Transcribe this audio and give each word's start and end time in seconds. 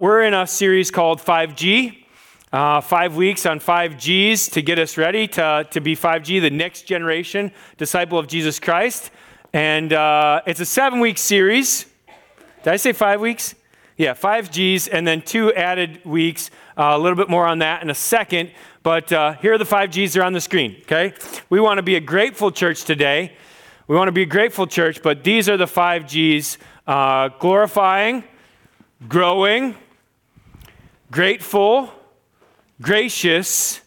We're 0.00 0.22
in 0.22 0.32
a 0.32 0.46
series 0.46 0.92
called 0.92 1.18
5G. 1.18 2.04
Uh, 2.52 2.80
five 2.80 3.16
weeks 3.16 3.44
on 3.46 3.58
5Gs 3.58 4.52
to 4.52 4.62
get 4.62 4.78
us 4.78 4.96
ready 4.96 5.26
to, 5.26 5.66
to 5.72 5.80
be 5.80 5.96
5G, 5.96 6.40
the 6.40 6.50
next 6.50 6.82
generation 6.82 7.50
disciple 7.78 8.16
of 8.16 8.28
Jesus 8.28 8.60
Christ. 8.60 9.10
And 9.52 9.92
uh, 9.92 10.42
it's 10.46 10.60
a 10.60 10.64
seven 10.64 11.00
week 11.00 11.18
series. 11.18 11.86
Did 12.62 12.74
I 12.74 12.76
say 12.76 12.92
five 12.92 13.20
weeks? 13.20 13.56
Yeah, 13.96 14.14
five 14.14 14.52
Gs, 14.52 14.86
and 14.86 15.04
then 15.04 15.20
two 15.20 15.52
added 15.54 16.04
weeks. 16.04 16.52
Uh, 16.76 16.92
a 16.94 16.98
little 16.98 17.16
bit 17.16 17.28
more 17.28 17.44
on 17.44 17.58
that 17.58 17.82
in 17.82 17.90
a 17.90 17.94
second. 17.94 18.52
But 18.84 19.12
uh, 19.12 19.32
here 19.32 19.54
are 19.54 19.58
the 19.58 19.64
five 19.64 19.90
Gs, 19.90 20.12
they're 20.12 20.22
on 20.22 20.32
the 20.32 20.40
screen, 20.40 20.76
okay? 20.82 21.12
We 21.50 21.58
want 21.58 21.78
to 21.78 21.82
be 21.82 21.96
a 21.96 22.00
grateful 22.00 22.52
church 22.52 22.84
today. 22.84 23.32
We 23.88 23.96
want 23.96 24.06
to 24.06 24.12
be 24.12 24.22
a 24.22 24.26
grateful 24.26 24.68
church, 24.68 25.02
but 25.02 25.24
these 25.24 25.48
are 25.48 25.56
the 25.56 25.66
five 25.66 26.06
Gs 26.06 26.56
uh, 26.86 27.30
glorifying, 27.40 28.22
growing, 29.08 29.74
grateful, 31.10 31.90
gracious, 32.80 33.80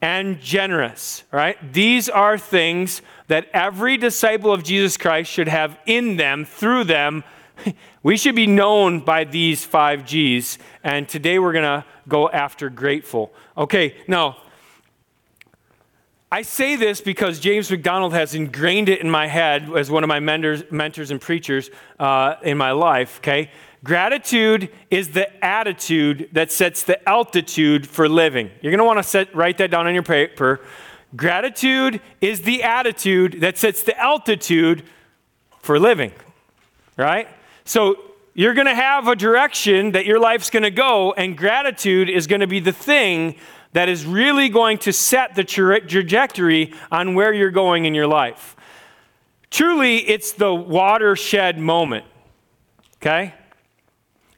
and 0.00 0.38
generous, 0.40 1.24
right? 1.32 1.56
These 1.72 2.08
are 2.08 2.36
things 2.36 3.00
that 3.28 3.48
every 3.54 3.96
disciple 3.96 4.52
of 4.52 4.62
Jesus 4.62 4.96
Christ 4.96 5.30
should 5.30 5.48
have 5.48 5.78
in 5.86 6.16
them, 6.16 6.44
through 6.44 6.84
them. 6.84 7.24
We 8.02 8.18
should 8.18 8.34
be 8.34 8.46
known 8.46 9.00
by 9.00 9.24
these 9.24 9.64
five 9.64 10.04
G's. 10.04 10.58
And 10.82 11.08
today 11.08 11.38
we're 11.38 11.54
going 11.54 11.80
to 11.80 11.86
go 12.06 12.28
after 12.28 12.68
grateful. 12.68 13.32
Okay, 13.56 13.96
now, 14.06 14.36
I 16.30 16.42
say 16.42 16.76
this 16.76 17.00
because 17.00 17.40
James 17.40 17.70
MacDonald 17.70 18.12
has 18.12 18.34
ingrained 18.34 18.90
it 18.90 19.00
in 19.00 19.08
my 19.08 19.26
head 19.26 19.70
as 19.74 19.90
one 19.90 20.04
of 20.04 20.08
my 20.08 20.20
mentors, 20.20 20.64
mentors 20.70 21.12
and 21.12 21.18
preachers 21.18 21.70
uh, 21.98 22.34
in 22.42 22.58
my 22.58 22.72
life, 22.72 23.20
okay? 23.20 23.50
Gratitude 23.84 24.70
is 24.90 25.10
the 25.10 25.44
attitude 25.44 26.30
that 26.32 26.50
sets 26.50 26.82
the 26.82 27.06
altitude 27.06 27.86
for 27.86 28.08
living. 28.08 28.50
You're 28.62 28.70
going 28.70 28.78
to 28.78 28.84
want 28.84 28.98
to 28.98 29.02
set, 29.02 29.34
write 29.36 29.58
that 29.58 29.70
down 29.70 29.86
on 29.86 29.92
your 29.92 30.02
paper. 30.02 30.60
Gratitude 31.14 32.00
is 32.22 32.40
the 32.40 32.62
attitude 32.62 33.42
that 33.42 33.58
sets 33.58 33.82
the 33.82 33.96
altitude 34.00 34.84
for 35.60 35.78
living, 35.78 36.12
right? 36.96 37.28
So 37.66 37.98
you're 38.32 38.54
going 38.54 38.66
to 38.66 38.74
have 38.74 39.06
a 39.06 39.14
direction 39.14 39.92
that 39.92 40.06
your 40.06 40.18
life's 40.18 40.48
going 40.48 40.62
to 40.62 40.70
go, 40.70 41.12
and 41.12 41.36
gratitude 41.36 42.08
is 42.08 42.26
going 42.26 42.40
to 42.40 42.46
be 42.46 42.60
the 42.60 42.72
thing 42.72 43.36
that 43.74 43.90
is 43.90 44.06
really 44.06 44.48
going 44.48 44.78
to 44.78 44.92
set 44.94 45.34
the 45.34 45.44
tra- 45.44 45.86
trajectory 45.86 46.72
on 46.90 47.14
where 47.14 47.34
you're 47.34 47.50
going 47.50 47.84
in 47.84 47.94
your 47.94 48.06
life. 48.06 48.56
Truly, 49.50 49.98
it's 49.98 50.32
the 50.32 50.54
watershed 50.54 51.58
moment, 51.58 52.06
okay? 52.96 53.34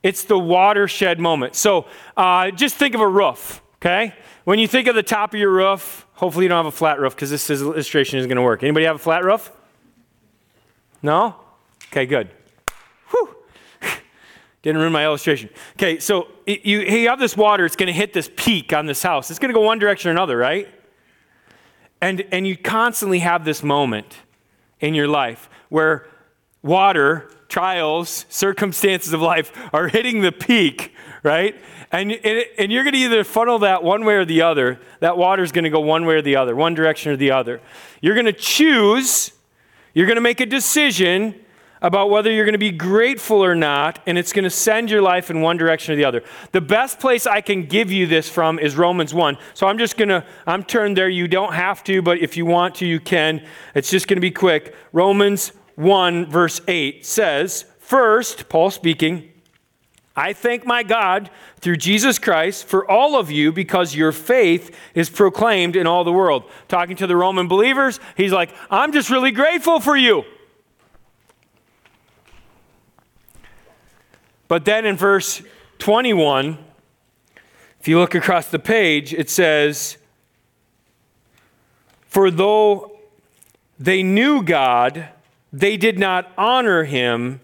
It's 0.02 0.24
the 0.24 0.38
watershed 0.38 1.18
moment. 1.18 1.54
So 1.54 1.86
uh, 2.16 2.50
just 2.50 2.76
think 2.76 2.94
of 2.94 3.00
a 3.00 3.08
roof, 3.08 3.62
okay? 3.76 4.14
When 4.44 4.58
you 4.58 4.68
think 4.68 4.86
of 4.86 4.94
the 4.94 5.02
top 5.02 5.34
of 5.34 5.40
your 5.40 5.50
roof, 5.50 6.06
hopefully 6.14 6.44
you 6.44 6.48
don't 6.48 6.64
have 6.64 6.72
a 6.72 6.76
flat 6.76 7.00
roof 7.00 7.14
because 7.14 7.30
this 7.30 7.50
illustration 7.50 8.18
isn't 8.18 8.28
going 8.28 8.36
to 8.36 8.42
work. 8.42 8.62
Anybody 8.62 8.86
have 8.86 8.96
a 8.96 9.00
flat 9.00 9.24
roof? 9.24 9.50
No? 11.02 11.36
Okay, 11.86 12.06
good. 12.06 12.30
Whew. 13.10 13.36
Didn't 14.62 14.80
ruin 14.80 14.92
my 14.92 15.04
illustration. 15.04 15.50
Okay, 15.72 15.98
so 15.98 16.28
you, 16.46 16.80
you 16.80 17.08
have 17.08 17.18
this 17.18 17.36
water, 17.36 17.64
it's 17.64 17.76
going 17.76 17.88
to 17.88 17.92
hit 17.92 18.12
this 18.12 18.30
peak 18.36 18.72
on 18.72 18.86
this 18.86 19.02
house. 19.02 19.30
It's 19.30 19.38
going 19.38 19.50
to 19.50 19.54
go 19.54 19.60
one 19.60 19.78
direction 19.78 20.08
or 20.08 20.12
another, 20.12 20.36
right? 20.36 20.68
And, 22.00 22.24
and 22.30 22.46
you 22.46 22.56
constantly 22.56 23.20
have 23.20 23.44
this 23.44 23.62
moment 23.62 24.18
in 24.80 24.94
your 24.94 25.08
life 25.08 25.48
where 25.68 26.06
water 26.62 27.30
trials, 27.48 28.26
circumstances 28.28 29.12
of 29.12 29.20
life 29.20 29.52
are 29.72 29.88
hitting 29.88 30.20
the 30.20 30.32
peak, 30.32 30.92
right? 31.22 31.54
And, 31.92 32.12
and 32.12 32.72
you're 32.72 32.82
going 32.82 32.94
to 32.94 32.98
either 32.98 33.24
funnel 33.24 33.60
that 33.60 33.82
one 33.82 34.04
way 34.04 34.14
or 34.14 34.24
the 34.24 34.42
other. 34.42 34.80
That 35.00 35.16
water's 35.16 35.52
going 35.52 35.64
to 35.64 35.70
go 35.70 35.80
one 35.80 36.04
way 36.04 36.14
or 36.16 36.22
the 36.22 36.36
other, 36.36 36.56
one 36.56 36.74
direction 36.74 37.12
or 37.12 37.16
the 37.16 37.30
other. 37.30 37.60
You're 38.00 38.14
going 38.14 38.26
to 38.26 38.32
choose, 38.32 39.32
you're 39.94 40.06
going 40.06 40.16
to 40.16 40.22
make 40.22 40.40
a 40.40 40.46
decision 40.46 41.40
about 41.82 42.10
whether 42.10 42.30
you're 42.30 42.44
going 42.44 42.54
to 42.54 42.58
be 42.58 42.70
grateful 42.70 43.44
or 43.44 43.54
not, 43.54 44.00
and 44.06 44.16
it's 44.16 44.32
going 44.32 44.44
to 44.44 44.50
send 44.50 44.90
your 44.90 45.02
life 45.02 45.30
in 45.30 45.40
one 45.40 45.56
direction 45.56 45.92
or 45.92 45.96
the 45.96 46.04
other. 46.04 46.22
The 46.52 46.60
best 46.60 46.98
place 46.98 47.26
I 47.26 47.40
can 47.40 47.66
give 47.66 47.92
you 47.92 48.06
this 48.06 48.28
from 48.28 48.58
is 48.58 48.76
Romans 48.76 49.12
1. 49.12 49.36
So 49.54 49.66
I'm 49.66 49.78
just 49.78 49.96
going 49.96 50.08
to, 50.08 50.24
I'm 50.46 50.64
turned 50.64 50.96
there. 50.96 51.08
You 51.08 51.28
don't 51.28 51.52
have 51.52 51.84
to, 51.84 52.02
but 52.02 52.18
if 52.18 52.36
you 52.36 52.46
want 52.46 52.76
to, 52.76 52.86
you 52.86 52.98
can. 52.98 53.46
It's 53.74 53.90
just 53.90 54.08
going 54.08 54.16
to 54.16 54.22
be 54.22 54.30
quick. 54.30 54.74
Romans 54.92 55.52
1, 55.76 56.26
verse 56.26 56.60
8 56.66 57.06
says, 57.06 57.64
First, 57.78 58.48
Paul 58.48 58.70
speaking, 58.70 59.30
I 60.16 60.32
thank 60.32 60.64
my 60.64 60.82
God 60.82 61.30
through 61.60 61.76
Jesus 61.76 62.18
Christ 62.18 62.66
for 62.66 62.90
all 62.90 63.16
of 63.16 63.30
you 63.30 63.52
because 63.52 63.94
your 63.94 64.12
faith 64.12 64.74
is 64.94 65.10
proclaimed 65.10 65.76
in 65.76 65.86
all 65.86 66.04
the 66.04 66.12
world. 66.12 66.44
Talking 66.68 66.96
to 66.96 67.06
the 67.06 67.16
Roman 67.16 67.48
believers, 67.48 68.00
he's 68.16 68.32
like, 68.32 68.50
I'm 68.70 68.92
just 68.92 69.10
really 69.10 69.30
grateful 69.30 69.78
for 69.78 69.96
you. 69.96 70.24
But 74.48 74.64
then 74.64 74.86
in 74.86 74.96
verse 74.96 75.42
21, 75.78 76.58
if 77.80 77.86
you 77.86 77.98
look 77.98 78.14
across 78.14 78.48
the 78.48 78.58
page, 78.58 79.12
it 79.12 79.28
says, 79.28 79.98
For 82.06 82.30
though 82.30 82.98
they 83.78 84.02
knew 84.02 84.42
God, 84.42 85.08
they 85.60 85.78
did 85.78 85.98
not 85.98 86.30
honor 86.36 86.84
him 86.84 87.40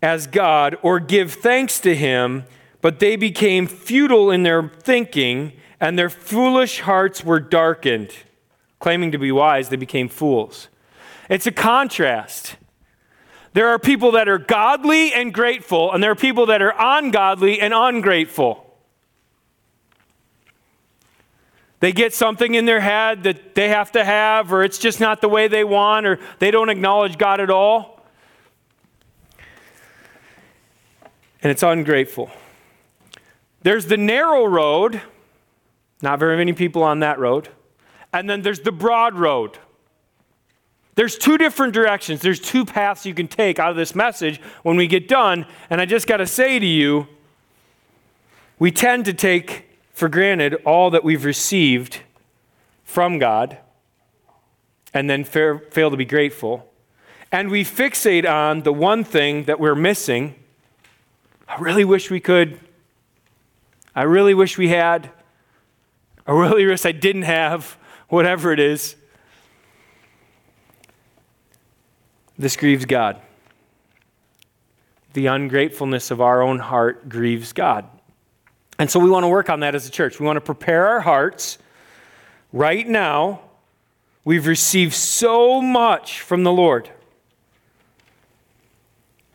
as 0.00 0.26
God 0.26 0.76
or 0.80 0.98
give 0.98 1.34
thanks 1.34 1.78
to 1.80 1.94
him, 1.94 2.44
but 2.80 2.98
they 2.98 3.16
became 3.16 3.66
futile 3.66 4.30
in 4.30 4.42
their 4.42 4.68
thinking, 4.68 5.52
and 5.78 5.98
their 5.98 6.08
foolish 6.08 6.80
hearts 6.80 7.22
were 7.22 7.40
darkened. 7.40 8.10
Claiming 8.78 9.12
to 9.12 9.18
be 9.18 9.32
wise, 9.32 9.68
they 9.68 9.76
became 9.76 10.08
fools. 10.08 10.68
It's 11.28 11.46
a 11.46 11.52
contrast. 11.52 12.56
There 13.52 13.68
are 13.68 13.78
people 13.78 14.12
that 14.12 14.28
are 14.28 14.38
godly 14.38 15.12
and 15.12 15.32
grateful, 15.32 15.92
and 15.92 16.02
there 16.02 16.12
are 16.12 16.16
people 16.16 16.46
that 16.46 16.62
are 16.62 16.74
ungodly 16.78 17.60
and 17.60 17.74
ungrateful. 17.74 18.65
They 21.80 21.92
get 21.92 22.14
something 22.14 22.54
in 22.54 22.64
their 22.64 22.80
head 22.80 23.24
that 23.24 23.54
they 23.54 23.68
have 23.68 23.92
to 23.92 24.04
have, 24.04 24.52
or 24.52 24.62
it's 24.62 24.78
just 24.78 24.98
not 24.98 25.20
the 25.20 25.28
way 25.28 25.46
they 25.46 25.64
want, 25.64 26.06
or 26.06 26.18
they 26.38 26.50
don't 26.50 26.70
acknowledge 26.70 27.18
God 27.18 27.40
at 27.40 27.50
all. 27.50 28.02
And 31.42 31.50
it's 31.50 31.62
ungrateful. 31.62 32.30
There's 33.62 33.86
the 33.86 33.96
narrow 33.96 34.46
road, 34.46 35.02
not 36.00 36.18
very 36.18 36.36
many 36.36 36.52
people 36.54 36.82
on 36.82 37.00
that 37.00 37.18
road. 37.18 37.50
And 38.12 38.28
then 38.28 38.42
there's 38.42 38.60
the 38.60 38.72
broad 38.72 39.14
road. 39.14 39.58
There's 40.94 41.18
two 41.18 41.36
different 41.36 41.74
directions. 41.74 42.22
There's 42.22 42.40
two 42.40 42.64
paths 42.64 43.04
you 43.04 43.12
can 43.12 43.28
take 43.28 43.58
out 43.58 43.70
of 43.70 43.76
this 43.76 43.94
message 43.94 44.40
when 44.62 44.76
we 44.76 44.86
get 44.86 45.08
done. 45.08 45.44
And 45.68 45.78
I 45.78 45.84
just 45.84 46.06
got 46.06 46.16
to 46.16 46.26
say 46.26 46.58
to 46.58 46.64
you, 46.64 47.06
we 48.58 48.70
tend 48.70 49.04
to 49.04 49.12
take 49.12 49.65
for 49.96 50.10
granted 50.10 50.52
all 50.66 50.90
that 50.90 51.02
we've 51.02 51.24
received 51.24 52.00
from 52.84 53.18
God 53.18 53.56
and 54.92 55.08
then 55.08 55.24
fail, 55.24 55.58
to 55.72 55.96
be 55.96 56.04
grateful. 56.04 56.70
And 57.32 57.50
we 57.50 57.64
fixate 57.64 58.30
on 58.30 58.60
the 58.60 58.74
one 58.74 59.04
thing 59.04 59.44
that 59.44 59.58
we're 59.58 59.74
missing. 59.74 60.34
I 61.48 61.58
really 61.60 61.86
wish 61.86 62.10
we 62.10 62.20
could. 62.20 62.60
I 63.94 64.02
really 64.02 64.34
wish 64.34 64.58
we 64.58 64.68
had. 64.68 65.08
I 66.26 66.32
really 66.32 66.66
wish 66.66 66.84
I 66.84 66.92
didn't 66.92 67.22
have, 67.22 67.78
whatever 68.10 68.52
it 68.52 68.60
is. 68.60 68.96
This 72.36 72.54
grieves 72.54 72.84
God. 72.84 73.18
The 75.14 75.28
ungratefulness 75.28 76.10
of 76.10 76.20
our 76.20 76.42
own 76.42 76.58
heart 76.58 77.08
grieves 77.08 77.54
God. 77.54 77.88
And 78.78 78.90
so 78.90 79.00
we 79.00 79.08
want 79.08 79.24
to 79.24 79.28
work 79.28 79.48
on 79.48 79.60
that 79.60 79.74
as 79.74 79.86
a 79.86 79.90
church. 79.90 80.20
We 80.20 80.26
want 80.26 80.36
to 80.36 80.42
prepare 80.42 80.86
our 80.88 81.00
hearts 81.00 81.58
right 82.52 82.86
now. 82.86 83.40
We've 84.24 84.46
received 84.46 84.92
so 84.94 85.62
much 85.62 86.20
from 86.20 86.42
the 86.44 86.52
Lord. 86.52 86.90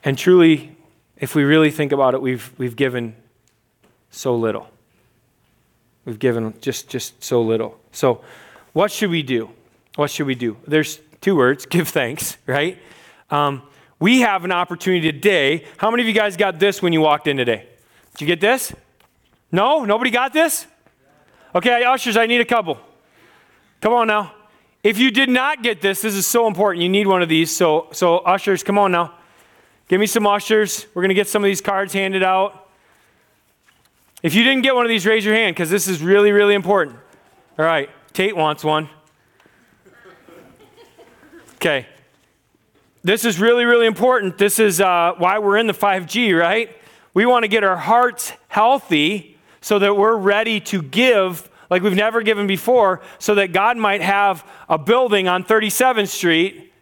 And 0.04 0.18
truly, 0.18 0.76
if 1.18 1.36
we 1.36 1.44
really 1.44 1.72
think 1.72 1.92
about 1.92 2.14
it, 2.14 2.22
we've, 2.22 2.52
we've 2.58 2.76
given 2.76 3.16
so 4.10 4.36
little. 4.36 4.70
We've 6.06 6.20
given 6.20 6.54
just, 6.62 6.90
just 6.90 7.24
so 7.24 7.42
little. 7.42 7.80
So, 7.92 8.22
what 8.74 8.92
should 8.92 9.10
we 9.10 9.22
do? 9.22 9.50
What 9.96 10.10
should 10.10 10.26
we 10.26 10.36
do? 10.36 10.58
There's 10.68 11.00
two 11.20 11.36
words 11.36 11.66
give 11.68 11.88
thanks, 11.88 12.38
right? 12.46 12.78
Um, 13.30 13.62
we 14.00 14.22
have 14.22 14.44
an 14.44 14.52
opportunity 14.52 15.12
today. 15.12 15.66
How 15.78 15.92
many 15.92 16.02
of 16.04 16.08
you 16.08 16.14
guys 16.14 16.36
got 16.38 16.60
this 16.60 16.82
when 16.82 16.92
you 16.92 17.02
walked 17.02 17.28
in 17.28 17.38
today? 17.38 17.68
Did 18.14 18.22
you 18.22 18.28
get 18.28 18.42
this? 18.42 18.74
No? 19.52 19.86
Nobody 19.86 20.10
got 20.10 20.34
this? 20.34 20.68
Okay, 21.54 21.84
ushers, 21.84 22.16
I 22.16 22.26
need 22.26 22.42
a 22.42 22.46
couple. 22.46 22.80
Come 23.82 23.94
on 23.94 24.08
now. 24.08 24.34
If 24.84 24.98
you 24.98 25.12
did 25.12 25.30
not 25.30 25.62
get 25.62 25.82
this, 25.82 26.02
this 26.02 26.16
is 26.16 26.26
so 26.26 26.48
important. 26.48 26.82
You 26.82 26.90
need 26.90 27.08
one 27.08 27.22
of 27.22 27.30
these. 27.30 27.56
So, 27.56 27.88
so 27.92 28.20
ushers, 28.20 28.64
come 28.64 28.78
on 28.78 28.92
now. 28.92 29.14
Give 29.88 30.00
me 30.00 30.08
some 30.08 30.26
ushers. 30.26 30.88
We're 30.94 31.02
going 31.02 31.10
to 31.10 31.16
get 31.16 31.28
some 31.28 31.44
of 31.44 31.48
these 31.48 31.62
cards 31.62 31.94
handed 31.94 32.24
out. 32.24 32.70
If 34.24 34.34
you 34.36 34.44
didn't 34.44 34.62
get 34.62 34.76
one 34.76 34.86
of 34.86 34.90
these, 34.90 35.06
raise 35.06 35.26
your 35.26 35.36
hand 35.36 35.56
because 35.56 35.70
this 35.70 35.88
is 35.88 36.02
really, 36.02 36.32
really 36.32 36.54
important. 36.54 36.98
All 37.60 37.66
right, 37.66 37.90
Tate 38.14 38.36
wants 38.36 38.64
one. 38.64 38.90
Okay. 41.56 41.86
This 43.04 43.26
is 43.26 43.40
really, 43.40 43.66
really 43.66 43.88
important. 43.88 44.38
This 44.38 44.60
is 44.60 44.80
uh, 44.80 45.14
why 45.18 45.40
we're 45.40 45.58
in 45.58 45.68
the 45.68 45.74
5G, 45.74 46.40
right? 46.40 46.76
We 47.14 47.26
want 47.26 47.44
to 47.44 47.48
get 47.48 47.64
our 47.64 47.78
hearts 47.78 48.34
healthy 48.48 49.31
so 49.62 49.80
that 49.80 49.96
we're 49.96 50.18
ready 50.18 50.60
to 50.60 50.82
give 50.82 51.50
like 51.72 51.82
we've 51.82 51.96
never 51.96 52.22
given 52.22 52.48
before, 52.48 53.00
so 53.18 53.34
that 53.36 53.54
God 53.54 53.78
might 53.78 54.02
have 54.02 54.46
a 54.68 54.78
building 54.78 55.30
on 55.30 55.46
37th 55.46 56.10
Street 56.10 56.74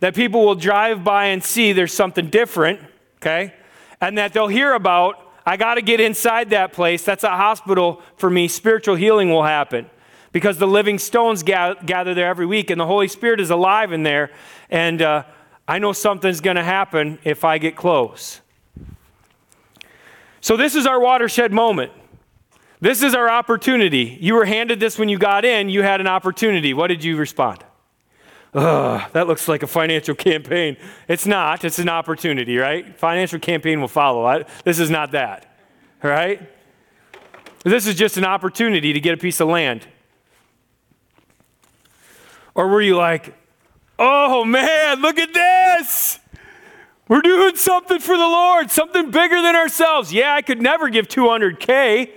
that 0.00 0.14
people 0.14 0.44
will 0.44 0.54
drive 0.54 1.02
by 1.02 1.26
and 1.26 1.42
see 1.42 1.72
there's 1.72 1.94
something 1.94 2.28
different, 2.28 2.78
okay? 3.16 3.54
And 4.02 4.18
that 4.18 4.34
they'll 4.34 4.48
hear 4.48 4.74
about, 4.74 5.16
I 5.46 5.56
got 5.56 5.76
to 5.76 5.82
get 5.82 5.98
inside 5.98 6.50
that 6.50 6.74
place. 6.74 7.02
That's 7.04 7.24
a 7.24 7.30
hospital 7.30 8.02
for 8.16 8.28
me. 8.28 8.46
Spiritual 8.46 8.96
healing 8.96 9.30
will 9.30 9.44
happen 9.44 9.88
because 10.30 10.58
the 10.58 10.66
living 10.66 10.98
stones 10.98 11.42
gather 11.42 12.12
there 12.12 12.26
every 12.26 12.44
week 12.44 12.68
and 12.68 12.78
the 12.78 12.86
Holy 12.86 13.08
Spirit 13.08 13.40
is 13.40 13.48
alive 13.48 13.92
in 13.92 14.02
there. 14.02 14.30
And 14.68 15.00
uh, 15.00 15.22
I 15.66 15.78
know 15.78 15.94
something's 15.94 16.42
going 16.42 16.56
to 16.56 16.64
happen 16.64 17.18
if 17.24 17.44
I 17.44 17.56
get 17.56 17.76
close. 17.76 18.42
So, 20.42 20.58
this 20.58 20.74
is 20.74 20.84
our 20.84 21.00
watershed 21.00 21.50
moment. 21.50 21.92
This 22.80 23.02
is 23.02 23.14
our 23.14 23.30
opportunity. 23.30 24.18
You 24.20 24.34
were 24.34 24.44
handed 24.44 24.80
this 24.80 24.98
when 24.98 25.08
you 25.08 25.18
got 25.18 25.44
in, 25.44 25.68
you 25.68 25.82
had 25.82 26.00
an 26.00 26.06
opportunity. 26.06 26.74
What 26.74 26.88
did 26.88 27.02
you 27.04 27.16
respond? 27.16 27.64
Ugh, 28.54 29.10
that 29.12 29.26
looks 29.26 29.48
like 29.48 29.62
a 29.62 29.66
financial 29.66 30.14
campaign. 30.14 30.76
It's 31.08 31.26
not, 31.26 31.64
it's 31.64 31.78
an 31.78 31.88
opportunity, 31.88 32.56
right? 32.56 32.96
Financial 32.96 33.38
campaign 33.38 33.80
will 33.80 33.88
follow. 33.88 34.24
I, 34.24 34.44
this 34.64 34.78
is 34.78 34.90
not 34.90 35.12
that, 35.12 35.56
right? 36.02 36.40
This 37.64 37.86
is 37.86 37.94
just 37.94 38.16
an 38.16 38.24
opportunity 38.24 38.92
to 38.92 39.00
get 39.00 39.14
a 39.14 39.16
piece 39.16 39.40
of 39.40 39.48
land. 39.48 39.86
Or 42.54 42.68
were 42.68 42.82
you 42.82 42.96
like, 42.96 43.34
oh 43.98 44.44
man, 44.44 45.00
look 45.00 45.18
at 45.18 45.32
this? 45.32 46.20
We're 47.08 47.22
doing 47.22 47.56
something 47.56 47.98
for 47.98 48.16
the 48.16 48.22
Lord, 48.22 48.70
something 48.70 49.10
bigger 49.10 49.42
than 49.42 49.56
ourselves. 49.56 50.12
Yeah, 50.12 50.34
I 50.34 50.42
could 50.42 50.62
never 50.62 50.88
give 50.88 51.08
200K. 51.08 52.10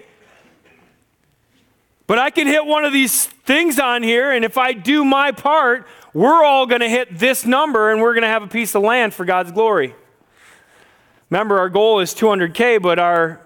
But 2.07 2.19
I 2.19 2.30
can 2.30 2.48
hit 2.48 2.65
one 2.65 2.86
of 2.86 2.94
these 2.94 3.25
things 3.25 3.80
on 3.80 4.01
here, 4.01 4.31
and 4.31 4.45
if 4.45 4.57
I 4.57 4.71
do 4.71 5.04
my 5.04 5.33
part, 5.33 5.86
we're 6.13 6.44
all 6.44 6.65
going 6.65 6.81
to 6.81 6.89
hit 6.89 7.19
this 7.19 7.45
number 7.45 7.92
and 7.92 8.01
we're 8.01 8.13
going 8.13 8.24
to 8.24 8.30
have 8.30 8.44
a 8.44 8.48
piece 8.48 8.74
of 8.75 8.81
land 8.81 9.13
for 9.13 9.25
God's 9.25 9.51
glory. 9.51 9.94
Remember, 11.30 11.59
our 11.59 11.69
goal 11.69 12.00
is 12.00 12.15
200K, 12.15 12.81
but 12.81 12.98
our, 12.98 13.45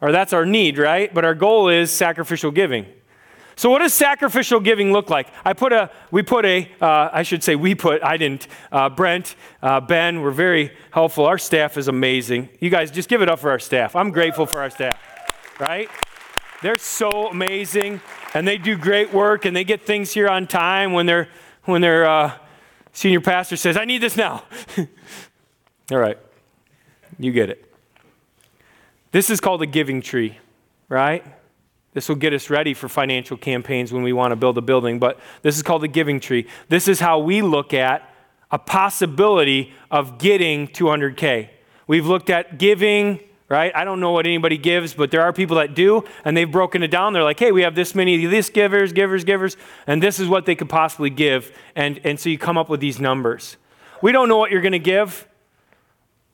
or 0.00 0.10
that's 0.10 0.32
our 0.32 0.46
need, 0.46 0.78
right? 0.78 1.12
But 1.12 1.26
our 1.26 1.34
goal 1.34 1.68
is 1.68 1.92
sacrificial 1.92 2.50
giving. 2.50 2.86
So, 3.54 3.70
what 3.70 3.80
does 3.80 3.92
sacrificial 3.92 4.60
giving 4.60 4.92
look 4.92 5.10
like? 5.10 5.28
I 5.44 5.52
put 5.52 5.72
a, 5.72 5.90
we 6.10 6.22
put 6.22 6.44
a, 6.46 6.70
uh, 6.80 7.10
I 7.12 7.22
should 7.22 7.42
say 7.42 7.54
we 7.54 7.74
put, 7.74 8.02
I 8.02 8.16
didn't. 8.16 8.46
Uh, 8.72 8.88
Brent, 8.88 9.34
uh, 9.62 9.80
Ben 9.80 10.20
were 10.20 10.30
very 10.30 10.72
helpful. 10.92 11.26
Our 11.26 11.38
staff 11.38 11.76
is 11.76 11.88
amazing. 11.88 12.48
You 12.60 12.70
guys 12.70 12.90
just 12.90 13.08
give 13.08 13.20
it 13.20 13.28
up 13.28 13.40
for 13.40 13.50
our 13.50 13.58
staff. 13.58 13.94
I'm 13.96 14.10
grateful 14.10 14.46
for 14.46 14.60
our 14.60 14.70
staff, 14.70 14.96
right? 15.58 15.90
They're 16.60 16.78
so 16.78 17.28
amazing, 17.28 18.00
and 18.34 18.46
they 18.46 18.58
do 18.58 18.76
great 18.76 19.12
work, 19.12 19.44
and 19.44 19.54
they 19.54 19.62
get 19.62 19.86
things 19.86 20.12
here 20.12 20.28
on 20.28 20.46
time 20.46 20.92
when 20.92 21.06
their 21.06 21.28
when 21.64 21.82
their 21.82 22.04
uh, 22.04 22.32
senior 22.92 23.20
pastor 23.20 23.56
says, 23.56 23.76
"I 23.76 23.84
need 23.84 24.02
this 24.02 24.16
now." 24.16 24.42
All 25.92 25.98
right, 25.98 26.18
you 27.18 27.30
get 27.30 27.48
it. 27.50 27.72
This 29.12 29.30
is 29.30 29.40
called 29.40 29.62
a 29.62 29.66
giving 29.66 30.02
tree, 30.02 30.38
right? 30.88 31.24
This 31.94 32.08
will 32.08 32.16
get 32.16 32.32
us 32.34 32.50
ready 32.50 32.74
for 32.74 32.88
financial 32.88 33.36
campaigns 33.36 33.92
when 33.92 34.02
we 34.02 34.12
want 34.12 34.32
to 34.32 34.36
build 34.36 34.58
a 34.58 34.62
building, 34.62 34.98
but 34.98 35.18
this 35.42 35.56
is 35.56 35.62
called 35.62 35.84
a 35.84 35.88
giving 35.88 36.20
tree. 36.20 36.46
This 36.68 36.88
is 36.88 37.00
how 37.00 37.18
we 37.20 37.40
look 37.40 37.72
at 37.72 38.14
a 38.50 38.58
possibility 38.58 39.72
of 39.90 40.18
getting 40.18 40.68
200K. 40.68 41.48
We've 41.86 42.06
looked 42.06 42.30
at 42.30 42.58
giving 42.58 43.20
right? 43.48 43.74
I 43.74 43.84
don't 43.84 44.00
know 44.00 44.12
what 44.12 44.26
anybody 44.26 44.58
gives, 44.58 44.94
but 44.94 45.10
there 45.10 45.22
are 45.22 45.32
people 45.32 45.56
that 45.56 45.74
do, 45.74 46.04
and 46.24 46.36
they've 46.36 46.50
broken 46.50 46.82
it 46.82 46.90
down. 46.90 47.12
They're 47.12 47.24
like, 47.24 47.38
hey, 47.38 47.52
we 47.52 47.62
have 47.62 47.74
this 47.74 47.94
many 47.94 48.24
of 48.24 48.30
this 48.30 48.50
givers, 48.50 48.92
givers, 48.92 49.24
givers, 49.24 49.56
and 49.86 50.02
this 50.02 50.20
is 50.20 50.28
what 50.28 50.46
they 50.46 50.54
could 50.54 50.68
possibly 50.68 51.10
give. 51.10 51.56
And, 51.74 52.00
and 52.04 52.20
so 52.20 52.28
you 52.28 52.38
come 52.38 52.58
up 52.58 52.68
with 52.68 52.80
these 52.80 53.00
numbers. 53.00 53.56
We 54.02 54.12
don't 54.12 54.28
know 54.28 54.36
what 54.36 54.50
you're 54.50 54.60
going 54.60 54.72
to 54.72 54.78
give. 54.78 55.26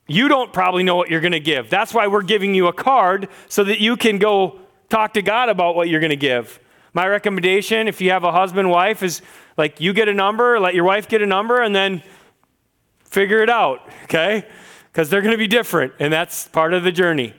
You 0.07 0.27
don't 0.27 0.53
probably 0.53 0.83
know 0.83 0.95
what 0.95 1.09
you're 1.09 1.21
going 1.21 1.31
to 1.31 1.39
give. 1.39 1.69
That's 1.69 1.93
why 1.93 2.07
we're 2.07 2.21
giving 2.21 2.53
you 2.53 2.67
a 2.67 2.73
card 2.73 3.29
so 3.47 3.63
that 3.63 3.79
you 3.79 3.97
can 3.97 4.19
go 4.19 4.59
talk 4.89 5.13
to 5.13 5.21
God 5.21 5.49
about 5.49 5.75
what 5.75 5.89
you're 5.89 5.99
going 5.99 6.11
to 6.11 6.15
give. 6.15 6.59
My 6.93 7.07
recommendation, 7.07 7.87
if 7.87 7.99
you 8.01 8.11
have 8.11 8.23
a 8.23 8.31
husband, 8.31 8.69
wife, 8.69 9.03
is 9.03 9.21
like 9.57 9.81
you 9.81 9.93
get 9.93 10.07
a 10.07 10.13
number, 10.13 10.59
let 10.59 10.75
your 10.75 10.83
wife 10.83 11.07
get 11.07 11.21
a 11.21 11.25
number, 11.25 11.61
and 11.61 11.75
then 11.75 12.03
figure 13.03 13.41
it 13.41 13.49
out, 13.49 13.89
okay? 14.03 14.45
Because 14.95 15.09
they're 15.09 15.19
going 15.19 15.33
to 15.33 15.37
be 15.37 15.45
different, 15.45 15.91
and 15.99 16.13
that's 16.13 16.47
part 16.47 16.73
of 16.73 16.85
the 16.85 16.91
journey. 16.91 17.33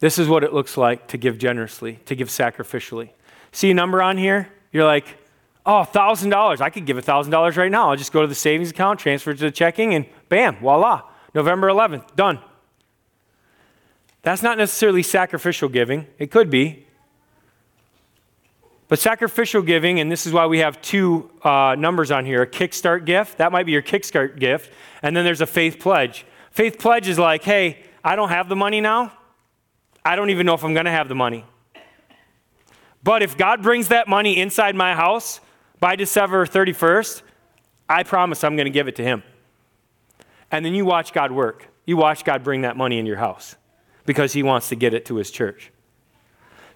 This 0.00 0.18
is 0.18 0.26
what 0.26 0.42
it 0.42 0.52
looks 0.52 0.76
like 0.76 1.06
to 1.08 1.16
give 1.16 1.38
generously, 1.38 2.00
to 2.06 2.16
give 2.16 2.26
sacrificially. 2.26 3.10
See 3.52 3.70
a 3.70 3.74
number 3.74 4.02
on 4.02 4.18
here? 4.18 4.48
You're 4.72 4.84
like, 4.84 5.18
oh, 5.64 5.86
$1,000. 5.88 6.60
I 6.60 6.68
could 6.68 6.84
give 6.84 6.96
$1,000 6.96 7.56
right 7.56 7.70
now. 7.70 7.90
I'll 7.90 7.96
just 7.96 8.12
go 8.12 8.22
to 8.22 8.26
the 8.26 8.34
savings 8.34 8.70
account, 8.70 8.98
transfer 8.98 9.32
to 9.32 9.40
the 9.40 9.52
checking, 9.52 9.94
and 9.94 10.04
bam, 10.28 10.56
voila. 10.56 11.02
November 11.32 11.68
11th, 11.68 12.16
done. 12.16 12.40
That's 14.22 14.42
not 14.42 14.58
necessarily 14.58 15.04
sacrificial 15.04 15.68
giving. 15.68 16.08
It 16.18 16.32
could 16.32 16.50
be. 16.50 16.85
But 18.88 19.00
sacrificial 19.00 19.62
giving, 19.62 19.98
and 19.98 20.10
this 20.10 20.26
is 20.26 20.32
why 20.32 20.46
we 20.46 20.60
have 20.60 20.80
two 20.80 21.30
uh, 21.42 21.74
numbers 21.76 22.10
on 22.10 22.24
here 22.24 22.42
a 22.42 22.46
kickstart 22.46 23.04
gift, 23.04 23.38
that 23.38 23.50
might 23.50 23.66
be 23.66 23.72
your 23.72 23.82
kickstart 23.82 24.38
gift, 24.38 24.72
and 25.02 25.16
then 25.16 25.24
there's 25.24 25.40
a 25.40 25.46
faith 25.46 25.78
pledge. 25.80 26.24
Faith 26.52 26.78
pledge 26.78 27.08
is 27.08 27.18
like, 27.18 27.42
hey, 27.42 27.82
I 28.04 28.14
don't 28.16 28.28
have 28.28 28.48
the 28.48 28.56
money 28.56 28.80
now. 28.80 29.12
I 30.04 30.14
don't 30.14 30.30
even 30.30 30.46
know 30.46 30.54
if 30.54 30.62
I'm 30.62 30.72
going 30.72 30.86
to 30.86 30.92
have 30.92 31.08
the 31.08 31.16
money. 31.16 31.44
But 33.02 33.22
if 33.22 33.36
God 33.36 33.62
brings 33.62 33.88
that 33.88 34.08
money 34.08 34.38
inside 34.38 34.76
my 34.76 34.94
house 34.94 35.40
by 35.80 35.96
December 35.96 36.46
31st, 36.46 37.22
I 37.88 38.04
promise 38.04 38.42
I'm 38.44 38.56
going 38.56 38.66
to 38.66 38.70
give 38.70 38.88
it 38.88 38.96
to 38.96 39.02
Him. 39.02 39.22
And 40.50 40.64
then 40.64 40.74
you 40.74 40.84
watch 40.84 41.12
God 41.12 41.32
work. 41.32 41.68
You 41.84 41.96
watch 41.96 42.24
God 42.24 42.42
bring 42.44 42.62
that 42.62 42.76
money 42.76 42.98
in 42.98 43.06
your 43.06 43.16
house 43.16 43.56
because 44.06 44.32
He 44.32 44.42
wants 44.42 44.68
to 44.68 44.76
get 44.76 44.94
it 44.94 45.04
to 45.06 45.16
His 45.16 45.30
church. 45.30 45.72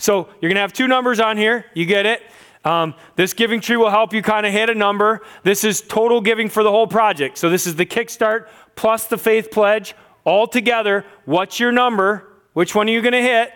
So 0.00 0.28
you're 0.40 0.49
going 0.49 0.54
to 0.54 0.62
have 0.62 0.73
two 0.73 0.88
numbers 0.88 1.21
on 1.21 1.37
here. 1.37 1.66
You 1.75 1.85
get 1.85 2.07
it? 2.07 2.23
Um, 2.64 2.95
this 3.16 3.35
giving 3.35 3.61
tree 3.61 3.76
will 3.76 3.90
help 3.90 4.14
you 4.14 4.23
kind 4.23 4.47
of 4.47 4.52
hit 4.52 4.71
a 4.71 4.75
number. 4.75 5.21
This 5.42 5.62
is 5.62 5.83
total 5.83 6.23
giving 6.23 6.49
for 6.49 6.62
the 6.62 6.71
whole 6.71 6.87
project. 6.87 7.37
So 7.37 7.50
this 7.50 7.66
is 7.66 7.76
the 7.76 7.87
kickstart 7.87 8.49
plus 8.76 9.07
the 9.07 9.19
faith 9.19 9.50
pledge 9.50 9.95
all 10.25 10.47
together. 10.47 11.04
What's 11.26 11.61
your 11.61 11.71
number? 11.71 12.26
Which 12.54 12.75
one 12.75 12.88
are 12.88 12.92
you 12.92 13.02
going 13.02 13.12
to 13.12 13.23
hit? 13.23 13.52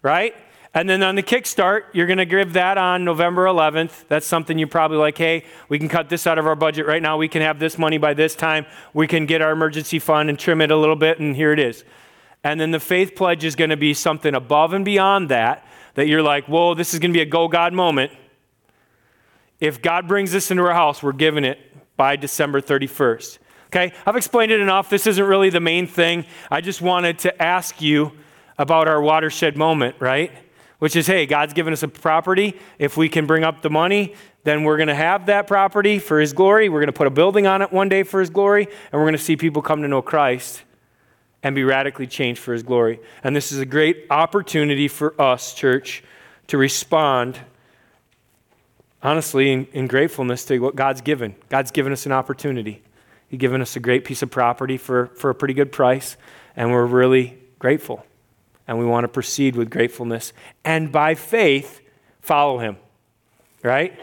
Right? 0.00 0.34
And 0.74 0.88
then 0.88 1.02
on 1.02 1.14
the 1.14 1.22
kickstart, 1.22 1.82
you're 1.92 2.06
going 2.06 2.18
to 2.18 2.24
give 2.24 2.54
that 2.54 2.78
on 2.78 3.04
November 3.04 3.44
11th. 3.44 4.08
That's 4.08 4.26
something 4.26 4.58
you 4.58 4.66
probably 4.66 4.96
like, 4.96 5.18
hey, 5.18 5.44
we 5.68 5.78
can 5.78 5.90
cut 5.90 6.08
this 6.08 6.26
out 6.26 6.38
of 6.38 6.46
our 6.46 6.56
budget 6.56 6.86
right 6.86 7.02
now. 7.02 7.18
We 7.18 7.28
can 7.28 7.42
have 7.42 7.58
this 7.58 7.76
money 7.76 7.98
by 7.98 8.14
this 8.14 8.34
time. 8.34 8.64
We 8.94 9.06
can 9.06 9.26
get 9.26 9.42
our 9.42 9.52
emergency 9.52 9.98
fund 9.98 10.30
and 10.30 10.38
trim 10.38 10.62
it 10.62 10.70
a 10.70 10.76
little 10.76 10.96
bit, 10.96 11.20
and 11.20 11.36
here 11.36 11.52
it 11.52 11.58
is. 11.58 11.84
And 12.42 12.58
then 12.58 12.70
the 12.70 12.80
faith 12.80 13.14
pledge 13.14 13.44
is 13.44 13.54
going 13.54 13.70
to 13.70 13.76
be 13.76 13.92
something 13.92 14.34
above 14.34 14.72
and 14.72 14.84
beyond 14.84 15.28
that 15.28 15.66
that 15.94 16.06
you're 16.08 16.22
like, 16.22 16.46
whoa, 16.46 16.74
this 16.74 16.94
is 16.94 17.00
going 17.00 17.12
to 17.12 17.16
be 17.16 17.22
a 17.22 17.26
go 17.26 17.48
God 17.48 17.72
moment. 17.72 18.12
If 19.60 19.82
God 19.82 20.08
brings 20.08 20.32
this 20.32 20.50
into 20.50 20.64
our 20.64 20.74
house, 20.74 21.02
we're 21.02 21.12
giving 21.12 21.44
it 21.44 21.58
by 21.96 22.16
December 22.16 22.60
31st. 22.60 23.38
Okay? 23.66 23.92
I've 24.04 24.16
explained 24.16 24.52
it 24.52 24.60
enough. 24.60 24.90
This 24.90 25.06
isn't 25.06 25.24
really 25.24 25.50
the 25.50 25.60
main 25.60 25.86
thing. 25.86 26.26
I 26.50 26.60
just 26.60 26.82
wanted 26.82 27.20
to 27.20 27.42
ask 27.42 27.80
you 27.80 28.12
about 28.58 28.88
our 28.88 29.00
watershed 29.00 29.56
moment, 29.56 29.96
right? 29.98 30.32
Which 30.78 30.96
is, 30.96 31.06
hey, 31.06 31.26
God's 31.26 31.52
given 31.52 31.72
us 31.72 31.82
a 31.82 31.88
property. 31.88 32.58
If 32.78 32.96
we 32.96 33.08
can 33.08 33.26
bring 33.26 33.44
up 33.44 33.62
the 33.62 33.70
money, 33.70 34.14
then 34.44 34.64
we're 34.64 34.76
going 34.76 34.88
to 34.88 34.94
have 34.94 35.26
that 35.26 35.46
property 35.46 35.98
for 35.98 36.20
His 36.20 36.32
glory. 36.32 36.68
We're 36.68 36.80
going 36.80 36.88
to 36.88 36.92
put 36.92 37.06
a 37.06 37.10
building 37.10 37.46
on 37.46 37.62
it 37.62 37.72
one 37.72 37.88
day 37.88 38.02
for 38.02 38.20
His 38.20 38.30
glory, 38.30 38.64
and 38.64 39.00
we're 39.00 39.06
going 39.06 39.12
to 39.12 39.18
see 39.18 39.36
people 39.36 39.62
come 39.62 39.82
to 39.82 39.88
know 39.88 40.02
Christ 40.02 40.62
and 41.42 41.54
be 41.54 41.64
radically 41.64 42.06
changed 42.06 42.40
for 42.40 42.52
his 42.52 42.62
glory. 42.62 43.00
And 43.24 43.34
this 43.34 43.50
is 43.52 43.58
a 43.58 43.66
great 43.66 44.06
opportunity 44.10 44.88
for 44.88 45.20
us, 45.20 45.54
church, 45.54 46.04
to 46.48 46.56
respond 46.56 47.38
honestly 49.02 49.50
in, 49.50 49.66
in, 49.72 49.86
gratefulness 49.88 50.44
to 50.44 50.58
what 50.60 50.76
God's 50.76 51.00
given. 51.00 51.34
God's 51.48 51.72
given 51.72 51.92
us 51.92 52.06
an 52.06 52.12
opportunity. 52.12 52.82
He's 53.28 53.40
given 53.40 53.60
us 53.60 53.74
a 53.74 53.80
great 53.80 54.04
piece 54.04 54.22
of 54.22 54.30
property 54.30 54.76
for, 54.76 55.06
for 55.16 55.30
a 55.30 55.34
pretty 55.34 55.54
good 55.54 55.72
price, 55.72 56.16
and 56.54 56.70
we're 56.70 56.86
really 56.86 57.38
grateful. 57.58 58.06
And 58.68 58.78
we 58.78 58.84
want 58.84 59.04
to 59.04 59.08
proceed 59.08 59.56
with 59.56 59.70
gratefulness 59.70 60.32
and 60.64 60.92
by 60.92 61.16
faith 61.16 61.80
follow 62.20 62.58
him, 62.58 62.76
right? 63.64 63.98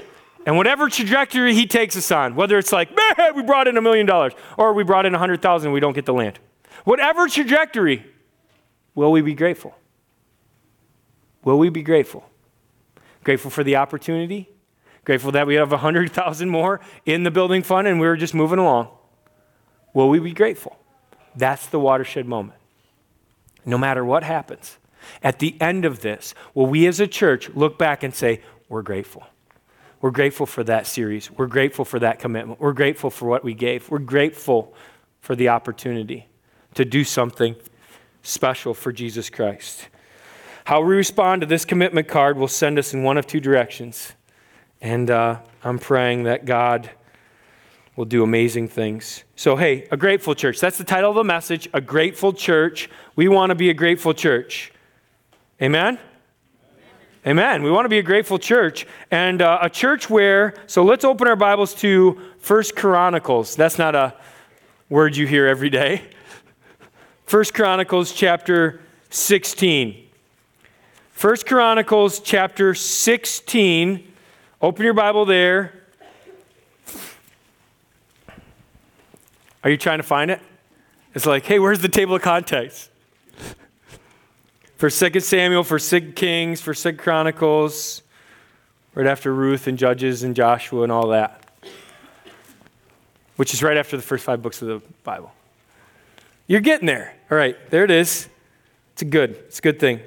And 0.45 0.57
whatever 0.57 0.89
trajectory 0.89 1.53
he 1.53 1.65
takes 1.65 1.95
us 1.95 2.11
on, 2.11 2.35
whether 2.35 2.57
it's 2.57 2.73
like, 2.73 2.89
man, 3.17 3.35
we 3.35 3.43
brought 3.43 3.69
in 3.69 3.77
a 3.77 3.81
million 3.81 4.05
dollars, 4.05 4.33
or 4.57 4.73
we 4.73 4.83
brought 4.83 5.05
in 5.05 5.15
a 5.15 5.17
hundred 5.17 5.41
thousand 5.41 5.71
we 5.71 5.79
don't 5.79 5.93
get 5.93 6.05
the 6.05 6.13
land 6.13 6.39
whatever 6.83 7.27
trajectory, 7.27 8.05
will 8.95 9.11
we 9.11 9.21
be 9.21 9.33
grateful? 9.33 9.75
Will 11.43 11.57
we 11.57 11.69
be 11.69 11.83
grateful? 11.83 12.29
Grateful 13.23 13.51
for 13.51 13.63
the 13.63 13.75
opportunity? 13.77 14.49
Grateful 15.05 15.31
that 15.31 15.47
we 15.47 15.55
have 15.55 15.71
100,000 15.71 16.49
more 16.49 16.81
in 17.05 17.23
the 17.23 17.31
building 17.31 17.63
fund 17.63 17.87
and 17.87 17.99
we're 17.99 18.15
just 18.15 18.33
moving 18.33 18.59
along. 18.59 18.89
Will 19.93 20.09
we 20.09 20.19
be 20.19 20.33
grateful? 20.33 20.77
That's 21.35 21.67
the 21.67 21.79
watershed 21.79 22.27
moment. 22.27 22.59
No 23.65 23.77
matter 23.77 24.05
what 24.05 24.23
happens, 24.23 24.77
at 25.23 25.39
the 25.39 25.59
end 25.61 25.85
of 25.85 26.01
this, 26.01 26.33
will 26.53 26.67
we 26.67 26.85
as 26.87 26.99
a 26.99 27.07
church 27.07 27.49
look 27.49 27.77
back 27.77 28.03
and 28.03 28.13
say, 28.13 28.41
We're 28.67 28.81
grateful? 28.81 29.25
We're 30.01 30.11
grateful 30.11 30.45
for 30.45 30.63
that 30.63 30.87
series. 30.87 31.29
We're 31.29 31.47
grateful 31.47 31.83
for 31.83 31.99
that 31.99 32.19
commitment. 32.19 32.59
We're 32.59 32.73
grateful 32.73 33.09
for 33.09 33.27
what 33.27 33.43
we 33.43 33.53
gave. 33.53 33.89
We're 33.89 33.99
grateful 33.99 34.73
for 35.19 35.35
the 35.35 35.49
opportunity 35.49 36.28
to 36.75 36.85
do 36.85 37.03
something 37.03 37.55
special 38.21 38.73
for 38.73 38.91
Jesus 38.91 39.29
Christ. 39.29 39.87
How 40.65 40.81
we 40.81 40.95
respond 40.95 41.41
to 41.41 41.47
this 41.47 41.65
commitment 41.65 42.07
card 42.07 42.37
will 42.37 42.47
send 42.47 42.77
us 42.77 42.93
in 42.93 43.03
one 43.03 43.17
of 43.17 43.25
two 43.25 43.39
directions. 43.39 44.13
And 44.81 45.09
uh, 45.09 45.39
I'm 45.63 45.79
praying 45.79 46.23
that 46.23 46.45
God 46.45 46.89
will 47.95 48.05
do 48.05 48.23
amazing 48.23 48.67
things. 48.67 49.23
So, 49.35 49.55
hey, 49.55 49.87
a 49.91 49.97
grateful 49.97 50.35
church. 50.35 50.59
That's 50.59 50.77
the 50.77 50.83
title 50.83 51.09
of 51.09 51.15
the 51.15 51.23
message, 51.23 51.67
a 51.73 51.81
grateful 51.81 52.31
church. 52.31 52.89
We 53.15 53.27
want 53.27 53.49
to 53.49 53.55
be 53.55 53.69
a 53.69 53.73
grateful 53.73 54.13
church. 54.13 54.71
Amen? 55.61 55.99
Amen. 57.27 57.63
We 57.63 57.71
want 57.71 57.83
to 57.83 57.89
be 57.89 57.97
a 57.97 58.03
grateful 58.03 58.39
church 58.39 58.87
and 59.11 59.41
uh, 59.41 59.59
a 59.61 59.69
church 59.69 60.09
where, 60.09 60.53
so 60.67 60.83
let's 60.83 61.03
open 61.03 61.27
our 61.27 61.35
Bibles 61.35 61.73
to 61.75 62.17
First 62.39 62.77
Chronicles. 62.77 63.57
That's 63.57 63.77
not 63.77 63.95
a 63.95 64.15
word 64.87 65.17
you 65.17 65.27
hear 65.27 65.45
every 65.45 65.69
day. 65.69 66.03
First 67.29 67.53
Chronicles 67.53 68.11
chapter 68.11 68.81
16. 69.11 70.03
First 71.11 71.45
Chronicles 71.45 72.21
chapter 72.21 72.73
16. 72.73 74.13
Open 74.59 74.83
your 74.83 74.95
Bible 74.95 75.25
there. 75.25 75.75
Are 79.63 79.69
you 79.69 79.77
trying 79.77 79.99
to 79.99 80.03
find 80.03 80.31
it? 80.31 80.41
It's 81.13 81.27
like, 81.27 81.45
hey, 81.45 81.59
where's 81.59 81.81
the 81.81 81.87
table 81.87 82.15
of 82.15 82.23
contents? 82.23 82.89
For 84.77 84.89
2 84.89 85.19
Samuel, 85.19 85.63
for 85.63 85.77
2 85.77 86.13
Kings, 86.13 86.61
for 86.61 86.73
2 86.73 86.93
Chronicles, 86.93 88.01
right 88.95 89.05
after 89.05 89.31
Ruth 89.31 89.67
and 89.67 89.77
Judges 89.77 90.23
and 90.23 90.35
Joshua 90.35 90.81
and 90.81 90.91
all 90.91 91.09
that, 91.09 91.45
which 93.35 93.53
is 93.53 93.61
right 93.61 93.77
after 93.77 93.97
the 93.97 94.01
first 94.01 94.25
five 94.25 94.41
books 94.41 94.63
of 94.63 94.67
the 94.67 94.81
Bible. 95.03 95.31
You're 96.49 96.61
getting 96.61 96.87
there. 96.87 97.13
All 97.29 97.37
right, 97.37 97.55
there 97.69 97.83
it 97.83 97.91
is. 97.91 98.27
It's 98.93 99.03
a 99.03 99.05
good, 99.05 99.35
it's 99.45 99.59
a 99.59 99.61
good 99.61 99.79
thing. 99.79 99.99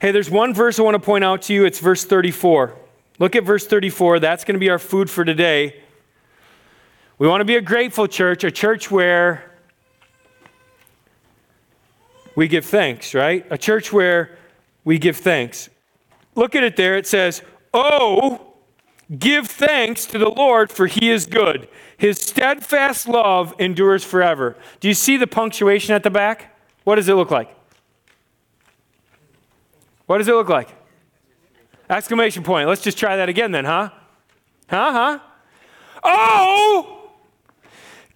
Hey, 0.00 0.10
there's 0.10 0.30
one 0.30 0.54
verse 0.54 0.78
I 0.78 0.82
want 0.82 0.94
to 0.94 0.98
point 0.98 1.22
out 1.22 1.42
to 1.42 1.52
you. 1.52 1.66
It's 1.66 1.78
verse 1.78 2.02
34. 2.02 2.74
Look 3.18 3.36
at 3.36 3.44
verse 3.44 3.66
34. 3.66 4.20
That's 4.20 4.42
going 4.42 4.54
to 4.54 4.58
be 4.58 4.70
our 4.70 4.78
food 4.78 5.10
for 5.10 5.22
today. 5.22 5.82
We 7.18 7.28
want 7.28 7.42
to 7.42 7.44
be 7.44 7.56
a 7.56 7.60
grateful 7.60 8.08
church, 8.08 8.42
a 8.42 8.50
church 8.50 8.90
where 8.90 9.52
we 12.34 12.48
give 12.48 12.64
thanks, 12.64 13.12
right? 13.12 13.46
A 13.50 13.58
church 13.58 13.92
where 13.92 14.38
we 14.84 14.98
give 14.98 15.18
thanks. 15.18 15.68
Look 16.34 16.54
at 16.54 16.64
it 16.64 16.76
there. 16.76 16.96
It 16.96 17.06
says, 17.06 17.42
Oh, 17.74 18.49
give 19.18 19.48
thanks 19.48 20.06
to 20.06 20.18
the 20.18 20.28
Lord, 20.28 20.70
for 20.70 20.86
he 20.86 21.10
is 21.10 21.26
good. 21.26 21.68
His 21.96 22.18
steadfast 22.18 23.08
love 23.08 23.54
endures 23.58 24.04
forever. 24.04 24.56
Do 24.80 24.88
you 24.88 24.94
see 24.94 25.16
the 25.16 25.26
punctuation 25.26 25.94
at 25.94 26.02
the 26.02 26.10
back? 26.10 26.56
What 26.84 26.96
does 26.96 27.08
it 27.08 27.14
look 27.14 27.30
like? 27.30 27.54
What 30.06 30.18
does 30.18 30.28
it 30.28 30.34
look 30.34 30.48
like? 30.48 30.68
Exclamation 31.88 32.42
point. 32.42 32.68
Let's 32.68 32.82
just 32.82 32.98
try 32.98 33.16
that 33.16 33.28
again 33.28 33.52
then, 33.52 33.64
huh? 33.64 33.90
Huh, 34.68 34.92
huh? 34.92 35.18
Oh, 36.04 37.10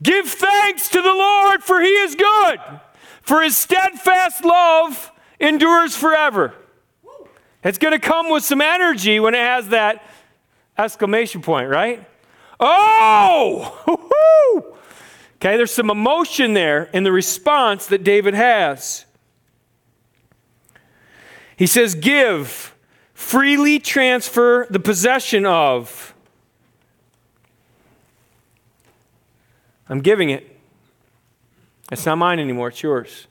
give 0.02 0.26
thanks 0.28 0.88
to 0.88 1.02
the 1.02 1.12
Lord, 1.12 1.62
for 1.62 1.80
he 1.80 1.88
is 1.88 2.14
good, 2.14 2.60
for 3.20 3.42
his 3.42 3.56
steadfast 3.56 4.44
love 4.44 5.12
endures 5.40 5.96
forever. 5.96 6.54
It's 7.64 7.78
going 7.78 7.92
to 7.92 7.98
come 7.98 8.30
with 8.30 8.44
some 8.44 8.60
energy 8.60 9.18
when 9.18 9.34
it 9.34 9.38
has 9.38 9.68
that 9.68 10.04
exclamation 10.76 11.42
point, 11.42 11.68
right? 11.68 12.06
Oh! 12.60 14.10
Okay, 15.44 15.58
there's 15.58 15.74
some 15.74 15.90
emotion 15.90 16.54
there 16.54 16.84
in 16.94 17.04
the 17.04 17.12
response 17.12 17.86
that 17.88 18.02
David 18.02 18.32
has. 18.32 19.04
He 21.54 21.66
says, 21.66 21.94
Give 21.94 22.74
freely 23.12 23.78
transfer 23.78 24.66
the 24.70 24.80
possession 24.80 25.44
of. 25.44 26.14
I'm 29.88 30.00
giving 30.00 30.30
it. 30.30 30.58
It's 31.92 32.06
not 32.06 32.16
mine 32.16 32.38
anymore, 32.38 32.68
it's 32.68 32.82
yours. 32.82 33.26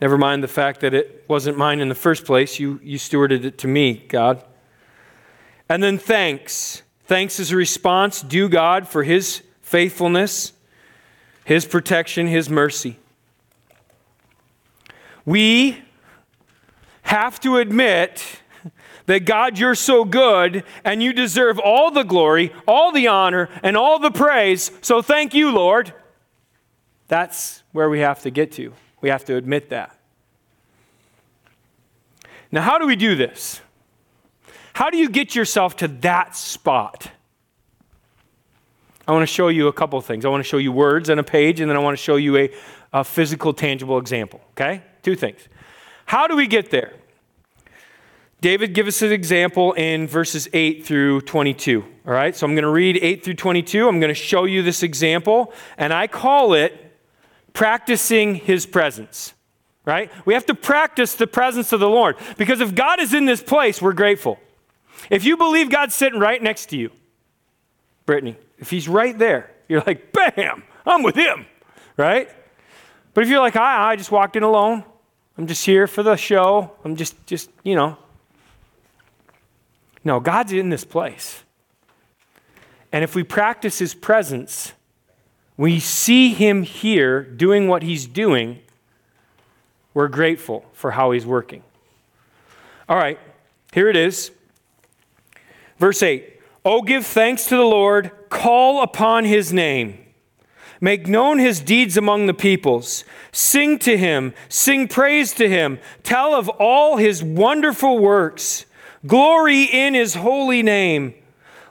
Never 0.00 0.18
mind 0.18 0.42
the 0.42 0.48
fact 0.48 0.80
that 0.80 0.94
it 0.94 1.24
wasn't 1.28 1.56
mine 1.56 1.78
in 1.78 1.88
the 1.88 1.94
first 1.94 2.24
place. 2.24 2.58
You, 2.58 2.80
you 2.82 2.98
stewarded 2.98 3.44
it 3.44 3.58
to 3.58 3.68
me, 3.68 4.04
God. 4.08 4.44
And 5.68 5.82
then 5.82 5.98
thanks. 5.98 6.82
Thanks 7.04 7.38
is 7.38 7.52
a 7.52 7.56
response 7.56 8.22
due 8.22 8.48
God 8.48 8.88
for 8.88 9.02
his 9.02 9.42
faithfulness, 9.62 10.52
his 11.44 11.66
protection, 11.66 12.26
his 12.26 12.48
mercy. 12.48 12.98
We 15.24 15.82
have 17.02 17.40
to 17.40 17.58
admit 17.58 18.40
that 19.06 19.24
God, 19.24 19.58
you're 19.58 19.74
so 19.74 20.04
good 20.04 20.64
and 20.84 21.02
you 21.02 21.12
deserve 21.12 21.58
all 21.58 21.90
the 21.90 22.02
glory, 22.02 22.52
all 22.66 22.92
the 22.92 23.08
honor, 23.08 23.48
and 23.62 23.76
all 23.76 23.98
the 23.98 24.10
praise. 24.10 24.70
So 24.82 25.00
thank 25.00 25.32
you, 25.32 25.50
Lord. 25.50 25.94
That's 27.08 27.62
where 27.72 27.88
we 27.88 28.00
have 28.00 28.20
to 28.22 28.30
get 28.30 28.52
to. 28.52 28.74
We 29.00 29.08
have 29.08 29.24
to 29.26 29.36
admit 29.36 29.70
that. 29.70 29.98
Now, 32.52 32.62
how 32.62 32.78
do 32.78 32.86
we 32.86 32.96
do 32.96 33.14
this? 33.14 33.60
How 34.78 34.90
do 34.90 34.96
you 34.96 35.08
get 35.08 35.34
yourself 35.34 35.74
to 35.78 35.88
that 35.88 36.36
spot? 36.36 37.10
I 39.08 39.10
want 39.10 39.24
to 39.24 39.26
show 39.26 39.48
you 39.48 39.66
a 39.66 39.72
couple 39.72 40.00
things. 40.00 40.24
I 40.24 40.28
want 40.28 40.44
to 40.44 40.48
show 40.48 40.58
you 40.58 40.70
words 40.70 41.10
on 41.10 41.18
a 41.18 41.24
page, 41.24 41.58
and 41.58 41.68
then 41.68 41.76
I 41.76 41.80
want 41.80 41.98
to 41.98 42.00
show 42.00 42.14
you 42.14 42.36
a, 42.36 42.50
a 42.92 43.02
physical, 43.02 43.52
tangible 43.52 43.98
example. 43.98 44.40
Okay? 44.52 44.84
Two 45.02 45.16
things. 45.16 45.40
How 46.06 46.28
do 46.28 46.36
we 46.36 46.46
get 46.46 46.70
there? 46.70 46.94
David 48.40 48.72
gives 48.72 48.86
us 48.86 49.02
an 49.02 49.10
example 49.10 49.72
in 49.72 50.06
verses 50.06 50.48
8 50.52 50.86
through 50.86 51.22
22. 51.22 51.84
All 52.06 52.12
right, 52.12 52.36
so 52.36 52.46
I'm 52.46 52.54
going 52.54 52.62
to 52.62 52.70
read 52.70 53.00
8 53.02 53.24
through 53.24 53.34
22. 53.34 53.88
I'm 53.88 53.98
going 53.98 54.10
to 54.10 54.14
show 54.14 54.44
you 54.44 54.62
this 54.62 54.84
example, 54.84 55.52
and 55.76 55.92
I 55.92 56.06
call 56.06 56.54
it 56.54 56.96
practicing 57.52 58.36
his 58.36 58.64
presence. 58.64 59.34
Right? 59.84 60.08
We 60.24 60.34
have 60.34 60.46
to 60.46 60.54
practice 60.54 61.16
the 61.16 61.26
presence 61.26 61.72
of 61.72 61.80
the 61.80 61.88
Lord 61.88 62.14
because 62.36 62.60
if 62.60 62.76
God 62.76 63.00
is 63.00 63.12
in 63.12 63.24
this 63.24 63.42
place, 63.42 63.82
we're 63.82 63.92
grateful. 63.92 64.38
If 65.10 65.24
you 65.24 65.36
believe 65.36 65.70
God's 65.70 65.94
sitting 65.94 66.20
right 66.20 66.42
next 66.42 66.66
to 66.66 66.76
you, 66.76 66.90
Brittany, 68.06 68.36
if 68.58 68.70
he's 68.70 68.88
right 68.88 69.16
there, 69.16 69.50
you're 69.68 69.82
like, 69.86 70.12
bam, 70.12 70.62
I'm 70.86 71.02
with 71.02 71.14
him, 71.14 71.46
right? 71.96 72.28
But 73.14 73.24
if 73.24 73.30
you're 73.30 73.40
like, 73.40 73.56
I, 73.56 73.92
I 73.92 73.96
just 73.96 74.10
walked 74.10 74.36
in 74.36 74.42
alone, 74.42 74.84
I'm 75.36 75.46
just 75.46 75.64
here 75.64 75.86
for 75.86 76.02
the 76.02 76.16
show. 76.16 76.72
I'm 76.84 76.96
just, 76.96 77.26
just, 77.26 77.48
you 77.62 77.76
know. 77.76 77.96
No, 80.04 80.18
God's 80.18 80.52
in 80.52 80.68
this 80.68 80.84
place. 80.84 81.44
And 82.92 83.04
if 83.04 83.14
we 83.14 83.22
practice 83.22 83.78
his 83.78 83.94
presence, 83.94 84.72
we 85.56 85.78
see 85.78 86.32
him 86.32 86.62
here 86.62 87.22
doing 87.22 87.68
what 87.68 87.82
he's 87.82 88.06
doing, 88.06 88.60
we're 89.94 90.08
grateful 90.08 90.64
for 90.72 90.92
how 90.92 91.12
he's 91.12 91.26
working. 91.26 91.62
All 92.88 92.96
right, 92.96 93.18
here 93.72 93.88
it 93.88 93.96
is. 93.96 94.30
Verse 95.78 96.02
8 96.02 96.40
Oh, 96.64 96.82
give 96.82 97.06
thanks 97.06 97.46
to 97.46 97.56
the 97.56 97.62
Lord, 97.62 98.10
call 98.28 98.82
upon 98.82 99.24
his 99.24 99.52
name. 99.52 99.98
Make 100.80 101.08
known 101.08 101.38
his 101.38 101.60
deeds 101.60 101.96
among 101.96 102.26
the 102.26 102.34
peoples. 102.34 103.04
Sing 103.32 103.78
to 103.80 103.96
him, 103.96 104.32
sing 104.48 104.86
praise 104.86 105.32
to 105.34 105.48
him. 105.48 105.78
Tell 106.02 106.34
of 106.34 106.48
all 106.48 106.96
his 106.96 107.22
wonderful 107.22 107.98
works. 107.98 108.64
Glory 109.06 109.62
in 109.64 109.94
his 109.94 110.14
holy 110.14 110.62
name. 110.62 111.14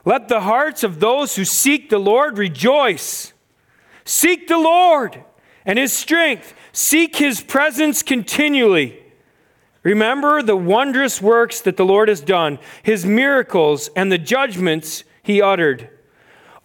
Let 0.04 0.28
the 0.28 0.40
hearts 0.40 0.82
of 0.82 1.00
those 1.00 1.36
who 1.36 1.44
seek 1.44 1.90
the 1.90 1.98
Lord 1.98 2.38
rejoice. 2.38 3.32
Seek 4.04 4.48
the 4.48 4.58
Lord 4.58 5.22
and 5.64 5.78
his 5.78 5.92
strength. 5.92 6.54
Seek 6.72 7.16
his 7.16 7.40
presence 7.40 8.02
continually. 8.02 9.02
Remember 9.88 10.42
the 10.42 10.54
wondrous 10.54 11.22
works 11.22 11.62
that 11.62 11.78
the 11.78 11.84
Lord 11.84 12.10
has 12.10 12.20
done, 12.20 12.58
his 12.82 13.06
miracles 13.06 13.88
and 13.96 14.12
the 14.12 14.18
judgments 14.18 15.02
he 15.22 15.40
uttered. 15.40 15.88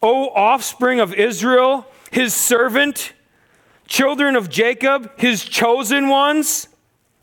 O 0.02 0.28
offspring 0.32 1.00
of 1.00 1.14
Israel, 1.14 1.86
his 2.12 2.34
servant, 2.34 3.14
children 3.88 4.36
of 4.36 4.50
Jacob, 4.50 5.10
his 5.18 5.46
chosen 5.46 6.10
ones. 6.10 6.68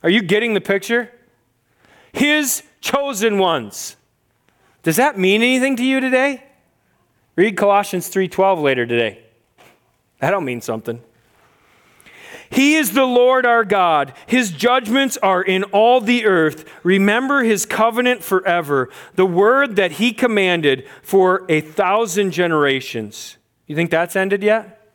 Are 0.03 0.09
you 0.09 0.23
getting 0.23 0.55
the 0.55 0.61
picture? 0.63 1.13
His 2.13 2.63
chosen 2.81 3.37
ones. 3.37 3.97
Does 4.83 4.97
that 4.97 5.19
mean 5.19 5.43
anything 5.43 5.77
to 5.77 5.85
you 5.85 6.01
today? 6.01 6.45
Read 7.37 7.59
Colossians 7.59 8.09
3:12 8.09 8.63
later 8.63 8.87
today. 8.87 9.19
That'll 10.19 10.41
mean 10.41 10.63
something. 10.63 11.03
He 12.51 12.75
is 12.75 12.93
the 12.93 13.05
Lord 13.05 13.47
our 13.47 13.65
God. 13.65 14.13
His 14.27 14.51
judgments 14.51 15.17
are 15.19 15.41
in 15.41 15.63
all 15.65 16.01
the 16.01 16.27
earth. 16.27 16.69
Remember 16.83 17.45
his 17.45 17.65
covenant 17.65 18.25
forever, 18.25 18.91
the 19.15 19.25
word 19.25 19.77
that 19.77 19.93
he 19.93 20.13
commanded 20.13 20.87
for 21.01 21.47
a 21.49 21.61
thousand 21.61 22.33
generations. 22.33 23.37
You 23.69 23.77
think 23.77 23.91
that's 23.91 24.17
ended 24.17 24.43
yet? 24.43 24.93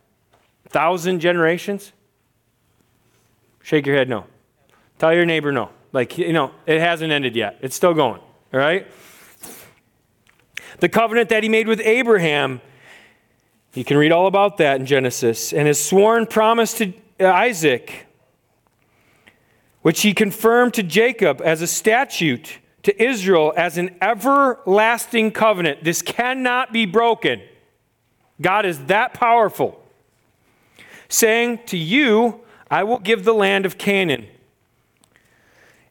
Thousand 0.68 1.22
generations? 1.22 1.94
Shake 3.64 3.86
your 3.86 3.96
head 3.96 4.10
no. 4.10 4.26
Tell 5.00 5.14
your 5.14 5.26
neighbor 5.26 5.54
no. 5.54 5.70
Like, 5.94 6.18
you 6.18 6.34
know, 6.34 6.52
it 6.66 6.82
hasn't 6.82 7.14
ended 7.14 7.38
yet. 7.38 7.58
It's 7.62 7.76
still 7.76 7.94
going, 7.94 8.20
all 8.54 8.60
right? 8.60 8.86
The 10.82 10.90
covenant 10.90 11.30
that 11.30 11.42
he 11.42 11.48
made 11.48 11.70
with 11.70 11.80
Abraham, 11.80 12.60
you 13.74 13.86
can 13.86 13.96
read 13.96 14.12
all 14.12 14.28
about 14.28 14.58
that 14.58 14.82
in 14.82 14.86
Genesis, 14.86 15.54
and 15.54 15.68
his 15.70 15.82
sworn 15.82 16.26
promise 16.26 16.74
to 16.80 16.92
Uh, 17.20 17.28
Isaac, 17.28 18.08
which 19.82 20.02
he 20.02 20.14
confirmed 20.14 20.74
to 20.74 20.84
Jacob 20.84 21.42
as 21.42 21.62
a 21.62 21.68
statute, 21.68 22.60
to 22.84 23.04
Israel 23.04 23.52
as 23.58 23.78
an 23.78 23.96
everlasting 24.02 25.32
covenant. 25.32 25.84
This 25.84 26.02
cannot 26.04 26.72
be 26.72 26.86
broken. 26.86 27.42
God 28.40 28.66
is 28.66 28.86
that 28.86 29.14
powerful. 29.14 29.82
Saying, 31.10 31.62
To 31.68 31.78
you, 31.78 32.42
I 32.70 32.84
will 32.84 33.00
give 33.00 33.24
the 33.24 33.34
land 33.34 33.66
of 33.66 33.78
Canaan 33.78 34.28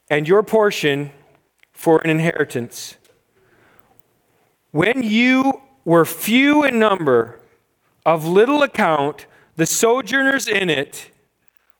and 0.08 0.28
your 0.28 0.42
portion 0.42 1.10
for 1.72 2.00
an 2.02 2.10
inheritance. 2.10 2.96
When 4.70 5.02
you 5.02 5.62
were 5.84 6.04
few 6.04 6.64
in 6.64 6.78
number, 6.78 7.40
of 8.06 8.26
little 8.26 8.62
account, 8.62 9.26
the 9.56 9.66
sojourners 9.66 10.46
in 10.46 10.68
it, 10.68 11.10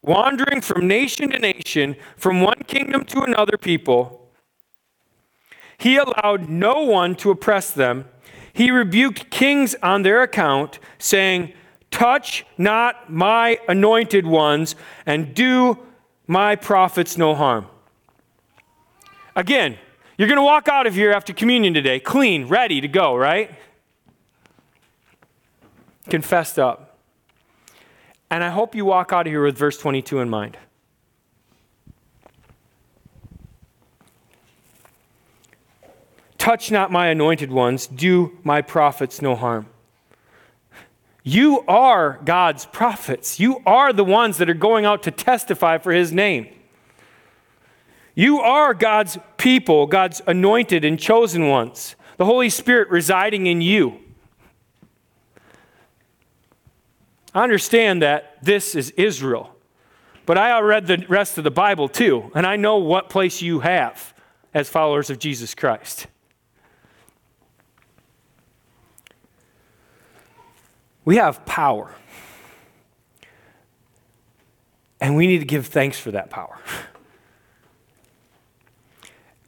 wandering 0.07 0.61
from 0.61 0.87
nation 0.87 1.31
to 1.31 1.39
nation, 1.39 1.97
from 2.17 2.41
one 2.41 2.63
kingdom 2.67 3.05
to 3.07 3.23
another 3.23 3.57
people, 3.57 4.31
he 5.79 5.97
allowed 5.97 6.49
no 6.49 6.83
one 6.83 7.15
to 7.17 7.31
oppress 7.31 7.71
them. 7.71 8.07
He 8.53 8.71
rebuked 8.71 9.31
kings 9.31 9.75
on 9.83 10.03
their 10.03 10.23
account, 10.23 10.79
saying, 10.99 11.53
Touch 11.91 12.45
not 12.59 13.11
my 13.11 13.59
anointed 13.69 14.27
ones, 14.27 14.77
and 15.07 15.35
do 15.35 15.79
my 16.27 16.57
prophets 16.57 17.17
no 17.17 17.35
harm. 17.35 17.67
Again, 19.37 19.79
you're 20.17 20.29
going 20.29 20.39
to 20.39 20.45
walk 20.45 20.69
out 20.69 20.87
of 20.87 20.95
here 20.95 21.13
after 21.13 21.33
communion 21.33 21.75
today, 21.75 21.99
clean, 21.99 22.47
ready 22.47 22.81
to 22.81 22.89
go, 22.89 23.17
right? 23.17 23.51
Confessed 26.09 26.59
up. 26.59 26.94
And 28.31 28.43
I 28.43 28.51
hope 28.51 28.75
you 28.75 28.85
walk 28.85 29.13
out 29.13 29.27
of 29.27 29.33
here 29.33 29.45
with 29.45 29.57
verse 29.57 29.79
22 29.79 30.21
in 30.21 30.29
mind. 30.29 30.57
Touch 36.39 36.71
not 36.71 36.93
my 36.93 37.09
anointed 37.09 37.51
ones, 37.51 37.87
do 37.87 38.37
my 38.43 38.61
prophets 38.61 39.23
no 39.23 39.35
harm. 39.35 39.67
You 41.23 41.63
are 41.67 42.21
God's 42.23 42.67
prophets. 42.67 43.41
You 43.41 43.63
are 43.65 43.95
the 43.95 44.05
ones 44.05 44.37
that 44.37 44.51
are 44.51 44.55
going 44.55 44.85
out 44.85 45.03
to 45.05 45.11
testify 45.11 45.79
for 45.79 45.91
his 45.91 46.13
name. 46.13 46.49
You 48.15 48.41
are 48.41 48.75
God's 48.75 49.19
people, 49.39 49.87
God's 49.87 50.21
anointed 50.27 50.85
and 50.85 51.01
chosen 51.01 51.49
ones, 51.49 51.97
the 52.19 52.27
Holy 52.27 52.51
Spirit 52.51 52.91
residing 52.91 53.47
in 53.47 53.63
you. 53.63 54.04
I 57.35 57.43
understand 57.43 58.03
that 58.03 58.37
this 58.43 58.75
is 58.75 58.91
Israel, 58.91 59.55
but 60.25 60.39
I 60.39 60.59
read 60.61 60.87
the 60.87 61.05
rest 61.09 61.37
of 61.37 61.45
the 61.45 61.51
Bible 61.51 61.89
too, 61.89 62.31
and 62.35 62.47
I 62.47 62.57
know 62.57 62.79
what 62.79 63.11
place 63.11 63.43
you 63.43 63.61
have 63.61 64.15
as 64.55 64.69
followers 64.69 65.11
of 65.11 65.19
Jesus 65.19 65.55
Christ. 65.55 66.07
We 71.05 71.17
have 71.17 71.45
power. 71.45 71.95
And 75.01 75.17
we 75.17 75.27
need 75.27 75.41
to 75.41 75.45
give 75.45 75.67
thanks 75.67 75.99
for 75.99 76.13
that 76.13 76.31
power. 76.31 76.59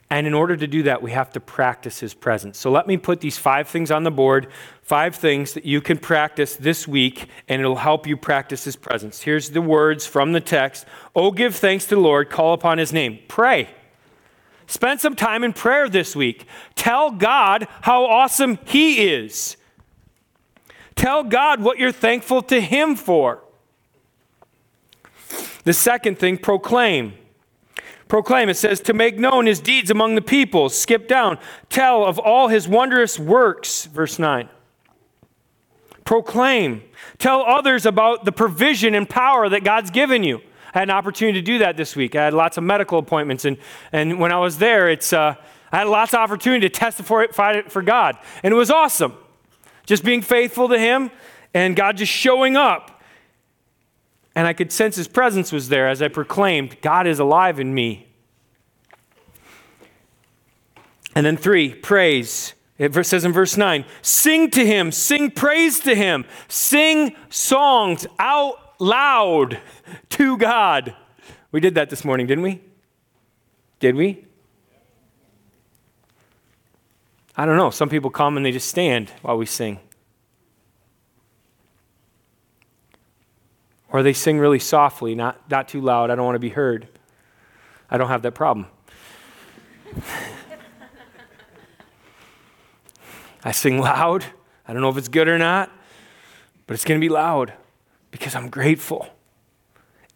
And 0.09 0.27
in 0.27 0.35
order 0.35 0.57
to 0.57 0.67
do 0.69 0.85
that, 0.85 1.03
we 1.03 1.11
have 1.11 1.33
to 1.33 1.41
practice 1.41 1.99
his 1.99 2.15
presence. 2.15 2.59
So 2.59 2.71
let 2.71 2.87
me 2.87 2.97
put 2.97 3.21
these 3.21 3.39
five 3.39 3.69
things 3.69 3.91
on 3.91 4.05
the 4.05 4.11
board, 4.11 4.47
five 4.83 5.17
things 5.17 5.55
that 5.55 5.65
you 5.65 5.81
can 5.81 5.99
practice 5.99 6.55
this 6.55 6.87
week, 6.87 7.29
and 7.49 7.61
it'll 7.61 7.77
help 7.77 8.07
you 8.07 8.17
practice 8.17 8.63
his 8.65 8.77
presence. 8.77 9.23
Here's 9.23 9.51
the 9.51 9.61
words 9.61 10.07
from 10.07 10.33
the 10.33 10.41
text 10.41 10.87
Oh, 11.15 11.33
give 11.33 11.57
thanks 11.57 11.87
to 11.87 11.97
the 11.97 12.01
Lord, 12.01 12.31
call 12.31 12.55
upon 12.55 12.79
his 12.79 12.93
name. 12.93 13.19
Pray. 13.27 13.69
Spend 14.69 15.01
some 15.01 15.15
time 15.15 15.45
in 15.45 15.53
prayer 15.53 15.89
this 15.89 16.17
week. 16.17 16.47
Tell 16.75 17.11
God 17.11 17.69
how 17.83 18.05
awesome 18.05 18.59
he 18.65 19.09
is. 19.09 19.57
Tell 20.97 21.23
God 21.25 21.61
what 21.61 21.79
you're 21.79 21.93
thankful 21.93 22.43
to 22.43 22.61
him 22.61 22.97
for. 22.97 23.43
The 25.65 25.73
second 25.73 26.19
thing, 26.19 26.39
proclaim. 26.39 27.15
Proclaim, 28.09 28.49
it 28.49 28.55
says, 28.55 28.81
to 28.83 28.93
make 28.93 29.19
known 29.19 29.47
his 29.47 29.61
deeds 29.61 29.91
among 29.91 30.15
the 30.15 30.23
people. 30.23 30.69
Skip 30.69 31.09
down. 31.09 31.39
Tell 31.69 32.05
of 32.05 32.19
all 32.19 32.49
his 32.49 32.69
wondrous 32.69 33.19
works, 33.19 33.87
verse 33.87 34.19
9. 34.19 34.49
Proclaim. 36.05 36.83
Tell 37.19 37.43
others 37.43 37.85
about 37.85 38.25
the 38.25 38.31
provision 38.31 38.95
and 38.95 39.09
power 39.09 39.49
that 39.49 39.65
God's 39.65 39.91
given 39.91 40.23
you. 40.23 40.41
I 40.73 40.81
had 40.81 40.89
an 40.89 40.95
opportunity 40.95 41.41
to 41.41 41.45
do 41.45 41.59
that 41.59 41.77
this 41.77 41.97
week. 41.97 42.15
I 42.15 42.25
had 42.25 42.35
lots 42.35 42.57
of 42.57 42.65
medical 42.65 42.99
appointments, 42.99 43.45
and, 43.45 43.57
and 43.93 44.21
when 44.21 44.31
I 44.31 44.39
was 44.39 44.59
there, 44.59 44.89
it's, 44.89 45.13
uh, 45.13 45.35
I 45.73 45.79
had 45.79 45.89
lots 45.89 46.15
of 46.15 46.21
opportunity 46.21 46.69
to 46.69 46.73
testify 46.73 47.63
for 47.69 47.83
God. 47.83 48.19
And 48.43 48.53
it 48.53 48.57
was 48.57 48.71
awesome. 48.71 49.15
Just 49.85 50.05
being 50.05 50.23
faithful 50.23 50.69
to 50.69 50.79
Him 50.79 51.11
and 51.55 51.75
God 51.75 51.97
just 51.97 52.13
showing 52.13 52.57
up 52.57 52.96
and 54.37 54.47
I 54.47 54.53
could 54.53 54.71
sense 54.71 54.97
his 54.97 55.09
presence 55.09 55.51
was 55.51 55.71
there 55.71 55.89
as 55.89 56.03
I 56.03 56.09
proclaimed, 56.09 56.77
God 56.83 57.07
is 57.07 57.19
alive 57.19 57.59
in 57.59 57.75
me. 57.75 58.07
And 61.15 61.25
then 61.25 61.39
three, 61.39 61.73
praise. 61.73 62.53
It 62.79 62.93
says 63.07 63.25
in 63.25 63.33
verse 63.33 63.57
9, 63.57 63.87
sing 64.03 64.51
to 64.51 64.65
him, 64.65 64.93
sing 64.93 65.31
praise 65.31 65.81
to 65.81 65.95
him, 65.95 66.27
sing 66.49 67.17
songs 67.31 68.07
out 68.19 68.79
loud 68.79 69.59
to 70.11 70.37
God. 70.37 70.95
We 71.51 71.61
did 71.61 71.75
that 71.77 71.89
this 71.89 72.05
morning, 72.05 72.27
didn't 72.27 72.45
we? 72.45 72.61
Did 73.81 73.95
we? 73.95 74.27
I 77.35 77.47
don't 77.47 77.57
know. 77.57 77.71
Some 77.71 77.89
people 77.89 78.11
come 78.11 78.37
and 78.37 78.45
they 78.45 78.53
just 78.53 78.69
stand 78.69 79.11
while 79.23 79.39
we 79.39 79.47
sing. 79.47 79.81
Or 83.91 84.03
they 84.03 84.13
sing 84.13 84.39
really 84.39 84.59
softly, 84.59 85.15
not, 85.15 85.51
not 85.51 85.69
too 85.69 85.81
loud. 85.81 86.11
I 86.11 86.17
don't 86.17 86.25
want 86.25 86.35
to 86.35 86.41
be 86.41 86.51
heard. 86.51 86.89
I 87.89 87.99
don't 87.99 88.09
have 88.09 88.23
that 88.23 88.33
problem. 88.33 88.67
I 93.45 93.53
sing 93.53 93.79
loud. 93.79 94.25
I 94.67 94.73
don't 94.73 94.83
know 94.83 94.89
if 94.89 94.97
it's 94.97 95.09
good 95.09 95.29
or 95.29 95.39
not, 95.39 95.71
but 96.67 96.75
it's 96.75 96.85
going 96.85 97.01
to 97.01 97.05
be 97.05 97.09
loud 97.09 97.53
because 98.11 98.35
I'm 98.35 98.49
grateful. 98.49 99.09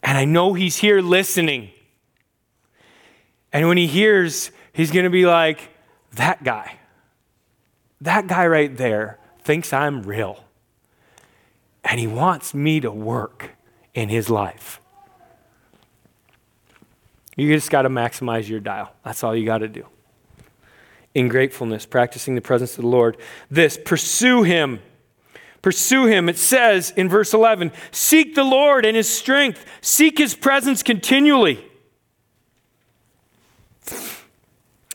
And 0.02 0.18
I 0.18 0.24
know 0.24 0.54
He's 0.54 0.78
here 0.78 1.00
listening. 1.00 1.70
And 3.52 3.68
when 3.68 3.76
He 3.76 3.86
hears, 3.86 4.50
He's 4.72 4.90
going 4.90 5.04
to 5.04 5.10
be 5.10 5.26
like, 5.26 5.68
that 6.14 6.42
guy, 6.42 6.78
that 8.00 8.26
guy 8.26 8.48
right 8.48 8.76
there 8.76 9.20
thinks 9.42 9.72
I'm 9.72 10.02
real. 10.02 10.42
And 11.84 12.00
He 12.00 12.08
wants 12.08 12.52
me 12.52 12.80
to 12.80 12.90
work 12.90 13.50
in 13.94 14.08
his 14.08 14.30
life. 14.30 14.80
You 17.36 17.52
just 17.54 17.70
got 17.70 17.82
to 17.82 17.88
maximize 17.88 18.48
your 18.48 18.60
dial. 18.60 18.92
That's 19.04 19.24
all 19.24 19.34
you 19.34 19.46
got 19.46 19.58
to 19.58 19.68
do. 19.68 19.86
In 21.14 21.28
gratefulness, 21.28 21.86
practicing 21.86 22.34
the 22.34 22.40
presence 22.40 22.76
of 22.76 22.82
the 22.82 22.88
Lord. 22.88 23.16
This, 23.50 23.78
pursue 23.82 24.42
him. 24.42 24.80
Pursue 25.62 26.06
him. 26.06 26.28
It 26.28 26.38
says 26.38 26.92
in 26.96 27.08
verse 27.08 27.34
11 27.34 27.72
Seek 27.90 28.34
the 28.34 28.44
Lord 28.44 28.86
and 28.86 28.96
his 28.96 29.08
strength, 29.08 29.64
seek 29.80 30.18
his 30.18 30.34
presence 30.34 30.82
continually. 30.82 31.64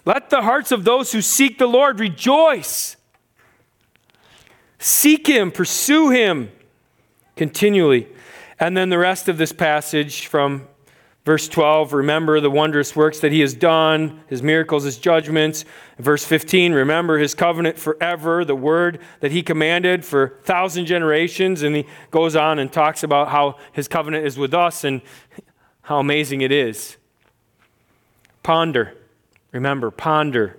Let 0.06 0.30
the 0.30 0.44
hearts 0.44 0.72
of 0.72 0.84
those 0.84 1.12
who 1.12 1.22
seek 1.22 1.58
the 1.58 1.68
Lord 1.68 2.00
rejoice. 2.00 2.96
Seek 4.78 5.26
him, 5.26 5.52
pursue 5.52 6.12
him 6.12 6.52
continually. 7.36 8.08
And 8.60 8.76
then 8.76 8.90
the 8.90 8.98
rest 8.98 9.28
of 9.28 9.38
this 9.38 9.52
passage 9.52 10.28
from 10.28 10.68
verse 11.26 11.48
12 11.48 11.92
remember 11.94 12.40
the 12.40 12.50
wondrous 12.50 12.96
works 12.96 13.20
that 13.20 13.32
he 13.32 13.42
has 13.42 13.54
done, 13.54 14.22
his 14.28 14.42
miracles, 14.42 14.84
his 14.84 14.98
judgments. 14.98 15.66
Verse 16.00 16.24
15 16.24 16.74
remember 16.74 17.18
his 17.18 17.34
covenant 17.34 17.78
forever, 17.78 18.46
the 18.46 18.56
word 18.56 19.00
that 19.20 19.32
he 19.32 19.44
commanded 19.44 20.06
for 20.06 20.40
thousand 20.44 20.86
generations. 20.86 21.64
And 21.64 21.76
he 21.76 21.86
goes 22.12 22.36
on 22.36 22.60
and 22.60 22.72
talks 22.72 23.04
about 23.04 23.30
how 23.30 23.58
his 23.74 23.88
covenant 23.88 24.26
is 24.26 24.38
with 24.38 24.54
us 24.54 24.84
and 24.84 25.02
how 25.82 26.00
amazing 26.00 26.42
it 26.42 26.52
is. 26.52 26.98
Ponder. 28.44 28.96
Remember, 29.52 29.90
ponder 29.90 30.58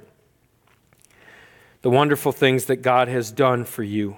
the 1.82 1.90
wonderful 1.90 2.32
things 2.32 2.64
that 2.64 2.76
God 2.76 3.06
has 3.06 3.30
done 3.30 3.64
for 3.64 3.84
you. 3.84 4.16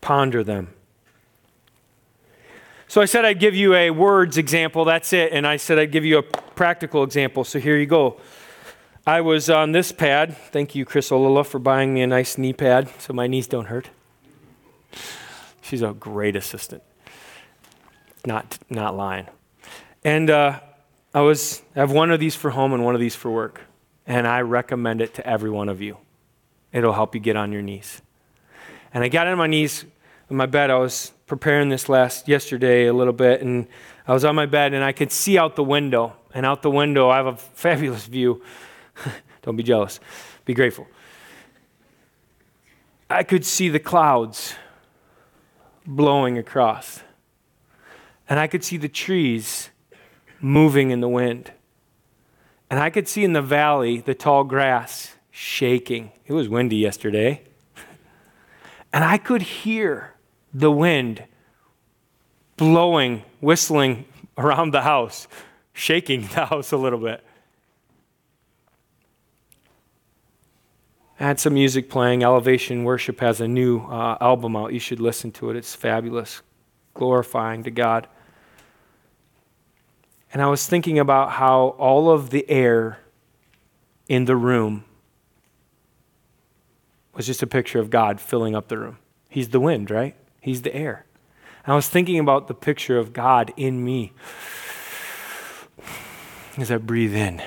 Ponder 0.00 0.42
them. 0.42 0.72
So 2.96 3.02
I 3.02 3.04
said 3.04 3.26
I'd 3.26 3.40
give 3.40 3.54
you 3.54 3.74
a 3.74 3.90
words 3.90 4.38
example, 4.38 4.86
that's 4.86 5.12
it. 5.12 5.30
And 5.30 5.46
I 5.46 5.58
said 5.58 5.78
I'd 5.78 5.92
give 5.92 6.06
you 6.06 6.16
a 6.16 6.22
practical 6.22 7.02
example. 7.02 7.44
So 7.44 7.58
here 7.58 7.76
you 7.76 7.84
go. 7.84 8.18
I 9.06 9.20
was 9.20 9.50
on 9.50 9.72
this 9.72 9.92
pad. 9.92 10.34
Thank 10.34 10.74
you, 10.74 10.86
Chris 10.86 11.10
Olala, 11.10 11.44
for 11.44 11.58
buying 11.58 11.92
me 11.92 12.00
a 12.00 12.06
nice 12.06 12.38
knee 12.38 12.54
pad 12.54 12.88
so 12.98 13.12
my 13.12 13.26
knees 13.26 13.46
don't 13.48 13.66
hurt. 13.66 13.90
She's 15.60 15.82
a 15.82 15.92
great 15.92 16.36
assistant. 16.36 16.82
Not, 18.24 18.56
not 18.70 18.96
lying. 18.96 19.26
And 20.02 20.30
uh, 20.30 20.60
I 21.12 21.20
was 21.20 21.60
I 21.76 21.80
have 21.80 21.92
one 21.92 22.10
of 22.10 22.18
these 22.18 22.34
for 22.34 22.48
home 22.48 22.72
and 22.72 22.82
one 22.82 22.94
of 22.94 23.00
these 23.02 23.14
for 23.14 23.30
work. 23.30 23.60
And 24.06 24.26
I 24.26 24.40
recommend 24.40 25.02
it 25.02 25.12
to 25.16 25.26
every 25.26 25.50
one 25.50 25.68
of 25.68 25.82
you. 25.82 25.98
It'll 26.72 26.94
help 26.94 27.14
you 27.14 27.20
get 27.20 27.36
on 27.36 27.52
your 27.52 27.60
knees. 27.60 28.00
And 28.94 29.04
I 29.04 29.08
got 29.08 29.26
on 29.26 29.36
my 29.36 29.48
knees 29.48 29.84
in 30.30 30.36
my 30.38 30.46
bed. 30.46 30.70
I 30.70 30.78
was 30.78 31.12
preparing 31.26 31.68
this 31.68 31.88
last 31.88 32.28
yesterday 32.28 32.86
a 32.86 32.92
little 32.92 33.12
bit, 33.12 33.42
and 33.42 33.66
I 34.06 34.12
was 34.12 34.24
on 34.24 34.34
my 34.34 34.46
bed 34.46 34.72
and 34.72 34.84
I 34.84 34.92
could 34.92 35.10
see 35.10 35.36
out 35.36 35.56
the 35.56 35.64
window. 35.64 36.14
And 36.32 36.44
out 36.44 36.62
the 36.62 36.70
window, 36.70 37.08
I 37.08 37.16
have 37.16 37.26
a 37.26 37.36
fabulous 37.36 38.06
view. 38.06 38.42
Don't 39.42 39.56
be 39.56 39.62
jealous. 39.62 40.00
Be 40.44 40.54
grateful. 40.54 40.86
I 43.08 43.22
could 43.22 43.44
see 43.44 43.68
the 43.68 43.78
clouds 43.78 44.54
blowing 45.86 46.36
across. 46.36 47.00
And 48.28 48.38
I 48.38 48.46
could 48.48 48.62
see 48.62 48.76
the 48.76 48.88
trees 48.88 49.70
moving 50.40 50.90
in 50.90 51.00
the 51.00 51.08
wind. 51.08 51.52
And 52.68 52.80
I 52.80 52.90
could 52.90 53.08
see 53.08 53.24
in 53.24 53.32
the 53.32 53.42
valley 53.42 54.00
the 54.00 54.14
tall 54.14 54.44
grass 54.44 55.14
shaking. 55.30 56.12
It 56.26 56.32
was 56.32 56.48
windy 56.48 56.76
yesterday. 56.76 57.42
And 58.92 59.04
I 59.04 59.18
could 59.18 59.42
hear 59.42 60.15
the 60.56 60.72
wind 60.72 61.22
blowing, 62.56 63.22
whistling 63.40 64.06
around 64.38 64.72
the 64.72 64.80
house, 64.80 65.28
shaking 65.74 66.22
the 66.22 66.46
house 66.46 66.72
a 66.72 66.78
little 66.78 66.98
bit. 66.98 67.22
I 71.20 71.24
had 71.24 71.38
some 71.38 71.54
music 71.54 71.90
playing. 71.90 72.22
Elevation 72.22 72.84
Worship 72.84 73.20
has 73.20 73.40
a 73.40 73.48
new 73.48 73.80
uh, 73.80 74.16
album 74.20 74.56
out. 74.56 74.72
You 74.72 74.80
should 74.80 75.00
listen 75.00 75.30
to 75.32 75.50
it. 75.50 75.56
It's 75.56 75.74
fabulous, 75.74 76.40
glorifying 76.94 77.62
to 77.64 77.70
God. 77.70 78.06
And 80.32 80.42
I 80.42 80.46
was 80.46 80.66
thinking 80.66 80.98
about 80.98 81.32
how 81.32 81.68
all 81.78 82.10
of 82.10 82.30
the 82.30 82.48
air 82.48 83.00
in 84.08 84.24
the 84.24 84.36
room 84.36 84.84
was 87.14 87.26
just 87.26 87.42
a 87.42 87.46
picture 87.46 87.78
of 87.78 87.90
God 87.90 88.20
filling 88.20 88.54
up 88.54 88.68
the 88.68 88.78
room. 88.78 88.98
He's 89.28 89.50
the 89.50 89.60
wind, 89.60 89.90
right? 89.90 90.16
He's 90.46 90.62
the 90.62 90.72
air. 90.72 91.04
And 91.64 91.72
I 91.72 91.74
was 91.74 91.88
thinking 91.88 92.20
about 92.20 92.46
the 92.46 92.54
picture 92.54 92.98
of 92.98 93.12
God 93.12 93.52
in 93.56 93.84
me 93.84 94.12
as 96.56 96.70
I 96.70 96.76
breathe 96.76 97.16
in 97.16 97.42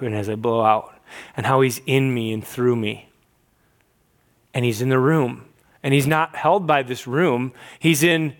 and 0.00 0.14
as 0.14 0.28
I 0.28 0.36
blow 0.36 0.64
out, 0.64 0.94
and 1.36 1.44
how 1.44 1.60
He's 1.60 1.80
in 1.86 2.14
me 2.14 2.32
and 2.32 2.46
through 2.46 2.76
me. 2.76 3.08
And 4.54 4.64
He's 4.64 4.80
in 4.80 4.90
the 4.90 4.98
room. 5.00 5.46
And 5.82 5.92
He's 5.92 6.06
not 6.06 6.36
held 6.36 6.68
by 6.68 6.84
this 6.84 7.08
room, 7.08 7.52
He's 7.80 8.04
in 8.04 8.36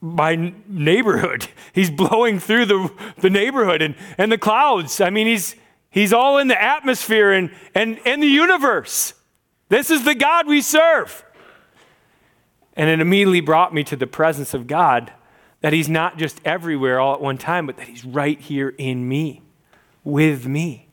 my 0.00 0.54
neighborhood. 0.68 1.48
He's 1.72 1.90
blowing 1.90 2.38
through 2.38 2.66
the, 2.66 2.92
the 3.18 3.30
neighborhood 3.30 3.82
and, 3.82 3.96
and 4.18 4.30
the 4.30 4.38
clouds. 4.38 5.00
I 5.00 5.10
mean, 5.10 5.26
he's, 5.26 5.56
he's 5.90 6.12
all 6.12 6.38
in 6.38 6.46
the 6.46 6.62
atmosphere 6.62 7.32
and, 7.32 7.50
and, 7.74 7.98
and 8.06 8.22
the 8.22 8.28
universe. 8.28 9.14
This 9.68 9.90
is 9.90 10.04
the 10.04 10.14
God 10.14 10.46
we 10.46 10.60
serve. 10.60 11.24
And 12.76 12.88
it 12.88 13.00
immediately 13.00 13.40
brought 13.40 13.74
me 13.74 13.84
to 13.84 13.96
the 13.96 14.06
presence 14.06 14.54
of 14.54 14.66
God 14.66 15.12
that 15.60 15.72
He's 15.72 15.88
not 15.88 16.16
just 16.16 16.40
everywhere 16.44 17.00
all 17.00 17.14
at 17.14 17.20
one 17.20 17.38
time, 17.38 17.66
but 17.66 17.76
that 17.76 17.88
He's 17.88 18.04
right 18.04 18.40
here 18.40 18.74
in 18.78 19.08
me, 19.08 19.42
with 20.04 20.46
me. 20.46 20.88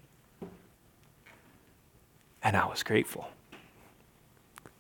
And 2.44 2.56
I 2.56 2.66
was 2.66 2.84
grateful. 2.84 3.30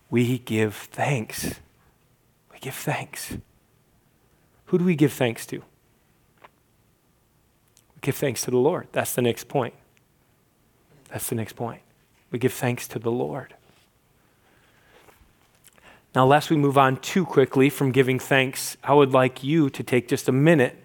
We 0.09 0.39
give 0.39 0.75
thanks. 0.75 1.55
We 2.51 2.59
give 2.59 2.75
thanks. 2.75 3.37
Who 4.65 4.77
do 4.77 4.85
we 4.85 4.95
give 4.95 5.13
thanks 5.13 5.45
to? 5.47 5.57
We 5.57 5.63
give 8.01 8.15
thanks 8.15 8.41
to 8.43 8.51
the 8.51 8.57
Lord. 8.57 8.87
That's 8.91 9.13
the 9.13 9.21
next 9.21 9.47
point. 9.47 9.73
That's 11.09 11.29
the 11.29 11.35
next 11.35 11.53
point. 11.53 11.81
We 12.31 12.39
give 12.39 12.53
thanks 12.53 12.87
to 12.89 12.99
the 12.99 13.11
Lord. 13.11 13.55
Now, 16.17 16.25
lest 16.25 16.49
we 16.49 16.57
move 16.57 16.79
on 16.79 16.97
too 16.97 17.27
quickly 17.27 17.69
from 17.69 17.91
giving 17.91 18.17
thanks, 18.17 18.75
I 18.83 18.95
would 18.95 19.13
like 19.13 19.43
you 19.43 19.69
to 19.69 19.83
take 19.83 20.07
just 20.07 20.27
a 20.27 20.31
minute, 20.31 20.75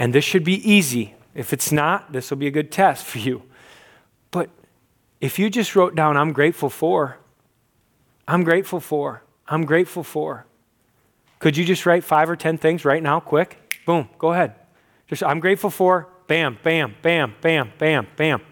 and 0.00 0.12
this 0.12 0.24
should 0.24 0.42
be 0.42 0.54
easy. 0.68 1.14
If 1.32 1.52
it's 1.52 1.70
not, 1.70 2.10
this 2.10 2.28
will 2.28 2.38
be 2.38 2.48
a 2.48 2.50
good 2.50 2.72
test 2.72 3.06
for 3.06 3.18
you. 3.18 3.44
But 4.32 4.50
if 5.20 5.38
you 5.38 5.48
just 5.48 5.76
wrote 5.76 5.94
down, 5.94 6.16
I'm 6.16 6.32
grateful 6.32 6.70
for, 6.70 7.18
I'm 8.26 8.42
grateful 8.42 8.80
for, 8.80 9.22
I'm 9.46 9.64
grateful 9.64 10.02
for, 10.02 10.44
could 11.38 11.56
you 11.56 11.64
just 11.64 11.86
write 11.86 12.02
five 12.02 12.28
or 12.28 12.34
10 12.34 12.58
things 12.58 12.84
right 12.84 13.04
now, 13.04 13.20
quick? 13.20 13.80
Boom, 13.86 14.08
go 14.18 14.32
ahead. 14.32 14.56
Just, 15.06 15.22
I'm 15.22 15.38
grateful 15.38 15.70
for, 15.70 16.08
bam, 16.26 16.58
bam, 16.64 16.96
bam, 17.00 17.36
bam, 17.40 17.72
bam, 17.78 18.08
bam. 18.16 18.42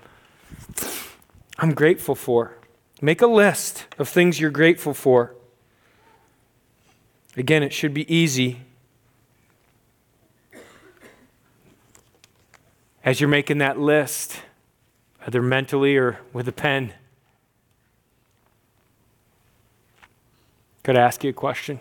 I'm 1.59 1.75
grateful 1.75 2.15
for. 2.15 2.57
Make 3.03 3.23
a 3.23 3.27
list 3.27 3.87
of 3.99 4.09
things 4.09 4.39
you're 4.39 4.53
grateful 4.53 4.95
for. 4.95 5.35
Again, 7.39 7.63
it 7.63 7.73
should 7.73 7.95
be 7.95 8.13
easy. 8.13 8.63
As 13.05 13.21
you're 13.21 13.29
making 13.29 13.59
that 13.59 13.79
list, 13.79 14.41
either 15.25 15.41
mentally 15.41 15.97
or 15.97 16.19
with 16.33 16.49
a 16.49 16.53
pen, 16.53 16.93
could 20.83 20.97
I 20.97 21.01
ask 21.01 21.23
you 21.23 21.31
a 21.31 21.33
question? 21.33 21.79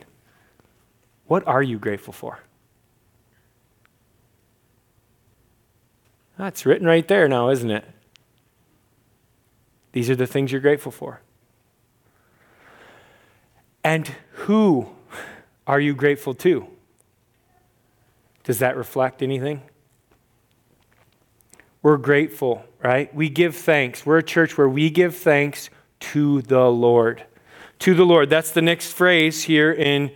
What 1.25 1.45
are 1.47 1.63
you 1.63 1.79
grateful 1.79 2.13
for? 2.13 2.39
That's 6.37 6.67
written 6.67 6.85
right 6.85 7.07
there 7.07 7.27
now, 7.27 7.49
isn't 7.49 7.71
it? 7.71 7.83
These 9.91 10.07
are 10.11 10.15
the 10.15 10.27
things 10.27 10.51
you're 10.51 10.61
grateful 10.61 10.91
for. 10.91 11.21
And 13.83 14.11
who 14.33 14.91
are 15.67 15.79
you 15.79 15.93
grateful 15.93 16.33
to? 16.33 16.67
Does 18.43 18.59
that 18.59 18.75
reflect 18.75 19.21
anything? 19.21 19.61
We're 21.83 21.97
grateful, 21.97 22.65
right? 22.83 23.13
We 23.13 23.29
give 23.29 23.55
thanks. 23.55 24.05
We're 24.05 24.17
a 24.17 24.23
church 24.23 24.57
where 24.57 24.69
we 24.69 24.89
give 24.89 25.15
thanks 25.15 25.69
to 25.99 26.41
the 26.41 26.71
Lord. 26.71 27.25
To 27.79 27.93
the 27.93 28.05
Lord. 28.05 28.29
That's 28.29 28.51
the 28.51 28.61
next 28.61 28.93
phrase 28.93 29.43
here 29.43 29.71
in 29.71 30.11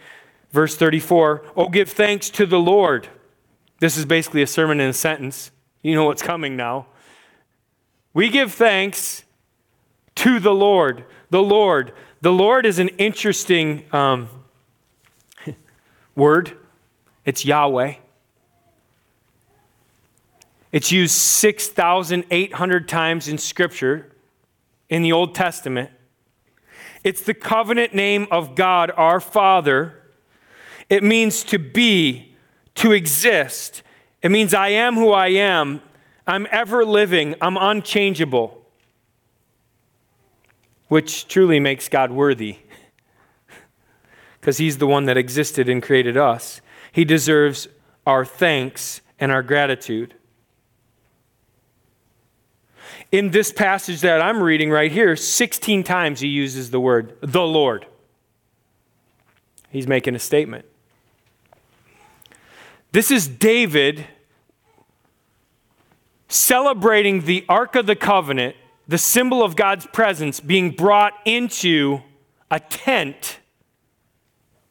Verse 0.52 0.76
34 0.76 1.44
Oh, 1.56 1.70
give 1.70 1.90
thanks 1.90 2.30
to 2.32 2.46
the 2.46 2.60
Lord. 2.60 3.08
This 3.80 3.98
is 3.98 4.06
basically 4.06 4.42
a 4.42 4.48
sermon 4.48 4.80
in 4.80 4.90
a 4.90 4.94
sentence. 4.94 5.52
You 5.82 5.96
know 5.96 6.06
what's 6.06 6.22
coming 6.22 6.56
now. 6.56 6.88
We 8.14 8.30
give 8.30 8.54
thanks 8.54 9.24
to 10.16 10.40
the 10.40 10.54
Lord. 10.54 11.06
The 11.30 11.42
Lord. 11.42 11.94
The 12.22 12.32
Lord 12.32 12.66
is 12.66 12.78
an 12.78 12.90
interesting 12.90 13.86
um, 13.92 14.30
word, 16.16 16.58
it's 17.26 17.46
Yahweh. 17.46 17.96
It's 20.72 20.92
used 20.92 21.14
6,800 21.14 22.88
times 22.88 23.28
in 23.28 23.38
Scripture 23.38 24.16
in 24.90 25.02
the 25.02 25.12
Old 25.12 25.36
Testament. 25.36 25.90
It's 27.04 27.22
the 27.22 27.34
covenant 27.34 27.94
name 27.94 28.28
of 28.32 28.56
God, 28.56 28.92
our 28.96 29.20
Father 29.20 30.02
it 30.92 31.04
means 31.04 31.46
to 31.46 31.58
be, 31.58 32.36
to 32.76 32.92
exist. 32.92 33.82
It 34.22 34.30
means 34.30 34.54
I 34.54 34.68
am 34.70 34.96
who 34.96 35.12
I 35.12 35.30
am. 35.30 35.82
I'm 36.28 36.46
ever 36.52 36.84
living. 36.84 37.34
I'm 37.40 37.56
unchangeable, 37.56 38.62
which 40.90 41.30
truly 41.30 41.62
makes 41.62 41.88
God 41.88 42.12
worthy. 42.12 42.58
Because 44.42 44.58
He's 44.58 44.80
the 44.80 44.88
one 44.88 45.06
that 45.06 45.16
existed 45.16 45.70
and 45.70 45.82
created 45.82 46.18
us. 46.18 46.60
He 46.92 47.06
deserves 47.06 47.70
our 48.06 48.26
thanks 48.26 49.00
and 49.20 49.32
our 49.32 49.44
gratitude. 49.44 50.16
In 53.12 53.32
this 53.32 53.52
passage 53.52 54.02
that 54.02 54.22
I'm 54.22 54.42
reading 54.42 54.72
right 54.72 54.92
here, 54.92 55.16
16 55.16 55.84
times 55.84 56.22
he 56.22 56.28
uses 56.28 56.72
the 56.72 56.80
word 56.80 57.16
the 57.22 57.44
Lord. 57.44 57.86
He's 59.70 59.88
making 59.88 60.16
a 60.16 60.20
statement. 60.20 60.66
This 62.94 63.12
is 63.12 63.28
David 63.28 64.08
celebrating 66.28 67.22
the 67.22 67.46
Ark 67.48 67.76
of 67.76 67.86
the 67.86 67.96
Covenant, 67.96 68.56
the 68.88 68.98
symbol 68.98 69.44
of 69.44 69.56
God's 69.56 69.86
presence, 69.88 70.40
being 70.40 70.72
brought 70.72 71.14
into 71.26 72.02
a 72.50 72.60
tent, 72.60 73.40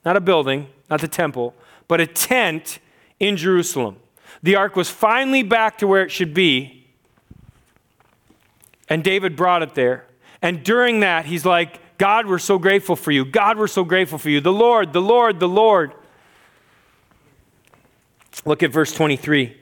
not 0.04 0.16
a 0.16 0.20
building, 0.20 0.68
not 0.88 1.00
the 1.00 1.08
temple, 1.08 1.54
but 1.88 2.00
a 2.00 2.06
tent 2.06 2.78
in 3.18 3.36
Jerusalem. 3.36 3.96
The 4.42 4.56
ark 4.56 4.76
was 4.76 4.88
finally 4.88 5.42
back 5.42 5.78
to 5.78 5.86
where 5.86 6.02
it 6.02 6.10
should 6.10 6.32
be, 6.32 6.86
and 8.88 9.04
David 9.04 9.36
brought 9.36 9.62
it 9.62 9.74
there. 9.74 10.06
And 10.42 10.64
during 10.64 11.00
that, 11.00 11.26
he's 11.26 11.44
like, 11.44 11.98
God, 11.98 12.26
we're 12.26 12.38
so 12.38 12.58
grateful 12.58 12.96
for 12.96 13.10
you. 13.10 13.26
God, 13.26 13.58
we're 13.58 13.66
so 13.66 13.84
grateful 13.84 14.18
for 14.18 14.30
you. 14.30 14.40
The 14.40 14.52
Lord, 14.52 14.92
the 14.94 15.02
Lord, 15.02 15.38
the 15.38 15.48
Lord. 15.48 15.92
Look 18.46 18.62
at 18.62 18.70
verse 18.70 18.92
23. 18.92 19.59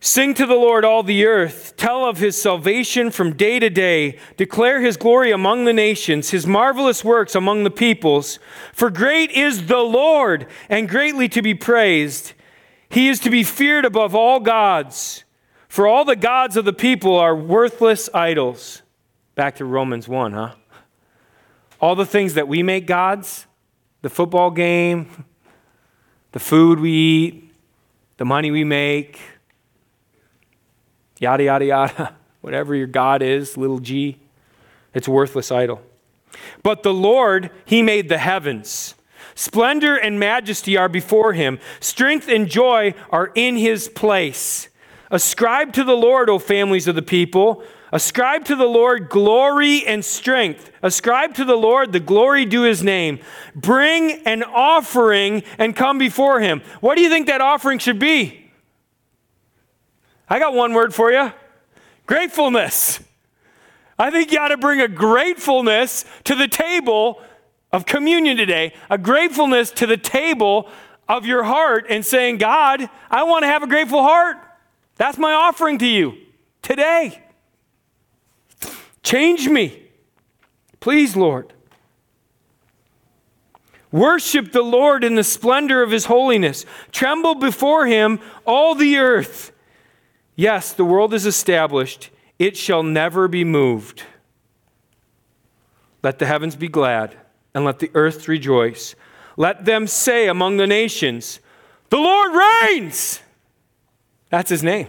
Sing 0.00 0.32
to 0.34 0.46
the 0.46 0.54
Lord, 0.54 0.84
all 0.84 1.02
the 1.02 1.26
earth. 1.26 1.74
Tell 1.76 2.04
of 2.04 2.18
his 2.18 2.40
salvation 2.40 3.10
from 3.10 3.34
day 3.34 3.58
to 3.58 3.68
day. 3.68 4.18
Declare 4.36 4.80
his 4.80 4.96
glory 4.96 5.32
among 5.32 5.64
the 5.64 5.72
nations, 5.72 6.30
his 6.30 6.46
marvelous 6.46 7.04
works 7.04 7.34
among 7.34 7.64
the 7.64 7.70
peoples. 7.70 8.38
For 8.72 8.90
great 8.90 9.32
is 9.32 9.66
the 9.66 9.78
Lord, 9.78 10.46
and 10.68 10.88
greatly 10.88 11.28
to 11.30 11.42
be 11.42 11.54
praised. 11.54 12.32
He 12.88 13.08
is 13.08 13.18
to 13.20 13.30
be 13.30 13.42
feared 13.42 13.84
above 13.84 14.14
all 14.14 14.38
gods. 14.38 15.24
For 15.68 15.86
all 15.86 16.04
the 16.04 16.16
gods 16.16 16.56
of 16.56 16.64
the 16.64 16.72
people 16.72 17.16
are 17.16 17.34
worthless 17.34 18.08
idols. 18.14 18.82
Back 19.34 19.56
to 19.56 19.64
Romans 19.64 20.08
1, 20.08 20.32
huh? 20.32 20.54
All 21.80 21.96
the 21.96 22.06
things 22.06 22.34
that 22.34 22.48
we 22.48 22.62
make 22.62 22.86
gods 22.86 23.46
the 24.00 24.08
football 24.08 24.52
game, 24.52 25.26
the 26.30 26.38
food 26.38 26.78
we 26.78 26.92
eat, 26.92 27.52
the 28.16 28.24
money 28.24 28.52
we 28.52 28.62
make, 28.62 29.18
yada, 31.18 31.44
yada, 31.44 31.64
yada, 31.64 32.14
whatever 32.40 32.74
your 32.74 32.86
God 32.86 33.22
is, 33.22 33.56
little 33.56 33.78
g, 33.78 34.18
it's 34.94 35.08
worthless 35.08 35.52
idol. 35.52 35.82
But 36.62 36.82
the 36.82 36.94
Lord, 36.94 37.50
He 37.64 37.82
made 37.82 38.08
the 38.08 38.18
heavens. 38.18 38.94
Splendor 39.34 39.96
and 39.96 40.18
majesty 40.18 40.76
are 40.76 40.88
before 40.88 41.32
Him, 41.32 41.58
strength 41.80 42.28
and 42.28 42.48
joy 42.48 42.94
are 43.10 43.30
in 43.34 43.56
His 43.56 43.88
place. 43.88 44.68
Ascribe 45.10 45.72
to 45.74 45.84
the 45.84 45.96
Lord, 45.96 46.28
O 46.28 46.38
families 46.38 46.88
of 46.88 46.94
the 46.94 47.02
people. 47.02 47.62
Ascribe 47.92 48.44
to 48.46 48.56
the 48.56 48.66
Lord 48.66 49.08
glory 49.08 49.86
and 49.86 50.04
strength. 50.04 50.70
Ascribe 50.82 51.34
to 51.34 51.44
the 51.44 51.56
Lord 51.56 51.92
the 51.92 52.00
glory 52.00 52.44
due 52.44 52.62
his 52.62 52.82
name. 52.82 53.18
Bring 53.54 54.26
an 54.26 54.42
offering 54.42 55.42
and 55.56 55.74
come 55.74 55.96
before 55.96 56.40
him. 56.40 56.60
What 56.80 56.96
do 56.96 57.02
you 57.02 57.08
think 57.08 57.28
that 57.28 57.40
offering 57.40 57.78
should 57.78 57.98
be? 57.98 58.37
I 60.28 60.38
got 60.38 60.54
one 60.54 60.74
word 60.74 60.94
for 60.94 61.10
you 61.10 61.32
gratefulness. 62.06 63.00
I 63.98 64.10
think 64.10 64.32
you 64.32 64.38
ought 64.38 64.48
to 64.48 64.56
bring 64.56 64.80
a 64.80 64.88
gratefulness 64.88 66.04
to 66.24 66.34
the 66.34 66.48
table 66.48 67.20
of 67.72 67.84
communion 67.84 68.36
today, 68.36 68.72
a 68.88 68.96
gratefulness 68.96 69.70
to 69.72 69.86
the 69.86 69.96
table 69.96 70.70
of 71.08 71.26
your 71.26 71.42
heart, 71.42 71.86
and 71.90 72.04
saying, 72.04 72.38
God, 72.38 72.88
I 73.10 73.24
want 73.24 73.42
to 73.42 73.48
have 73.48 73.62
a 73.62 73.66
grateful 73.66 74.02
heart. 74.02 74.38
That's 74.96 75.18
my 75.18 75.32
offering 75.32 75.78
to 75.78 75.86
you 75.86 76.16
today. 76.62 77.22
Change 79.02 79.48
me. 79.48 79.84
Please, 80.80 81.16
Lord. 81.16 81.52
Worship 83.90 84.52
the 84.52 84.62
Lord 84.62 85.02
in 85.02 85.14
the 85.14 85.24
splendor 85.24 85.82
of 85.82 85.90
his 85.90 86.06
holiness. 86.06 86.66
Tremble 86.92 87.34
before 87.34 87.86
him, 87.86 88.20
all 88.46 88.74
the 88.74 88.98
earth. 88.98 89.52
Yes, 90.38 90.72
the 90.72 90.84
world 90.84 91.14
is 91.14 91.26
established, 91.26 92.10
it 92.38 92.56
shall 92.56 92.84
never 92.84 93.26
be 93.26 93.42
moved. 93.42 94.04
Let 96.00 96.20
the 96.20 96.26
heavens 96.26 96.54
be 96.54 96.68
glad, 96.68 97.16
and 97.54 97.64
let 97.64 97.80
the 97.80 97.90
earth 97.92 98.28
rejoice. 98.28 98.94
Let 99.36 99.64
them 99.64 99.88
say 99.88 100.28
among 100.28 100.58
the 100.58 100.66
nations, 100.68 101.40
The 101.90 101.96
Lord 101.96 102.40
reigns. 102.70 103.20
That's 104.30 104.48
his 104.48 104.62
name. 104.62 104.86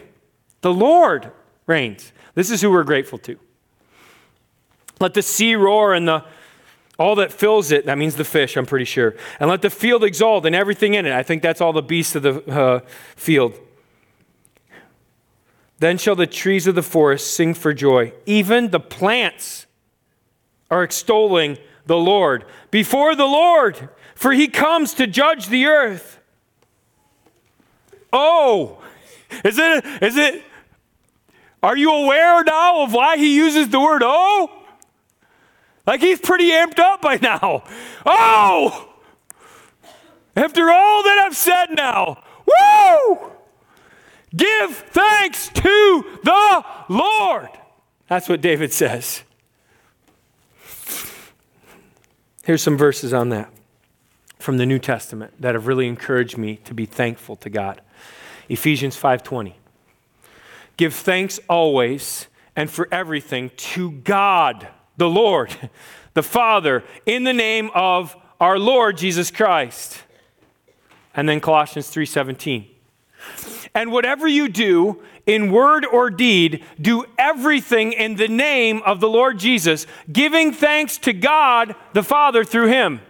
The 0.61 0.71
Lord 0.71 1.31
reigns. 1.65 2.11
This 2.35 2.51
is 2.51 2.61
who 2.61 2.69
we're 2.69 2.83
grateful 2.83 3.17
to. 3.17 3.39
Let 4.99 5.15
the 5.15 5.23
sea 5.23 5.55
roar 5.55 5.95
and 5.95 6.07
the 6.07 6.25
all 6.99 7.15
that 7.15 7.33
fills 7.33 7.71
it, 7.71 7.87
that 7.87 7.97
means 7.97 8.17
the 8.17 8.25
fish, 8.25 8.55
I'm 8.55 8.67
pretty 8.67 8.85
sure. 8.85 9.15
And 9.39 9.49
let 9.49 9.63
the 9.63 9.71
field 9.71 10.03
exalt 10.03 10.45
and 10.45 10.53
everything 10.53 10.93
in 10.93 11.07
it. 11.07 11.13
I 11.13 11.23
think 11.23 11.41
that's 11.41 11.59
all 11.59 11.73
the 11.73 11.81
beasts 11.81 12.13
of 12.13 12.21
the 12.21 12.51
uh, 12.51 12.79
field. 13.15 13.57
Then 15.79 15.97
shall 15.97 16.15
the 16.15 16.27
trees 16.27 16.67
of 16.67 16.75
the 16.75 16.83
forest 16.83 17.33
sing 17.33 17.53
for 17.53 17.73
joy. 17.73 18.13
Even 18.25 18.69
the 18.69 18.79
plants 18.79 19.65
are 20.69 20.83
extolling 20.83 21.57
the 21.85 21.97
Lord. 21.97 22.45
Before 22.69 23.15
the 23.15 23.25
Lord, 23.25 23.89
for 24.13 24.33
he 24.33 24.47
comes 24.47 24.93
to 24.95 25.07
judge 25.07 25.47
the 25.47 25.65
earth. 25.65 26.19
Oh, 28.11 28.81
is 29.43 29.57
it, 29.57 29.85
is 30.01 30.17
it, 30.17 30.43
are 31.61 31.77
you 31.77 31.91
aware 31.91 32.43
now 32.43 32.83
of 32.83 32.93
why 32.93 33.17
he 33.17 33.35
uses 33.35 33.69
the 33.69 33.79
word 33.79 34.01
oh? 34.03 34.51
Like 35.85 36.01
he's 36.01 36.19
pretty 36.19 36.49
amped 36.49 36.79
up 36.79 37.01
by 37.01 37.17
now. 37.21 37.63
Oh! 38.05 38.93
After 40.35 40.69
all 40.69 41.03
that 41.03 41.23
I've 41.25 41.35
said 41.35 41.67
now, 41.71 42.21
woo! 42.45 43.31
Give 44.35 44.75
thanks 44.75 45.49
to 45.49 46.19
the 46.23 46.65
Lord. 46.87 47.49
That's 48.07 48.29
what 48.29 48.41
David 48.41 48.73
says. 48.73 49.23
Here's 52.43 52.61
some 52.61 52.77
verses 52.77 53.13
on 53.13 53.29
that 53.29 53.51
from 54.39 54.57
the 54.57 54.65
New 54.65 54.79
Testament 54.79 55.33
that 55.39 55.53
have 55.53 55.67
really 55.67 55.87
encouraged 55.87 56.37
me 56.37 56.57
to 56.65 56.73
be 56.73 56.85
thankful 56.85 57.35
to 57.37 57.49
God. 57.49 57.81
Ephesians 58.47 58.97
5:20. 58.97 59.55
Give 60.77 60.93
thanks 60.93 61.39
always 61.49 62.27
and 62.55 62.69
for 62.69 62.87
everything 62.91 63.51
to 63.55 63.91
God, 63.91 64.67
the 64.97 65.09
Lord, 65.09 65.69
the 66.13 66.23
Father, 66.23 66.83
in 67.05 67.23
the 67.23 67.33
name 67.33 67.69
of 67.75 68.15
our 68.39 68.57
Lord 68.57 68.97
Jesus 68.97 69.29
Christ. 69.29 70.01
And 71.13 71.27
then 71.27 71.39
Colossians 71.39 71.89
3:17. 71.93 72.67
And 73.73 73.91
whatever 73.91 74.27
you 74.27 74.49
do, 74.49 75.01
in 75.25 75.51
word 75.51 75.85
or 75.85 76.09
deed, 76.09 76.63
do 76.81 77.05
everything 77.17 77.93
in 77.93 78.15
the 78.15 78.27
name 78.27 78.81
of 78.85 78.99
the 78.99 79.09
Lord 79.09 79.37
Jesus, 79.37 79.85
giving 80.11 80.51
thanks 80.51 80.97
to 80.99 81.13
God 81.13 81.75
the 81.93 82.03
Father 82.03 82.43
through 82.43 82.67
him. 82.67 83.01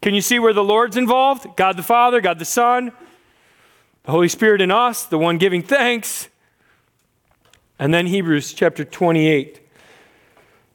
Can 0.00 0.14
you 0.14 0.20
see 0.20 0.38
where 0.38 0.52
the 0.52 0.64
Lord's 0.64 0.96
involved? 0.96 1.56
God 1.56 1.76
the 1.76 1.82
Father, 1.82 2.20
God 2.20 2.38
the 2.38 2.44
Son, 2.44 2.92
the 4.04 4.10
Holy 4.10 4.28
Spirit 4.28 4.60
in 4.60 4.70
us, 4.70 5.04
the 5.04 5.18
one 5.18 5.38
giving 5.38 5.62
thanks. 5.62 6.28
And 7.78 7.92
then 7.92 8.06
Hebrews 8.06 8.52
chapter 8.52 8.84
28. 8.84 9.60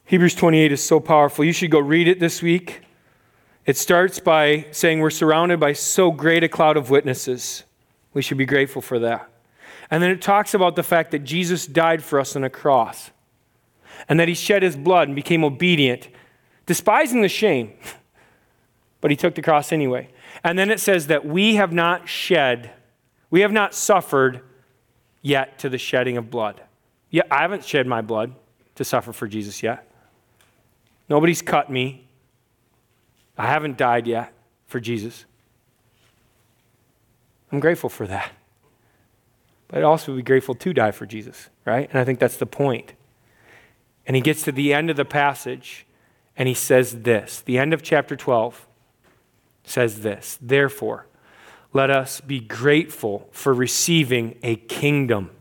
Hebrews 0.06 0.36
28 0.36 0.72
is 0.72 0.84
so 0.84 1.00
powerful. 1.00 1.46
You 1.46 1.54
should 1.54 1.70
go 1.70 1.80
read 1.80 2.08
it 2.08 2.20
this 2.20 2.42
week. 2.42 2.82
It 3.66 3.78
starts 3.78 4.20
by 4.20 4.66
saying 4.72 5.00
we're 5.00 5.12
surrounded 5.12 5.60
by 5.60 5.74
so 5.74 6.12
great 6.12 6.44
a 6.44 6.50
cloud 6.50 6.78
of 6.78 6.90
witnesses. 6.90 7.64
We 8.14 8.22
should 8.22 8.38
be 8.38 8.46
grateful 8.46 8.82
for 8.82 9.00
that. 9.00 9.30
And 9.92 10.04
then 10.04 10.12
it 10.12 10.22
talks 10.22 10.54
about 10.54 10.76
the 10.76 10.84
fact 10.84 11.12
that 11.12 11.20
Jesus 11.20 11.66
died 11.66 12.04
for 12.04 12.20
us 12.20 12.36
on 12.36 12.44
a 12.44 12.50
cross 12.50 13.12
and 14.08 14.20
that 14.20 14.28
he 14.28 14.34
shed 14.34 14.64
his 14.64 14.76
blood 14.76 15.08
and 15.08 15.16
became 15.16 15.44
obedient, 15.44 16.08
despising 16.66 17.22
the 17.22 17.30
shame, 17.30 17.74
but 19.02 19.12
he 19.12 19.18
took 19.18 19.36
the 19.36 19.42
cross 19.42 19.72
anyway. 19.72 20.10
And 20.44 20.58
then 20.58 20.70
it 20.70 20.80
says 20.80 21.08
that 21.08 21.26
we 21.26 21.56
have 21.56 21.74
not 21.74 22.08
shed, 22.08 22.72
we 23.30 23.42
have 23.42 23.52
not 23.52 23.74
suffered 23.74 24.42
yet 25.22 25.60
to 25.60 25.70
the 25.70 25.78
shedding 25.78 26.18
of 26.18 26.30
blood. 26.30 26.62
Yeah, 27.10 27.24
I 27.32 27.42
haven't 27.42 27.66
shed 27.66 27.88
my 27.88 28.02
blood 28.02 28.36
to 28.76 28.86
suffer 28.86 29.12
for 29.12 29.28
Jesus 29.28 29.62
yet. 29.64 29.90
Nobody's 31.10 31.42
cut 31.42 31.70
me. 31.72 32.08
I 33.38 33.48
haven't 33.48 33.78
died 33.78 34.06
yet 34.06 34.32
for 34.68 34.80
Jesus. 34.80 35.26
I'm 37.52 37.60
grateful 37.60 37.90
for 37.90 38.08
that. 38.08 38.32
But 39.68 39.80
I'd 39.80 39.84
also 39.84 40.16
be 40.16 40.24
grateful 40.24 40.56
to 40.56 40.74
die 40.74 40.92
for 40.92 41.06
Jesus, 41.06 41.50
right? 41.66 41.90
And 41.90 42.00
I 42.00 42.04
think 42.04 42.20
that's 42.20 42.38
the 42.38 42.46
point. 42.46 42.94
And 44.06 44.16
he 44.16 44.22
gets 44.22 44.42
to 44.44 44.52
the 44.52 44.74
end 44.74 44.90
of 44.90 44.98
the 44.98 45.06
passage 45.06 45.86
And 46.36 46.48
he 46.48 46.54
says 46.54 47.02
this 47.04 47.42
the 47.42 47.58
end 47.58 47.74
of 47.74 47.84
chapter 47.84 48.16
12 48.16 48.66
says 49.64 50.02
this 50.02 50.40
Therefore, 50.42 51.06
let 51.74 51.92
us 51.92 52.22
be 52.22 52.40
grateful 52.40 53.30
for 53.32 53.54
receiving 53.54 54.38
a 54.42 54.56
kingdom. 54.56 55.32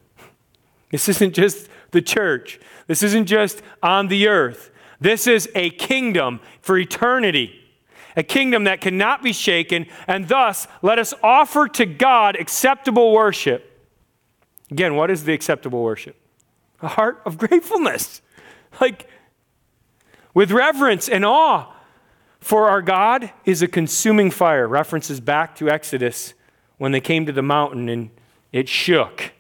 This 0.91 1.07
isn't 1.11 1.35
just 1.35 1.69
the 1.91 2.01
church, 2.01 2.59
this 2.87 3.03
isn't 3.03 3.27
just 3.27 3.63
on 3.83 4.09
the 4.09 4.27
earth. 4.27 4.71
This 5.01 5.27
is 5.27 5.49
a 5.55 5.71
kingdom 5.71 6.41
for 6.61 6.77
eternity, 6.77 7.58
a 8.19 8.23
kingdom 8.25 8.65
that 8.65 8.81
cannot 8.81 9.23
be 9.23 9.33
shaken, 9.33 9.87
and 10.09 10.27
thus 10.27 10.67
let 10.83 10.99
us 10.99 11.15
offer 11.23 11.69
to 11.69 11.87
God 11.87 12.35
acceptable 12.35 13.13
worship. 13.13 13.89
Again, 14.73 14.97
what 14.97 15.09
is 15.09 15.23
the 15.23 15.33
acceptable 15.33 15.85
worship? 15.85 16.17
A 16.83 16.89
heart 16.89 17.23
of 17.25 17.39
gratefulness. 17.39 18.21
Like, 18.81 19.09
with 20.35 20.51
reverence 20.51 21.09
and 21.09 21.25
awe. 21.25 21.73
For 22.41 22.69
our 22.69 22.83
God 22.83 23.31
is 23.45 23.63
a 23.63 23.69
consuming 23.69 24.33
fire. 24.33 24.67
References 24.67 25.21
back 25.21 25.55
to 25.57 25.71
Exodus 25.71 26.35
when 26.77 26.91
they 26.91 27.01
came 27.01 27.25
to 27.27 27.33
the 27.33 27.43
mountain 27.43 27.89
and 27.89 28.11
it 28.53 28.69
shook. 28.69 29.33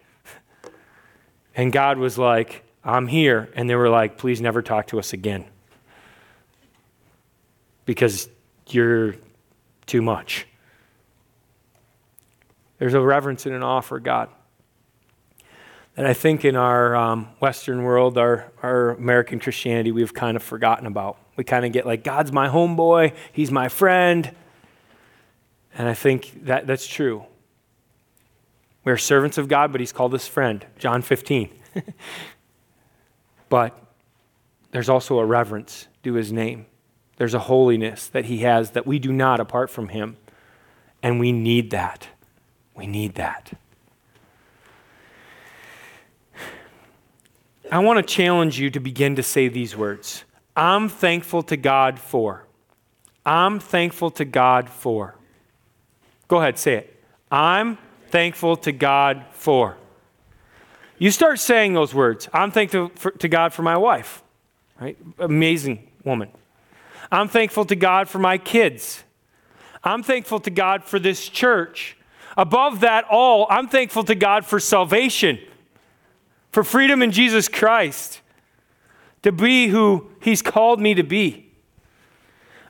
And 1.57 1.73
God 1.73 1.99
was 1.99 2.17
like, 2.17 2.65
I'm 2.85 3.09
here. 3.09 3.51
And 3.55 3.69
they 3.69 3.75
were 3.75 3.89
like, 3.89 4.19
please 4.19 4.41
never 4.41 4.63
talk 4.63 4.87
to 4.89 5.01
us 5.01 5.13
again. 5.13 5.47
Because 7.85 8.29
you're 8.75 9.17
too 9.87 10.03
much. 10.03 10.47
There's 12.79 12.95
a 12.95 13.01
reverence 13.01 13.47
and 13.47 13.55
an 13.55 13.63
awe 13.63 13.81
for 13.81 13.99
God 13.99 14.29
And 15.97 16.07
I 16.07 16.13
think 16.13 16.45
in 16.45 16.55
our 16.55 16.95
um, 16.95 17.29
Western 17.41 17.83
world, 17.83 18.17
our, 18.17 18.53
our 18.63 18.91
American 18.91 19.41
Christianity, 19.41 19.91
we've 19.91 20.15
kind 20.15 20.37
of 20.37 20.45
forgotten 20.45 20.87
about. 20.87 21.19
We 21.35 21.43
kind 21.43 21.67
of 21.67 21.73
get 21.73 21.87
like, 21.87 22.05
God's 22.05 22.31
my 22.31 22.49
homeboy, 22.49 23.15
He's 23.33 23.51
my 23.51 23.69
friend. 23.69 24.33
And 25.77 25.89
I 25.89 25.95
think 25.95 26.45
that, 26.45 26.69
that's 26.69 26.87
true. 26.87 27.25
We're 28.85 28.97
servants 28.97 29.39
of 29.39 29.49
God, 29.49 29.73
but 29.73 29.81
He's 29.81 29.93
called 29.93 30.15
us 30.15 30.29
friend, 30.29 30.65
John 30.79 31.03
15. 31.03 31.51
but 33.49 33.77
there's 34.71 34.89
also 34.89 35.19
a 35.19 35.27
reverence 35.27 35.89
to 36.05 36.15
His 36.15 36.31
name. 36.31 36.67
There's 37.19 37.35
a 37.35 37.41
holiness 37.41 38.07
that 38.07 38.25
He 38.27 38.39
has 38.39 38.71
that 38.71 38.87
we 38.87 38.99
do 38.99 39.13
not 39.13 39.41
apart 39.41 39.71
from 39.71 39.89
Him. 39.89 40.17
And 41.03 41.21
we 41.21 41.31
need 41.33 41.71
that. 41.71 42.09
We 42.75 42.87
need 42.87 43.17
that. 43.17 43.53
I 47.71 47.81
want 47.81 47.99
to 47.99 48.03
challenge 48.03 48.59
you 48.59 48.71
to 48.71 48.81
begin 48.81 49.17
to 49.17 49.23
say 49.23 49.49
these 49.49 49.77
words 49.77 50.25
I'm 50.57 50.89
thankful 50.89 51.43
to 51.45 51.57
God 51.57 51.99
for. 51.99 52.45
I'm 53.27 53.61
thankful 53.61 54.11
to 54.13 54.25
God 54.25 54.71
for. 54.71 55.15
Go 56.29 56.39
ahead, 56.39 56.59
say 56.59 56.75
it. 56.75 57.03
I'm 57.31 57.79
thankful 58.11 58.57
to 58.59 58.73
God 58.73 59.27
for. 59.33 59.77
You 60.99 61.11
start 61.11 61.39
saying 61.39 61.75
those 61.75 61.95
words. 61.95 62.29
I'm 62.33 62.51
thankful 62.51 62.91
for, 62.95 63.11
to 63.11 63.29
God 63.29 63.53
for 63.53 63.63
my 63.63 63.77
wife, 63.77 64.23
right? 64.81 64.97
Amazing 65.19 65.89
woman. 66.05 66.31
I'm 67.11 67.29
thankful 67.29 67.65
to 67.67 67.77
God 67.77 68.09
for 68.09 68.19
my 68.19 68.39
kids. 68.39 69.05
I'm 69.83 70.03
thankful 70.03 70.41
to 70.41 70.51
God 70.51 70.85
for 70.85 70.99
this 70.99 71.29
church. 71.29 71.97
Above 72.37 72.81
that 72.81 73.05
all, 73.11 73.47
I'm 73.51 73.69
thankful 73.69 74.05
to 74.05 74.15
God 74.15 74.45
for 74.45 74.61
salvation 74.61 75.39
for 76.51 76.65
freedom 76.65 77.03
in 77.03 77.11
Jesus 77.13 77.49
Christ, 77.49 78.21
to 79.23 79.33
be 79.33 79.69
who 79.69 80.11
He's 80.21 80.43
called 80.43 80.81
me 80.81 80.95
to 80.95 81.03
be. 81.03 81.53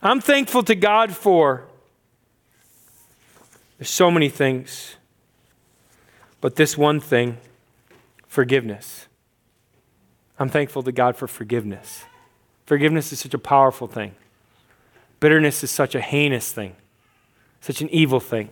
I'm 0.03 0.21
thankful 0.21 0.63
to 0.65 0.75
God 0.75 1.13
for. 1.13 1.65
There's 3.79 3.91
so 3.91 4.11
many 4.11 4.29
things, 4.29 4.97
but 6.41 6.57
this 6.57 6.77
one 6.77 7.01
thing 7.01 7.39
forgiveness. 8.27 9.07
I'm 10.39 10.49
thankful 10.49 10.83
to 10.83 10.93
God 10.93 11.17
for 11.17 11.27
forgiveness. 11.27 12.05
Forgiveness 12.67 13.13
is 13.13 13.21
such 13.21 13.35
a 13.35 13.39
powerful 13.39 13.87
thing. 13.87 14.15
Bitterness 15.21 15.65
is 15.65 15.71
such 15.71 15.95
a 15.95 16.01
heinous 16.01 16.53
thing, 16.53 16.77
such 17.61 17.81
an 17.81 17.89
evil 17.91 18.21
thing. 18.21 18.51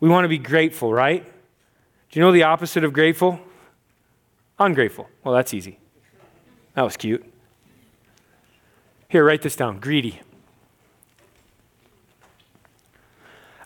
We 0.00 0.08
want 0.08 0.24
to 0.24 0.28
be 0.28 0.38
grateful, 0.38 0.92
right? 0.92 1.24
Do 1.24 2.18
you 2.18 2.24
know 2.24 2.32
the 2.32 2.44
opposite 2.44 2.84
of 2.84 2.92
grateful? 2.92 3.40
Ungrateful. 4.58 5.08
Well, 5.22 5.34
that's 5.34 5.54
easy. 5.54 5.78
That 6.74 6.82
was 6.82 6.96
cute. 6.96 7.24
Here, 9.08 9.24
write 9.24 9.42
this 9.42 9.56
down 9.56 9.78
greedy. 9.78 10.20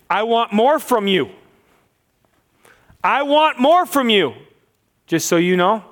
I 0.09 0.23
want 0.25 0.53
more 0.53 0.79
from 0.79 1.07
you. 1.07 1.31
I 3.03 3.23
want 3.23 3.59
more 3.59 3.87
from 3.87 4.11
you. 4.11 4.35
Just 5.07 5.27
so 5.27 5.37
you 5.37 5.57
know, 5.57 5.85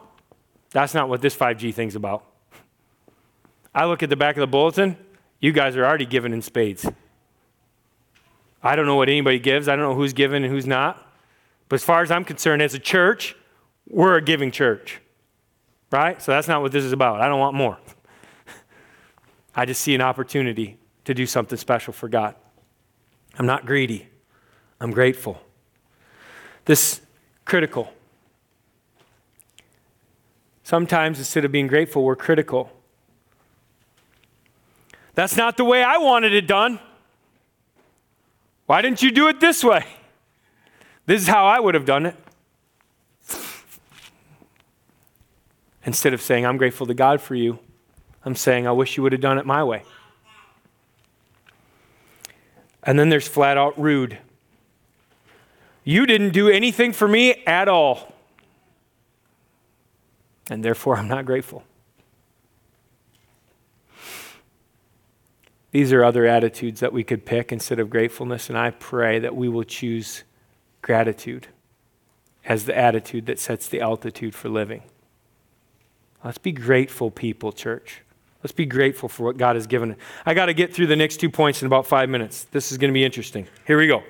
that's 0.71 0.95
not 0.95 1.09
what 1.09 1.21
this 1.21 1.35
5G 1.35 1.75
thing's 1.75 1.97
about. 1.97 2.25
I 3.75 3.87
look 3.87 4.03
at 4.03 4.09
the 4.09 4.17
back 4.17 4.37
of 4.37 4.41
the 4.41 4.47
bulletin, 4.47 4.97
you 5.41 5.53
guys 5.53 5.77
are 5.77 5.85
already 5.85 6.07
giving 6.07 6.33
in 6.33 6.43
spades. 6.43 6.87
I 8.63 8.77
don't 8.77 8.87
know 8.87 8.97
what 8.97 9.09
anybody 9.09 9.39
gives, 9.39 9.69
I 9.69 9.77
don't 9.77 9.85
know 9.85 9.95
who's 9.95 10.13
giving 10.13 10.45
and 10.45 10.53
who's 10.53 10.67
not. 10.67 11.07
But 11.69 11.77
as 11.77 11.85
far 11.85 12.03
as 12.03 12.11
I'm 12.11 12.25
concerned, 12.25 12.63
as 12.63 12.75
a 12.75 12.79
church, 12.79 13.37
we're 13.89 14.17
a 14.17 14.23
giving 14.23 14.51
church, 14.51 15.01
right? 15.91 16.21
So 16.21 16.33
that's 16.33 16.49
not 16.49 16.63
what 16.63 16.73
this 16.73 16.85
is 16.85 16.93
about. 16.93 17.21
I 17.21 17.29
don't 17.29 17.41
want 17.41 17.57
more. 17.57 17.79
I 19.55 19.65
just 19.65 19.81
see 19.81 19.95
an 19.95 20.01
opportunity 20.01 20.79
to 21.05 21.15
do 21.15 21.27
something 21.27 21.57
special 21.57 21.93
for 21.93 22.09
God. 22.09 22.35
I'm 23.39 23.47
not 23.47 23.65
greedy, 23.65 24.09
I'm 24.81 24.91
grateful. 24.91 25.41
This 26.67 27.01
critical. 27.45 27.93
Sometimes 30.63 31.19
instead 31.19 31.45
of 31.45 31.51
being 31.51 31.67
grateful, 31.67 32.05
we're 32.05 32.15
critical. 32.15 32.71
That's 35.15 35.37
not 35.37 35.57
the 35.57 35.65
way 35.65 35.83
I 35.83 35.99
wanted 35.99 36.33
it 36.33 36.47
done. 36.47 36.79
Why 38.67 38.83
didn't 38.83 39.03
you 39.03 39.11
do 39.11 39.29
it 39.29 39.41
this 39.41 39.65
way? 39.65 39.85
This 41.07 41.23
is 41.23 41.29
how 41.29 41.47
I 41.47 41.59
would 41.59 41.75
have 41.75 41.85
done 41.85 42.07
it. 42.07 42.15
Instead 45.85 46.15
of 46.15 46.23
saying, 46.23 46.47
I'm 46.47 46.57
grateful 46.57 46.87
to 46.87 46.95
God 46.95 47.21
for 47.21 47.35
you, 47.35 47.59
I'm 48.25 48.37
saying, 48.37 48.67
I 48.67 48.73
wish 48.73 48.97
you 48.97 49.03
would 49.03 49.13
have 49.13 49.21
done 49.21 49.39
it 49.39 49.47
my 49.47 49.65
way. 49.65 49.83
And 52.83 52.99
then 52.99 53.09
there's 53.09 53.27
flat 53.27 53.59
out 53.59 53.79
rude. 53.79 54.19
You 55.85 56.07
didn't 56.07 56.31
do 56.31 56.49
anything 56.49 56.93
for 56.93 57.09
me 57.09 57.43
at 57.47 57.69
all. 57.69 58.15
And 60.51 60.65
therefore, 60.65 60.97
I'm 60.97 61.09
not 61.09 61.25
grateful. 61.25 61.65
These 65.73 65.93
are 65.93 66.03
other 66.03 66.27
attitudes 66.27 66.81
that 66.81 66.93
we 66.93 67.05
could 67.05 67.25
pick 67.25 67.53
instead 67.53 67.79
of 67.79 67.91
gratefulness, 67.91 68.49
and 68.49 68.59
I 68.59 68.71
pray 68.71 69.19
that 69.21 69.37
we 69.37 69.49
will 69.49 69.65
choose 69.65 70.25
gratitude 70.83 71.47
as 72.45 72.65
the 72.65 72.77
attitude 72.77 73.27
that 73.27 73.39
sets 73.39 73.69
the 73.69 73.81
altitude 73.81 74.35
for 74.35 74.49
living. 74.49 74.83
Let's 76.25 76.39
be 76.39 76.53
grateful 76.53 77.11
people, 77.11 77.53
church. 77.53 78.03
Let's 78.43 78.53
be 78.53 78.67
grateful 78.67 79.09
for 79.09 79.25
what 79.25 79.37
God 79.37 79.57
has 79.57 79.67
given. 79.67 79.97
I 80.25 80.35
got 80.35 80.47
to 80.47 80.55
get 80.55 80.75
through 80.75 80.87
the 80.87 80.97
next 80.97 81.19
two 81.19 81.31
points 81.31 81.63
in 81.63 81.67
about 81.67 81.87
five 81.87 82.09
minutes. 82.09 82.45
This 82.45 82.73
is 82.73 82.79
going 82.79 82.91
to 82.91 82.95
be 82.95 83.05
interesting. 83.05 83.47
Here 83.67 83.79
we 83.79 83.87
go. 83.87 84.03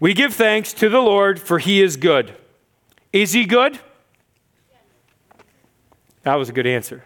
We 0.00 0.12
give 0.14 0.34
thanks 0.34 0.72
to 0.74 0.88
the 0.88 1.00
Lord, 1.00 1.38
for 1.38 1.58
he 1.58 1.82
is 1.82 1.96
good. 1.96 2.34
Is 3.12 3.32
he 3.32 3.44
good? 3.44 3.78
That 6.22 6.34
was 6.34 6.48
a 6.48 6.52
good 6.52 6.66
answer. 6.66 7.04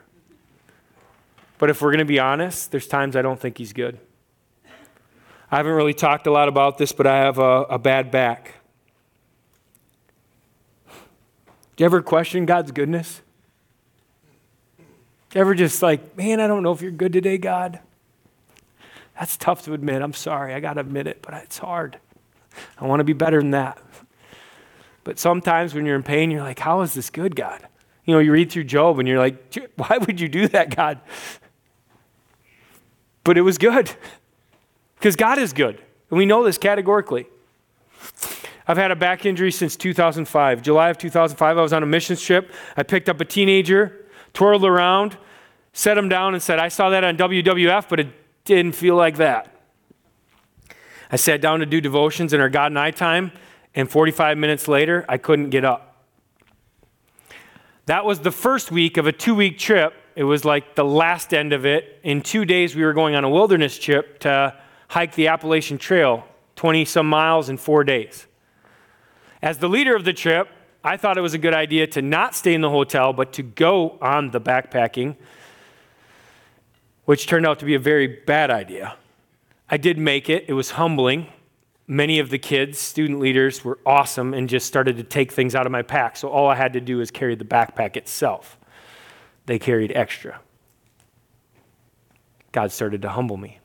But 1.60 1.68
if 1.68 1.82
we're 1.82 1.90
going 1.90 1.98
to 1.98 2.06
be 2.06 2.18
honest, 2.18 2.70
there's 2.70 2.86
times 2.86 3.14
I 3.14 3.22
don't 3.22 3.38
think 3.38 3.58
he's 3.58 3.74
good. 3.74 3.98
I 5.52 5.58
haven't 5.58 5.72
really 5.72 5.92
talked 5.92 6.26
a 6.26 6.30
lot 6.32 6.48
about 6.48 6.78
this, 6.78 6.90
but 6.90 7.06
I 7.06 7.18
have 7.18 7.38
a, 7.38 7.64
a 7.64 7.78
bad 7.78 8.10
back. 8.10 8.54
Do 10.88 11.82
you 11.82 11.84
ever 11.84 12.00
question 12.00 12.46
God's 12.46 12.72
goodness? 12.72 13.20
Do 14.78 15.38
you 15.38 15.40
ever 15.42 15.54
just 15.54 15.82
like, 15.82 16.16
man, 16.16 16.40
I 16.40 16.46
don't 16.46 16.62
know 16.62 16.72
if 16.72 16.80
you're 16.80 16.90
good 16.90 17.12
today, 17.12 17.36
God? 17.36 17.78
That's 19.18 19.36
tough 19.36 19.62
to 19.64 19.74
admit. 19.74 20.00
I'm 20.00 20.14
sorry. 20.14 20.54
I 20.54 20.60
got 20.60 20.74
to 20.74 20.80
admit 20.80 21.06
it, 21.06 21.20
but 21.20 21.34
it's 21.34 21.58
hard. 21.58 21.98
I 22.78 22.86
want 22.86 23.00
to 23.00 23.04
be 23.04 23.12
better 23.12 23.38
than 23.38 23.50
that. 23.50 23.78
But 25.04 25.18
sometimes 25.18 25.74
when 25.74 25.84
you're 25.84 25.96
in 25.96 26.04
pain, 26.04 26.30
you're 26.30 26.42
like, 26.42 26.58
how 26.58 26.80
is 26.80 26.94
this 26.94 27.10
good, 27.10 27.36
God? 27.36 27.66
You 28.06 28.14
know, 28.14 28.20
you 28.20 28.32
read 28.32 28.50
through 28.50 28.64
Job 28.64 28.98
and 28.98 29.06
you're 29.06 29.18
like, 29.18 29.54
why 29.76 29.98
would 29.98 30.20
you 30.20 30.28
do 30.28 30.48
that, 30.48 30.74
God? 30.74 31.00
But 33.24 33.38
it 33.38 33.42
was 33.42 33.58
good 33.58 33.92
because 34.96 35.16
God 35.16 35.38
is 35.38 35.52
good. 35.52 35.76
And 36.10 36.18
we 36.18 36.26
know 36.26 36.44
this 36.44 36.58
categorically. 36.58 37.26
I've 38.66 38.76
had 38.76 38.90
a 38.90 38.96
back 38.96 39.26
injury 39.26 39.50
since 39.50 39.76
2005. 39.76 40.62
July 40.62 40.90
of 40.90 40.98
2005, 40.98 41.58
I 41.58 41.60
was 41.60 41.72
on 41.72 41.82
a 41.82 41.86
mission 41.86 42.16
trip. 42.16 42.52
I 42.76 42.82
picked 42.82 43.08
up 43.08 43.20
a 43.20 43.24
teenager 43.24 44.06
twirled 44.32 44.64
around, 44.64 45.16
set 45.72 45.98
him 45.98 46.08
down 46.08 46.34
and 46.34 46.42
said, 46.42 46.58
I 46.58 46.68
saw 46.68 46.90
that 46.90 47.04
on 47.04 47.16
WWF, 47.16 47.88
but 47.88 48.00
it 48.00 48.08
didn't 48.44 48.72
feel 48.72 48.96
like 48.96 49.16
that. 49.16 49.54
I 51.10 51.16
sat 51.16 51.40
down 51.40 51.60
to 51.60 51.66
do 51.66 51.80
devotions 51.80 52.32
in 52.32 52.40
our 52.40 52.48
God 52.48 52.66
and 52.66 52.78
I 52.78 52.92
time, 52.92 53.32
and 53.74 53.90
45 53.90 54.38
minutes 54.38 54.68
later, 54.68 55.04
I 55.08 55.18
couldn't 55.18 55.50
get 55.50 55.64
up. 55.64 56.04
That 57.86 58.04
was 58.04 58.20
the 58.20 58.30
first 58.30 58.70
week 58.70 58.96
of 58.96 59.06
a 59.06 59.12
two 59.12 59.34
week 59.34 59.58
trip. 59.58 59.94
It 60.16 60.24
was 60.24 60.44
like 60.44 60.74
the 60.74 60.84
last 60.84 61.32
end 61.32 61.52
of 61.52 61.64
it. 61.64 61.98
In 62.02 62.20
two 62.22 62.44
days, 62.44 62.74
we 62.74 62.82
were 62.82 62.92
going 62.92 63.14
on 63.14 63.24
a 63.24 63.30
wilderness 63.30 63.78
trip 63.78 64.18
to 64.20 64.56
hike 64.88 65.14
the 65.14 65.28
Appalachian 65.28 65.78
Trail, 65.78 66.24
20 66.56 66.84
some 66.84 67.08
miles 67.08 67.48
in 67.48 67.56
four 67.56 67.84
days. 67.84 68.26
As 69.42 69.58
the 69.58 69.68
leader 69.68 69.96
of 69.96 70.04
the 70.04 70.12
trip, 70.12 70.48
I 70.82 70.96
thought 70.96 71.18
it 71.18 71.22
was 71.22 71.34
a 71.34 71.38
good 71.38 71.54
idea 71.54 71.86
to 71.88 72.02
not 72.02 72.34
stay 72.34 72.54
in 72.54 72.60
the 72.60 72.70
hotel, 72.70 73.12
but 73.12 73.32
to 73.34 73.42
go 73.42 73.98
on 74.00 74.30
the 74.30 74.40
backpacking, 74.40 75.16
which 77.04 77.26
turned 77.26 77.46
out 77.46 77.58
to 77.60 77.64
be 77.64 77.74
a 77.74 77.78
very 77.78 78.06
bad 78.06 78.50
idea. 78.50 78.96
I 79.68 79.76
did 79.76 79.98
make 79.98 80.28
it, 80.28 80.46
it 80.48 80.54
was 80.54 80.72
humbling. 80.72 81.28
Many 81.86 82.18
of 82.18 82.30
the 82.30 82.38
kids, 82.38 82.78
student 82.78 83.20
leaders, 83.20 83.64
were 83.64 83.78
awesome 83.84 84.32
and 84.32 84.48
just 84.48 84.66
started 84.66 84.96
to 84.96 85.02
take 85.02 85.32
things 85.32 85.54
out 85.54 85.66
of 85.66 85.72
my 85.72 85.82
pack. 85.82 86.16
So 86.16 86.28
all 86.28 86.48
I 86.48 86.54
had 86.54 86.72
to 86.74 86.80
do 86.80 86.98
was 86.98 87.10
carry 87.10 87.34
the 87.34 87.44
backpack 87.44 87.96
itself. 87.96 88.58
They 89.50 89.58
carried 89.58 89.90
extra. 89.96 90.38
God 92.52 92.70
started 92.70 93.02
to 93.02 93.08
humble 93.08 93.36
me. 93.36 93.58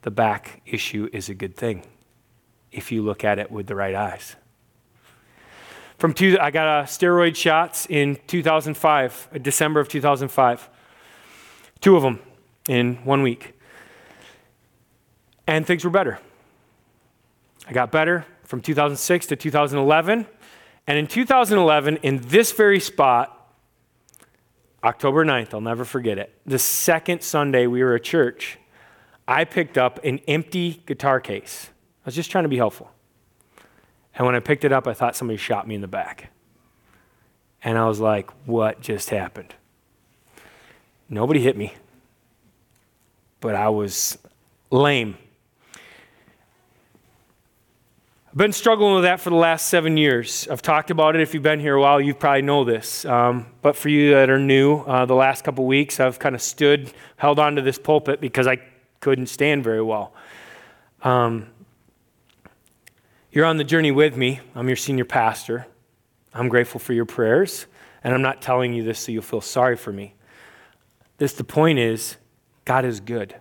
The 0.00 0.10
back 0.10 0.62
issue 0.64 1.10
is 1.12 1.28
a 1.28 1.34
good 1.34 1.54
thing 1.54 1.82
if 2.72 2.90
you 2.90 3.02
look 3.02 3.22
at 3.22 3.38
it 3.38 3.50
with 3.50 3.66
the 3.66 3.74
right 3.74 3.94
eyes. 3.94 4.34
From 5.98 6.14
two, 6.14 6.38
I 6.40 6.50
got 6.50 6.66
a 6.66 6.84
steroid 6.84 7.36
shots 7.36 7.86
in 7.90 8.16
2005, 8.28 9.28
uh, 9.34 9.36
December 9.36 9.78
of 9.78 9.90
2005. 9.90 10.70
Two 11.82 11.94
of 11.94 12.02
them 12.02 12.20
in 12.66 12.94
one 13.04 13.20
week 13.20 13.52
and 15.46 15.66
things 15.66 15.84
were 15.84 15.90
better. 15.90 16.18
I 17.68 17.74
got 17.74 17.92
better 17.92 18.24
from 18.44 18.62
2006 18.62 19.26
to 19.26 19.36
2011. 19.36 20.26
And 20.86 20.98
in 20.98 21.06
2011, 21.06 21.98
in 21.98 22.22
this 22.22 22.52
very 22.52 22.80
spot, 22.80 23.35
October 24.86 25.24
9th, 25.24 25.52
I'll 25.52 25.60
never 25.60 25.84
forget 25.84 26.16
it, 26.16 26.32
the 26.46 26.60
second 26.60 27.20
Sunday 27.20 27.66
we 27.66 27.82
were 27.82 27.96
at 27.96 28.04
church, 28.04 28.56
I 29.26 29.44
picked 29.44 29.76
up 29.76 29.98
an 30.04 30.20
empty 30.28 30.80
guitar 30.86 31.18
case. 31.18 31.70
I 31.72 32.06
was 32.06 32.14
just 32.14 32.30
trying 32.30 32.44
to 32.44 32.48
be 32.48 32.56
helpful. 32.56 32.92
And 34.14 34.24
when 34.24 34.36
I 34.36 34.40
picked 34.40 34.64
it 34.64 34.70
up, 34.70 34.86
I 34.86 34.94
thought 34.94 35.16
somebody 35.16 35.38
shot 35.38 35.66
me 35.66 35.74
in 35.74 35.80
the 35.80 35.88
back. 35.88 36.30
And 37.64 37.76
I 37.76 37.88
was 37.88 37.98
like, 37.98 38.30
what 38.46 38.80
just 38.80 39.10
happened? 39.10 39.56
Nobody 41.08 41.40
hit 41.40 41.56
me, 41.56 41.74
but 43.40 43.56
I 43.56 43.68
was 43.70 44.16
lame 44.70 45.16
I've 48.25 48.25
been 48.36 48.52
struggling 48.52 48.94
with 48.94 49.04
that 49.04 49.18
for 49.18 49.30
the 49.30 49.36
last 49.36 49.68
seven 49.68 49.96
years. 49.96 50.46
I've 50.50 50.60
talked 50.60 50.90
about 50.90 51.14
it. 51.14 51.22
If 51.22 51.32
you've 51.32 51.42
been 51.42 51.58
here 51.58 51.76
a 51.76 51.80
while, 51.80 51.98
you 51.98 52.12
probably 52.14 52.42
know 52.42 52.64
this. 52.64 53.06
Um, 53.06 53.46
but 53.62 53.76
for 53.76 53.88
you 53.88 54.10
that 54.10 54.28
are 54.28 54.38
new, 54.38 54.80
uh, 54.80 55.06
the 55.06 55.14
last 55.14 55.42
couple 55.42 55.64
weeks, 55.64 56.00
I've 56.00 56.18
kind 56.18 56.34
of 56.34 56.42
stood, 56.42 56.92
held 57.16 57.38
on 57.38 57.56
to 57.56 57.62
this 57.62 57.78
pulpit 57.78 58.20
because 58.20 58.46
I 58.46 58.58
couldn't 59.00 59.28
stand 59.28 59.64
very 59.64 59.82
well. 59.82 60.12
Um, 61.02 61.46
you're 63.32 63.46
on 63.46 63.56
the 63.56 63.64
journey 63.64 63.90
with 63.90 64.18
me. 64.18 64.40
I'm 64.54 64.68
your 64.68 64.76
senior 64.76 65.06
pastor. 65.06 65.66
I'm 66.34 66.50
grateful 66.50 66.78
for 66.78 66.92
your 66.92 67.06
prayers. 67.06 67.64
And 68.04 68.12
I'm 68.12 68.22
not 68.22 68.42
telling 68.42 68.74
you 68.74 68.82
this 68.82 68.98
so 68.98 69.12
you'll 69.12 69.22
feel 69.22 69.40
sorry 69.40 69.76
for 69.76 69.92
me. 69.92 70.14
This, 71.16 71.32
the 71.32 71.44
point 71.44 71.78
is, 71.78 72.16
God 72.66 72.84
is 72.84 73.00
good. 73.00 73.34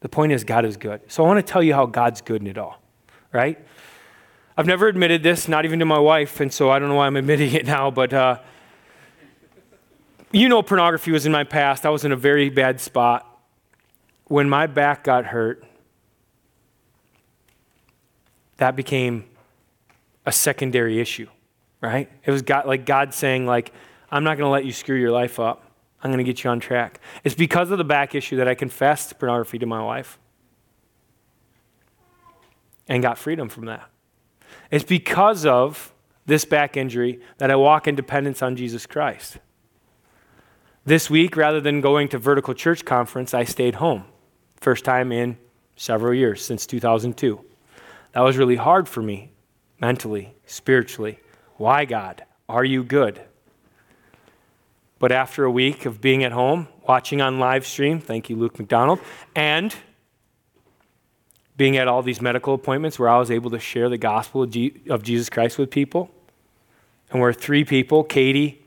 The 0.00 0.10
point 0.10 0.32
is, 0.32 0.44
God 0.44 0.66
is 0.66 0.76
good. 0.76 1.00
So 1.08 1.24
I 1.24 1.26
want 1.26 1.44
to 1.44 1.50
tell 1.50 1.62
you 1.62 1.72
how 1.72 1.86
God's 1.86 2.20
good 2.20 2.42
in 2.42 2.46
it 2.46 2.58
all, 2.58 2.82
right? 3.32 3.58
I've 4.56 4.66
never 4.66 4.86
admitted 4.86 5.22
this, 5.22 5.48
not 5.48 5.64
even 5.64 5.78
to 5.78 5.84
my 5.84 5.98
wife, 5.98 6.40
and 6.40 6.52
so 6.52 6.70
I 6.70 6.78
don't 6.78 6.88
know 6.88 6.96
why 6.96 7.06
I'm 7.06 7.16
admitting 7.16 7.52
it 7.52 7.66
now, 7.66 7.90
but 7.90 8.12
uh, 8.12 8.38
you 10.30 10.48
know, 10.48 10.62
pornography 10.62 11.10
was 11.10 11.26
in 11.26 11.32
my 11.32 11.44
past. 11.44 11.86
I 11.86 11.90
was 11.90 12.04
in 12.04 12.12
a 12.12 12.16
very 12.16 12.48
bad 12.48 12.80
spot. 12.80 13.28
When 14.26 14.48
my 14.48 14.66
back 14.66 15.04
got 15.04 15.26
hurt, 15.26 15.64
that 18.56 18.76
became 18.76 19.24
a 20.24 20.32
secondary 20.32 21.00
issue, 21.00 21.28
right? 21.80 22.08
It 22.24 22.30
was 22.30 22.42
God, 22.42 22.66
like 22.66 22.86
God 22.86 23.12
saying, 23.12 23.46
like, 23.46 23.72
I'm 24.10 24.24
not 24.24 24.38
going 24.38 24.46
to 24.46 24.50
let 24.50 24.64
you 24.64 24.72
screw 24.72 24.96
your 24.96 25.10
life 25.10 25.40
up. 25.40 25.64
I'm 26.02 26.10
going 26.10 26.18
to 26.18 26.24
get 26.24 26.44
you 26.44 26.50
on 26.50 26.60
track. 26.60 27.00
It's 27.24 27.34
because 27.34 27.70
of 27.70 27.78
the 27.78 27.84
back 27.84 28.14
issue 28.14 28.36
that 28.36 28.48
I 28.48 28.54
confessed 28.54 29.18
pornography 29.18 29.58
to 29.58 29.66
my 29.66 29.82
wife 29.82 30.18
and 32.88 33.02
got 33.02 33.18
freedom 33.18 33.48
from 33.48 33.66
that. 33.66 33.88
It's 34.72 34.84
because 34.84 35.44
of 35.44 35.92
this 36.24 36.46
back 36.46 36.78
injury 36.78 37.20
that 37.36 37.50
I 37.50 37.56
walk 37.56 37.86
in 37.86 37.94
dependence 37.94 38.42
on 38.42 38.56
Jesus 38.56 38.86
Christ. 38.86 39.36
This 40.86 41.10
week, 41.10 41.36
rather 41.36 41.60
than 41.60 41.82
going 41.82 42.08
to 42.08 42.18
Vertical 42.18 42.54
Church 42.54 42.84
Conference, 42.84 43.34
I 43.34 43.44
stayed 43.44 43.76
home. 43.76 44.04
First 44.56 44.84
time 44.86 45.12
in 45.12 45.36
several 45.76 46.14
years, 46.14 46.42
since 46.42 46.66
2002. 46.66 47.38
That 48.12 48.20
was 48.20 48.38
really 48.38 48.56
hard 48.56 48.88
for 48.88 49.02
me, 49.02 49.30
mentally, 49.78 50.34
spiritually. 50.46 51.18
Why, 51.56 51.84
God? 51.84 52.24
Are 52.48 52.64
you 52.64 52.82
good? 52.82 53.20
But 54.98 55.12
after 55.12 55.44
a 55.44 55.50
week 55.50 55.84
of 55.84 56.00
being 56.00 56.24
at 56.24 56.32
home, 56.32 56.66
watching 56.88 57.20
on 57.20 57.38
live 57.38 57.66
stream, 57.66 58.00
thank 58.00 58.30
you, 58.30 58.36
Luke 58.36 58.58
MacDonald, 58.58 59.00
and 59.36 59.76
being 61.56 61.76
at 61.76 61.88
all 61.88 62.02
these 62.02 62.20
medical 62.20 62.54
appointments 62.54 62.98
where 62.98 63.08
I 63.08 63.18
was 63.18 63.30
able 63.30 63.50
to 63.50 63.58
share 63.58 63.88
the 63.88 63.98
gospel 63.98 64.42
of, 64.42 65.02
Jesus 65.02 65.28
Christ 65.28 65.58
with 65.58 65.70
people. 65.70 66.10
And 67.10 67.20
where 67.20 67.32
three 67.32 67.64
people, 67.64 68.04
Katie, 68.04 68.64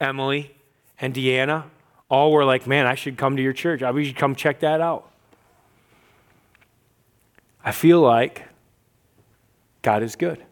Emily, 0.00 0.54
and 0.98 1.14
Deanna, 1.14 1.64
all 2.08 2.32
were 2.32 2.44
like, 2.44 2.66
man, 2.66 2.86
I 2.86 2.94
should 2.94 3.18
come 3.18 3.36
to 3.36 3.42
your 3.42 3.52
church. 3.52 3.82
I 3.82 4.02
should 4.02 4.16
come 4.16 4.34
check 4.34 4.60
that 4.60 4.80
out. 4.80 5.10
I 7.62 7.72
feel 7.72 8.00
like 8.00 8.44
God 9.82 10.02
is 10.02 10.16
good. 10.16 10.42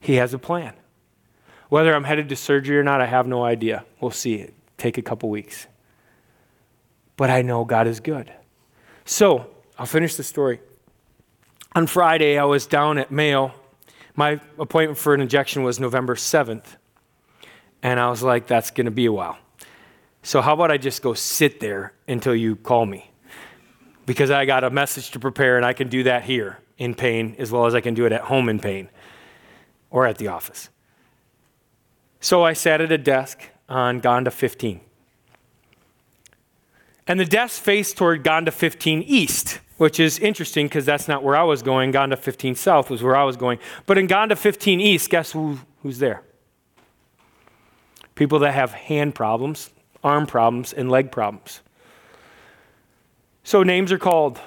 He 0.00 0.16
has 0.16 0.34
a 0.34 0.38
plan. 0.38 0.74
Whether 1.68 1.94
I'm 1.94 2.04
headed 2.04 2.28
to 2.30 2.36
surgery 2.36 2.78
or 2.78 2.82
not, 2.82 3.00
I 3.00 3.06
have 3.06 3.26
no 3.26 3.44
idea. 3.44 3.84
We'll 4.00 4.10
see. 4.10 4.34
It 4.36 4.54
take 4.76 4.98
a 4.98 5.02
couple 5.02 5.28
weeks. 5.28 5.66
But 7.16 7.30
I 7.30 7.42
know 7.42 7.64
God 7.64 7.86
is 7.86 8.00
good. 8.00 8.32
So, 9.04 9.46
I'll 9.78 9.86
finish 9.86 10.16
the 10.16 10.22
story 10.22 10.60
on 11.74 11.86
Friday, 11.86 12.38
I 12.38 12.44
was 12.44 12.66
down 12.66 12.98
at 12.98 13.10
Mayo. 13.10 13.52
My 14.16 14.40
appointment 14.58 14.98
for 14.98 15.14
an 15.14 15.20
injection 15.20 15.62
was 15.62 15.78
November 15.78 16.14
7th. 16.14 16.64
And 17.82 17.98
I 18.00 18.10
was 18.10 18.22
like, 18.22 18.46
that's 18.46 18.70
going 18.70 18.86
to 18.86 18.90
be 18.90 19.06
a 19.06 19.12
while. 19.12 19.38
So, 20.22 20.42
how 20.42 20.54
about 20.54 20.70
I 20.70 20.76
just 20.76 21.00
go 21.00 21.14
sit 21.14 21.60
there 21.60 21.94
until 22.06 22.34
you 22.34 22.56
call 22.56 22.84
me? 22.84 23.10
Because 24.04 24.30
I 24.30 24.44
got 24.44 24.64
a 24.64 24.70
message 24.70 25.12
to 25.12 25.20
prepare, 25.20 25.56
and 25.56 25.64
I 25.64 25.72
can 25.72 25.88
do 25.88 26.02
that 26.02 26.24
here 26.24 26.58
in 26.76 26.94
pain 26.94 27.36
as 27.38 27.50
well 27.50 27.66
as 27.66 27.74
I 27.74 27.80
can 27.80 27.94
do 27.94 28.04
it 28.04 28.12
at 28.12 28.22
home 28.22 28.48
in 28.48 28.58
pain 28.58 28.90
or 29.90 30.06
at 30.06 30.18
the 30.18 30.28
office. 30.28 30.68
So, 32.20 32.44
I 32.44 32.52
sat 32.52 32.82
at 32.82 32.92
a 32.92 32.98
desk 32.98 33.48
on 33.68 34.02
Gonda 34.02 34.30
15. 34.30 34.80
And 37.06 37.18
the 37.18 37.24
desk 37.24 37.62
faced 37.62 37.96
toward 37.96 38.22
Gonda 38.22 38.52
15 38.52 39.02
East 39.02 39.60
which 39.80 39.98
is 39.98 40.18
interesting 40.18 40.66
because 40.66 40.84
that's 40.84 41.08
not 41.08 41.22
where 41.22 41.34
I 41.34 41.42
was 41.42 41.62
going. 41.62 41.90
Gonda 41.90 42.18
15 42.18 42.54
South 42.54 42.90
was 42.90 43.02
where 43.02 43.16
I 43.16 43.24
was 43.24 43.38
going. 43.38 43.58
But 43.86 43.96
in 43.96 44.06
Gonda 44.06 44.36
15 44.36 44.78
East, 44.78 45.08
guess 45.08 45.32
who, 45.32 45.58
who's 45.82 46.00
there? 46.00 46.22
People 48.14 48.40
that 48.40 48.52
have 48.52 48.72
hand 48.72 49.14
problems, 49.14 49.70
arm 50.04 50.26
problems, 50.26 50.74
and 50.74 50.90
leg 50.90 51.10
problems. 51.10 51.62
So 53.42 53.62
names 53.62 53.90
are 53.90 53.96
called, 53.96 54.38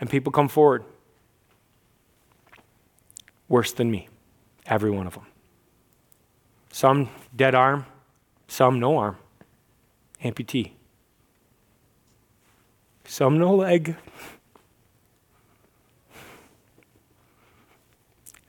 and 0.00 0.08
people 0.08 0.32
come 0.32 0.48
forward. 0.48 0.82
Worse 3.46 3.72
than 3.72 3.90
me, 3.90 4.08
every 4.64 4.90
one 4.90 5.06
of 5.06 5.12
them. 5.12 5.26
Some 6.72 7.10
dead 7.36 7.54
arm, 7.54 7.84
some 8.46 8.80
no 8.80 8.96
arm, 8.96 9.18
amputee 10.24 10.77
some 13.08 13.38
no 13.38 13.54
leg. 13.54 13.96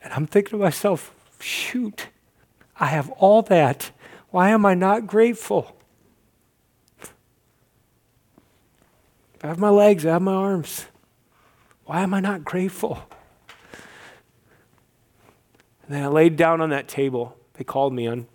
And 0.03 0.13
I'm 0.13 0.27
thinking 0.27 0.59
to 0.59 0.63
myself, 0.63 1.13
shoot, 1.39 2.09
I 2.79 2.87
have 2.87 3.09
all 3.11 3.41
that. 3.43 3.91
Why 4.29 4.49
am 4.49 4.65
I 4.65 4.73
not 4.73 5.07
grateful? 5.07 5.75
I 9.41 9.47
have 9.47 9.59
my 9.59 9.69
legs, 9.69 10.05
I 10.05 10.11
have 10.11 10.21
my 10.21 10.33
arms. 10.33 10.87
Why 11.85 12.01
am 12.01 12.13
I 12.13 12.19
not 12.19 12.43
grateful? 12.43 13.01
And 15.83 15.95
then 15.95 16.03
I 16.03 16.07
laid 16.07 16.35
down 16.35 16.59
on 16.59 16.69
that 16.69 16.87
table. 16.87 17.35
They 17.53 17.63
called 17.63 17.93
me 17.93 18.05
on 18.07 18.27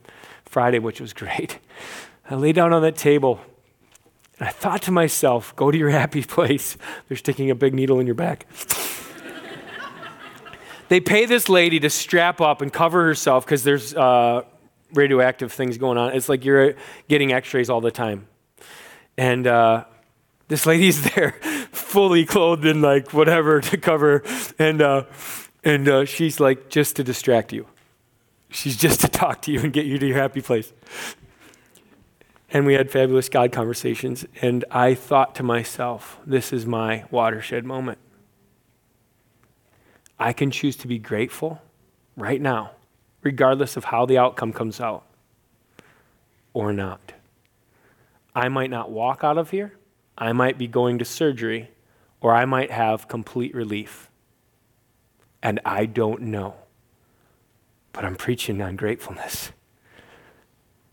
Friday, 0.44 0.78
which 0.78 1.00
was 1.00 1.12
great. 1.12 1.58
I 2.30 2.36
laid 2.36 2.54
down 2.54 2.72
on 2.72 2.80
that 2.82 2.96
table 2.96 3.40
and 4.38 4.48
I 4.48 4.52
thought 4.52 4.82
to 4.82 4.90
myself, 4.90 5.54
go 5.56 5.70
to 5.70 5.78
your 5.78 5.90
happy 5.90 6.22
place. 6.36 6.76
They're 7.08 7.16
sticking 7.16 7.50
a 7.50 7.54
big 7.54 7.74
needle 7.74 8.00
in 8.00 8.06
your 8.06 8.14
back. 8.14 8.46
they 10.88 11.00
pay 11.00 11.26
this 11.26 11.48
lady 11.48 11.80
to 11.80 11.90
strap 11.90 12.40
up 12.40 12.60
and 12.60 12.72
cover 12.72 13.04
herself 13.04 13.44
because 13.44 13.64
there's 13.64 13.94
uh, 13.94 14.42
radioactive 14.92 15.52
things 15.52 15.78
going 15.78 15.98
on. 15.98 16.14
It's 16.14 16.28
like 16.28 16.44
you're 16.44 16.74
getting 17.08 17.32
x 17.32 17.52
rays 17.54 17.70
all 17.70 17.80
the 17.80 17.90
time. 17.90 18.26
And 19.16 19.46
uh, 19.46 19.84
this 20.48 20.66
lady's 20.66 21.02
there, 21.14 21.32
fully 21.72 22.24
clothed 22.24 22.64
in 22.64 22.82
like 22.82 23.12
whatever 23.12 23.60
to 23.70 23.76
cover. 23.76 24.22
And, 24.58 24.82
uh, 24.82 25.04
and 25.62 25.88
uh, 25.88 26.04
she's 26.04 26.40
like, 26.40 26.68
just 26.68 26.96
to 26.96 27.04
distract 27.04 27.52
you. 27.52 27.66
She's 28.50 28.76
just 28.76 29.00
to 29.00 29.08
talk 29.08 29.42
to 29.42 29.52
you 29.52 29.60
and 29.60 29.72
get 29.72 29.86
you 29.86 29.98
to 29.98 30.06
your 30.06 30.16
happy 30.16 30.40
place. 30.40 30.72
And 32.54 32.64
we 32.66 32.74
had 32.74 32.88
fabulous 32.88 33.28
God 33.28 33.50
conversations. 33.50 34.24
And 34.40 34.64
I 34.70 34.94
thought 34.94 35.34
to 35.34 35.42
myself, 35.42 36.20
this 36.24 36.52
is 36.52 36.64
my 36.64 37.04
watershed 37.10 37.64
moment. 37.64 37.98
I 40.20 40.32
can 40.32 40.52
choose 40.52 40.76
to 40.76 40.86
be 40.86 41.00
grateful 41.00 41.60
right 42.16 42.40
now, 42.40 42.70
regardless 43.22 43.76
of 43.76 43.86
how 43.86 44.06
the 44.06 44.18
outcome 44.18 44.52
comes 44.52 44.80
out 44.80 45.04
or 46.52 46.72
not. 46.72 47.12
I 48.36 48.48
might 48.48 48.70
not 48.70 48.88
walk 48.88 49.24
out 49.24 49.36
of 49.36 49.50
here, 49.50 49.74
I 50.16 50.32
might 50.32 50.56
be 50.56 50.68
going 50.68 51.00
to 51.00 51.04
surgery, 51.04 51.70
or 52.20 52.32
I 52.32 52.44
might 52.44 52.70
have 52.70 53.08
complete 53.08 53.52
relief. 53.52 54.10
And 55.42 55.58
I 55.64 55.86
don't 55.86 56.22
know. 56.22 56.54
But 57.92 58.04
I'm 58.04 58.14
preaching 58.14 58.62
on 58.62 58.76
gratefulness. 58.76 59.50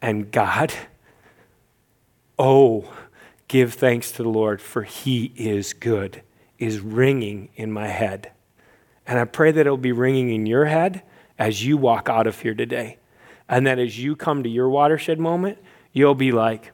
And 0.02 0.32
God, 0.32 0.74
oh, 2.42 2.92
give 3.48 3.76
thanks 3.76 4.12
to 4.14 4.24
the 4.24 4.30
Lord, 4.30 4.62
for 4.62 4.82
he 4.82 5.32
is 5.36 5.74
good, 5.74 6.24
is 6.58 6.80
ringing 6.80 7.50
in 7.56 7.72
my 7.72 7.88
head. 7.88 8.32
And 9.06 9.20
I 9.20 9.26
pray 9.26 9.52
that 9.52 9.62
it'll 9.62 9.78
be 9.78 9.92
ringing 9.92 10.32
in 10.32 10.48
your 10.48 10.66
head 10.66 11.04
as 11.38 11.64
you 11.64 11.78
walk 11.78 12.10
out 12.10 12.26
of 12.26 12.40
here 12.40 12.56
today. 12.56 12.98
And 13.48 13.68
that 13.68 13.78
as 13.78 14.00
you 14.00 14.16
come 14.16 14.42
to 14.42 14.50
your 14.50 14.70
watershed 14.70 15.20
moment, 15.20 15.60
you'll 15.94 16.16
be 16.16 16.32
like, 16.32 16.72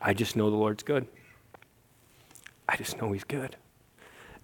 I 0.00 0.14
just 0.14 0.36
know 0.36 0.50
the 0.50 0.56
Lord's 0.56 0.84
good. 0.84 1.08
I 2.68 2.76
just 2.76 3.00
know 3.00 3.10
He's 3.10 3.24
good. 3.24 3.56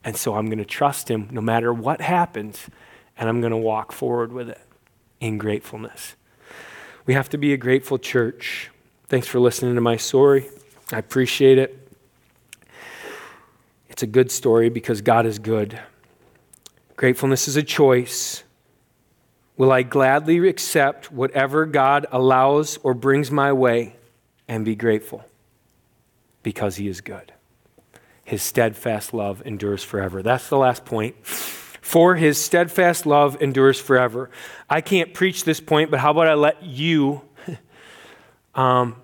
And 0.03 0.17
so 0.17 0.35
I'm 0.35 0.47
going 0.47 0.59
to 0.59 0.65
trust 0.65 1.09
Him 1.09 1.29
no 1.31 1.41
matter 1.41 1.73
what 1.73 2.01
happens, 2.01 2.69
and 3.17 3.29
I'm 3.29 3.41
going 3.41 3.53
to 3.53 3.57
walk 3.57 3.93
forward 3.93 4.33
with 4.33 4.49
it 4.49 4.61
in 5.21 5.39
gratefulness. 5.39 6.17
We 7.07 7.15
have 7.15 7.29
to 7.29 7.39
be 7.39 7.53
a 7.53 7.57
grateful 7.57 7.99
church. 7.99 8.71
Thanks 9.09 9.27
for 9.27 9.41
listening 9.41 9.75
to 9.75 9.81
my 9.81 9.97
story. 9.97 10.51
I 10.93 10.99
appreciate 10.99 11.57
it. 11.57 11.91
It's 13.89 14.03
a 14.03 14.07
good 14.07 14.31
story 14.31 14.69
because 14.69 15.01
God 15.01 15.25
is 15.25 15.39
good. 15.39 15.81
Gratefulness 16.95 17.49
is 17.49 17.57
a 17.57 17.63
choice. 17.63 18.45
Will 19.57 19.73
I 19.73 19.83
gladly 19.83 20.47
accept 20.47 21.11
whatever 21.11 21.65
God 21.65 22.05
allows 22.13 22.79
or 22.83 22.93
brings 22.93 23.31
my 23.31 23.51
way 23.51 23.97
and 24.47 24.63
be 24.63 24.77
grateful 24.77 25.25
because 26.43 26.77
He 26.77 26.87
is 26.87 27.01
good? 27.01 27.33
His 28.27 28.43
steadfast 28.43 29.15
love 29.15 29.43
endures 29.47 29.83
forever. 29.83 30.23
That's 30.23 30.51
the 30.51 30.59
last 30.59 30.85
point 30.85 31.17
for 31.89 32.17
his 32.17 32.37
steadfast 32.37 33.07
love 33.07 33.41
endures 33.41 33.81
forever. 33.81 34.29
I 34.69 34.83
can't 34.83 35.15
preach 35.15 35.45
this 35.45 35.59
point, 35.59 35.91
but 35.91 36.01
how 36.01 36.11
about 36.11 36.27
I 36.27 36.35
let 36.35 36.63
you, 36.63 37.23
um, 38.59 38.97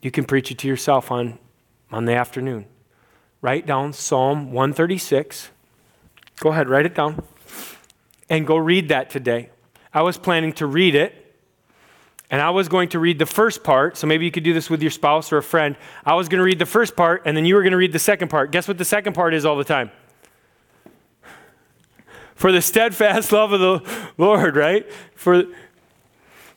you 0.00 0.12
can 0.12 0.24
preach 0.24 0.52
it 0.52 0.58
to 0.58 0.68
yourself 0.68 1.10
on, 1.10 1.40
on 1.90 2.04
the 2.04 2.14
afternoon. 2.14 2.66
Write 3.40 3.66
down 3.66 3.92
Psalm 3.92 4.52
136. 4.52 5.50
Go 6.38 6.50
ahead, 6.50 6.68
write 6.68 6.86
it 6.86 6.94
down. 6.94 7.24
And 8.30 8.46
go 8.46 8.56
read 8.56 8.88
that 8.90 9.10
today. 9.10 9.50
I 9.92 10.02
was 10.02 10.16
planning 10.16 10.52
to 10.54 10.66
read 10.66 10.94
it, 10.94 11.34
and 12.30 12.40
I 12.40 12.50
was 12.50 12.68
going 12.68 12.90
to 12.90 13.00
read 13.00 13.18
the 13.18 13.26
first 13.26 13.64
part. 13.64 13.96
So 13.96 14.06
maybe 14.06 14.24
you 14.24 14.30
could 14.30 14.44
do 14.44 14.54
this 14.54 14.70
with 14.70 14.82
your 14.82 14.90
spouse 14.92 15.32
or 15.32 15.38
a 15.38 15.42
friend. 15.42 15.76
I 16.06 16.14
was 16.14 16.28
going 16.28 16.38
to 16.38 16.44
read 16.44 16.60
the 16.60 16.66
first 16.66 16.94
part, 16.94 17.22
and 17.26 17.36
then 17.36 17.44
you 17.44 17.56
were 17.56 17.62
going 17.62 17.72
to 17.72 17.76
read 17.76 17.92
the 17.92 17.98
second 17.98 18.28
part. 18.28 18.52
Guess 18.52 18.68
what 18.68 18.78
the 18.78 18.84
second 18.84 19.14
part 19.14 19.34
is 19.34 19.44
all 19.44 19.56
the 19.56 19.64
time? 19.64 19.90
for 22.34 22.52
the 22.52 22.60
steadfast 22.60 23.32
love 23.38 23.52
of 23.52 23.60
the 23.60 24.04
Lord, 24.18 24.56
right? 24.56 24.90
For, 25.14 25.44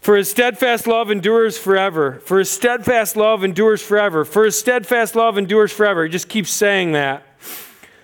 for 0.08 0.16
his 0.16 0.32
steadfast 0.32 0.88
love 0.88 1.12
endures 1.12 1.58
forever. 1.58 2.22
For 2.24 2.39
his 2.39 2.49
steadfast 2.49 3.18
love 3.18 3.43
endures 3.43 3.82
forever. 3.82 4.24
For 4.24 4.45
his 4.45 4.58
steadfast 4.58 5.18
love 5.18 5.38
endures 5.38 5.74
forever. 5.74 6.05
He 6.05 6.10
just 6.10 6.30
keeps 6.30 6.49
saying 6.49 6.93
that. 6.93 7.26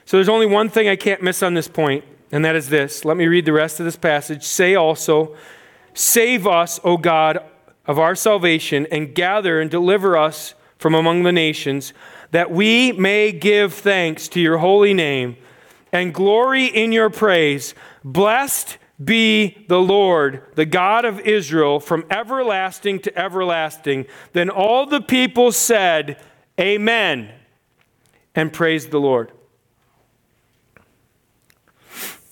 So 0.04 0.18
there's 0.18 0.28
only 0.28 0.46
one 0.46 0.68
thing 0.68 0.90
I 0.90 0.98
can't 0.98 1.22
miss 1.22 1.42
on 1.42 1.54
this 1.54 1.70
point, 1.70 2.04
and 2.30 2.44
that 2.44 2.58
is 2.58 2.68
this. 2.68 3.06
Let 3.06 3.16
me 3.16 3.28
read 3.28 3.46
the 3.46 3.54
rest 3.54 3.80
of 3.80 3.86
this 3.86 3.96
passage. 3.96 4.44
Say 4.44 4.76
also, 4.76 5.38
Save 5.94 6.46
us, 6.46 6.78
O 6.84 6.98
God, 6.98 7.40
of 7.86 7.98
our 7.98 8.16
salvation, 8.16 8.86
and 8.92 9.16
gather 9.16 9.62
and 9.62 9.72
deliver 9.72 10.18
us 10.18 10.56
from 10.78 10.94
among 10.96 11.24
the 11.24 11.32
nations, 11.32 11.94
that 12.32 12.52
we 12.52 12.92
may 12.92 13.32
give 13.32 13.74
thanks 13.74 14.28
to 14.28 14.42
your 14.42 14.58
holy 14.58 14.94
name 14.94 15.38
and 15.94 16.14
glory 16.14 16.66
in 16.66 16.92
your 16.92 17.10
praise. 17.10 17.74
Blessed 18.04 18.78
be 19.04 19.66
the 19.68 19.80
Lord, 19.80 20.44
the 20.56 20.66
God 20.66 21.06
of 21.06 21.20
Israel, 21.22 21.80
from 21.80 22.06
everlasting 22.10 23.00
to 23.00 23.18
everlasting. 23.18 24.06
Then 24.34 24.50
all 24.50 24.86
the 24.86 25.02
people 25.02 25.52
said, 25.52 26.22
Amen, 26.60 27.32
and 28.36 28.54
praised 28.54 28.92
the 28.92 29.00
Lord. 29.00 29.32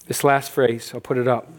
This 0.06 0.24
last 0.24 0.52
phrase, 0.52 0.92
I'll 0.94 1.02
put 1.02 1.18
it 1.18 1.28
up. 1.28 1.52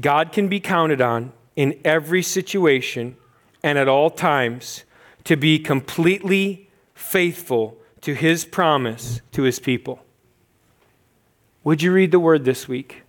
God 0.00 0.32
can 0.32 0.48
be 0.48 0.60
counted 0.60 1.00
on 1.00 1.32
in 1.54 1.78
every 1.84 2.22
situation 2.22 3.16
and 3.62 3.78
at 3.78 3.88
all 3.88 4.10
times 4.10 4.84
to 5.24 5.36
be 5.36 5.58
completely 5.58 6.68
faithful 6.94 7.78
to 8.00 8.14
his 8.14 8.44
promise 8.44 9.20
to 9.32 9.42
his 9.42 9.58
people. 9.58 10.00
Would 11.64 11.82
you 11.82 11.92
read 11.92 12.12
the 12.12 12.20
word 12.20 12.44
this 12.44 12.68
week? 12.68 13.02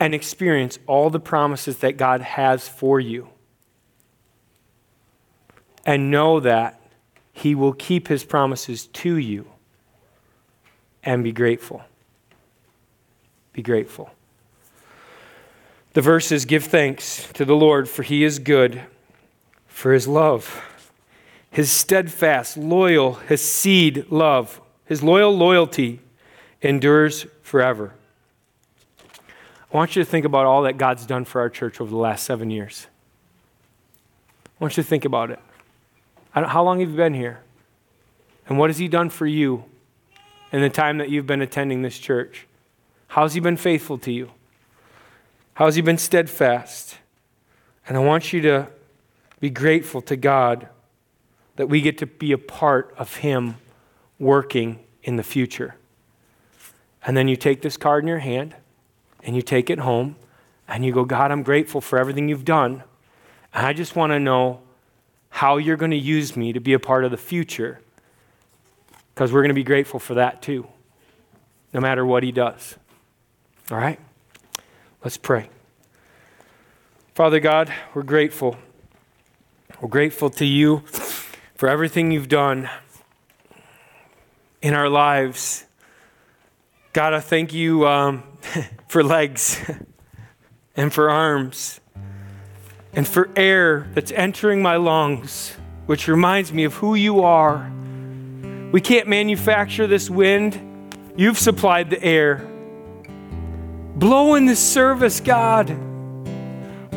And 0.00 0.14
experience 0.14 0.80
all 0.88 1.10
the 1.10 1.20
promises 1.20 1.78
that 1.78 1.96
God 1.96 2.22
has 2.22 2.66
for 2.66 2.98
you. 2.98 3.28
And 5.86 6.10
know 6.10 6.40
that 6.40 6.80
He 7.32 7.54
will 7.54 7.74
keep 7.74 8.08
His 8.08 8.24
promises 8.24 8.86
to 8.86 9.16
you. 9.16 9.46
And 11.04 11.22
be 11.22 11.30
grateful. 11.30 11.82
Be 13.52 13.62
grateful. 13.62 14.10
The 15.92 16.00
verses 16.00 16.44
give 16.46 16.64
thanks 16.64 17.30
to 17.34 17.44
the 17.44 17.54
Lord, 17.54 17.88
for 17.88 18.02
He 18.02 18.24
is 18.24 18.38
good, 18.38 18.82
for 19.68 19.92
His 19.92 20.08
love, 20.08 20.62
His 21.50 21.70
steadfast, 21.70 22.56
loyal, 22.56 23.14
His 23.14 23.62
hesed 23.62 24.10
love 24.10 24.60
his 24.90 25.04
loyal 25.04 25.36
loyalty 25.36 26.00
endures 26.60 27.24
forever. 27.42 27.94
I 29.72 29.76
want 29.76 29.94
you 29.94 30.02
to 30.02 30.10
think 30.10 30.24
about 30.24 30.46
all 30.46 30.62
that 30.62 30.78
God's 30.78 31.06
done 31.06 31.24
for 31.24 31.40
our 31.40 31.48
church 31.48 31.80
over 31.80 31.90
the 31.90 31.96
last 31.96 32.24
seven 32.24 32.50
years. 32.50 32.88
I 34.46 34.64
want 34.64 34.76
you 34.76 34.82
to 34.82 34.88
think 34.88 35.04
about 35.04 35.30
it. 35.30 35.38
How 36.32 36.62
long 36.62 36.80
have 36.80 36.90
you 36.90 36.96
been 36.96 37.14
here? 37.14 37.40
And 38.48 38.58
what 38.58 38.68
has 38.70 38.78
He 38.78 38.88
done 38.88 39.10
for 39.10 39.26
you 39.26 39.64
in 40.50 40.60
the 40.60 40.70
time 40.70 40.98
that 40.98 41.08
you've 41.08 41.26
been 41.26 41.40
attending 41.40 41.82
this 41.82 41.98
church? 41.98 42.46
How 43.08 43.22
has 43.22 43.34
He 43.34 43.40
been 43.40 43.56
faithful 43.56 43.96
to 43.98 44.12
you? 44.12 44.30
How 45.54 45.66
has 45.66 45.76
He 45.76 45.82
been 45.82 45.98
steadfast? 45.98 46.98
And 47.86 47.96
I 47.96 48.00
want 48.00 48.32
you 48.32 48.40
to 48.42 48.68
be 49.38 49.50
grateful 49.50 50.02
to 50.02 50.16
God 50.16 50.68
that 51.56 51.68
we 51.68 51.80
get 51.80 51.98
to 51.98 52.06
be 52.06 52.32
a 52.32 52.38
part 52.38 52.92
of 52.98 53.16
Him 53.16 53.56
working 54.18 54.80
in 55.02 55.16
the 55.16 55.22
future. 55.22 55.76
And 57.04 57.16
then 57.16 57.28
you 57.28 57.36
take 57.36 57.62
this 57.62 57.76
card 57.76 58.02
in 58.04 58.08
your 58.08 58.18
hand 58.18 58.54
and 59.22 59.36
you 59.36 59.42
take 59.42 59.70
it 59.70 59.78
home 59.78 60.16
and 60.68 60.84
you 60.84 60.92
go, 60.92 61.04
God, 61.04 61.30
I'm 61.30 61.42
grateful 61.42 61.80
for 61.80 61.98
everything 61.98 62.28
you've 62.28 62.44
done. 62.44 62.84
And 63.52 63.66
I 63.66 63.72
just 63.72 63.96
want 63.96 64.12
to 64.12 64.20
know 64.20 64.60
how 65.30 65.56
you're 65.56 65.76
going 65.76 65.90
to 65.90 65.96
use 65.96 66.36
me 66.36 66.52
to 66.52 66.60
be 66.60 66.72
a 66.72 66.78
part 66.78 67.04
of 67.04 67.10
the 67.10 67.16
future 67.16 67.80
because 69.14 69.32
we're 69.32 69.42
going 69.42 69.50
to 69.50 69.54
be 69.54 69.64
grateful 69.64 70.00
for 70.00 70.14
that 70.14 70.42
too, 70.42 70.66
no 71.72 71.80
matter 71.80 72.06
what 72.06 72.22
he 72.22 72.32
does. 72.32 72.76
All 73.70 73.78
right? 73.78 73.98
Let's 75.04 75.16
pray. 75.16 75.48
Father 77.14 77.40
God, 77.40 77.72
we're 77.94 78.02
grateful. 78.02 78.56
We're 79.80 79.88
grateful 79.88 80.30
to 80.30 80.44
you 80.44 80.78
for 81.54 81.68
everything 81.68 82.10
you've 82.10 82.28
done 82.28 82.70
in 84.62 84.74
our 84.74 84.88
lives. 84.88 85.66
God, 86.92 87.14
I 87.14 87.20
thank 87.20 87.52
you 87.52 87.86
um, 87.86 88.22
for 88.88 89.02
legs 89.02 89.60
and 90.76 90.92
for 90.92 91.10
arms 91.10 91.80
and 92.92 93.06
for 93.06 93.30
air 93.36 93.88
that's 93.94 94.12
entering 94.12 94.62
my 94.62 94.76
lungs, 94.76 95.56
which 95.86 96.08
reminds 96.08 96.52
me 96.52 96.64
of 96.64 96.74
who 96.74 96.94
you 96.94 97.22
are. 97.22 97.70
We 98.72 98.80
can't 98.80 99.08
manufacture 99.08 99.86
this 99.86 100.08
wind. 100.08 100.60
You've 101.16 101.38
supplied 101.38 101.90
the 101.90 102.02
air. 102.02 102.46
Blow 103.96 104.34
in 104.34 104.46
this 104.46 104.60
service, 104.60 105.20
God. 105.20 105.66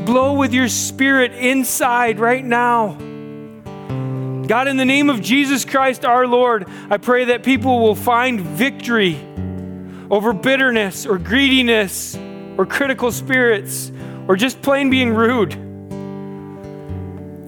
Blow 0.05 0.33
with 0.33 0.53
your 0.53 0.67
spirit 0.67 1.31
inside 1.33 2.19
right 2.19 2.43
now. 2.43 2.97
God, 4.47 4.67
in 4.67 4.77
the 4.77 4.85
name 4.85 5.09
of 5.09 5.21
Jesus 5.21 5.63
Christ 5.63 6.05
our 6.05 6.27
Lord, 6.27 6.67
I 6.89 6.97
pray 6.97 7.25
that 7.25 7.43
people 7.43 7.79
will 7.79 7.95
find 7.95 8.41
victory 8.41 9.13
over 10.14 10.32
bitterness 10.32 11.07
or 11.07 11.18
greediness 11.18 12.16
or 12.55 12.68
critical 12.68 13.11
spirits 13.11 13.91
or 14.28 14.36
just 14.36 14.61
plain 14.61 14.91
being 14.91 15.11
rude. 15.11 15.53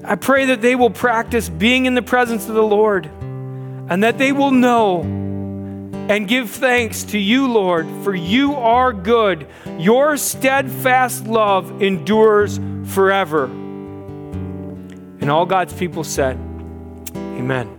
I 0.03 0.15
pray 0.15 0.47
that 0.47 0.61
they 0.61 0.73
will 0.73 0.89
practice 0.89 1.47
being 1.47 1.85
in 1.85 1.93
the 1.93 2.01
presence 2.01 2.49
of 2.49 2.55
the 2.55 2.63
Lord 2.63 3.05
and 3.05 4.03
that 4.03 4.17
they 4.17 4.31
will 4.31 4.49
know 4.49 5.01
and 5.01 6.27
give 6.27 6.49
thanks 6.49 7.03
to 7.03 7.19
you, 7.19 7.47
Lord, 7.47 7.85
for 8.03 8.15
you 8.15 8.55
are 8.55 8.91
good. 8.91 9.45
Your 9.77 10.17
steadfast 10.17 11.27
love 11.27 11.83
endures 11.83 12.59
forever. 12.85 13.45
And 13.45 15.29
all 15.29 15.45
God's 15.45 15.73
people 15.73 16.03
said, 16.03 16.35
Amen. 17.15 17.74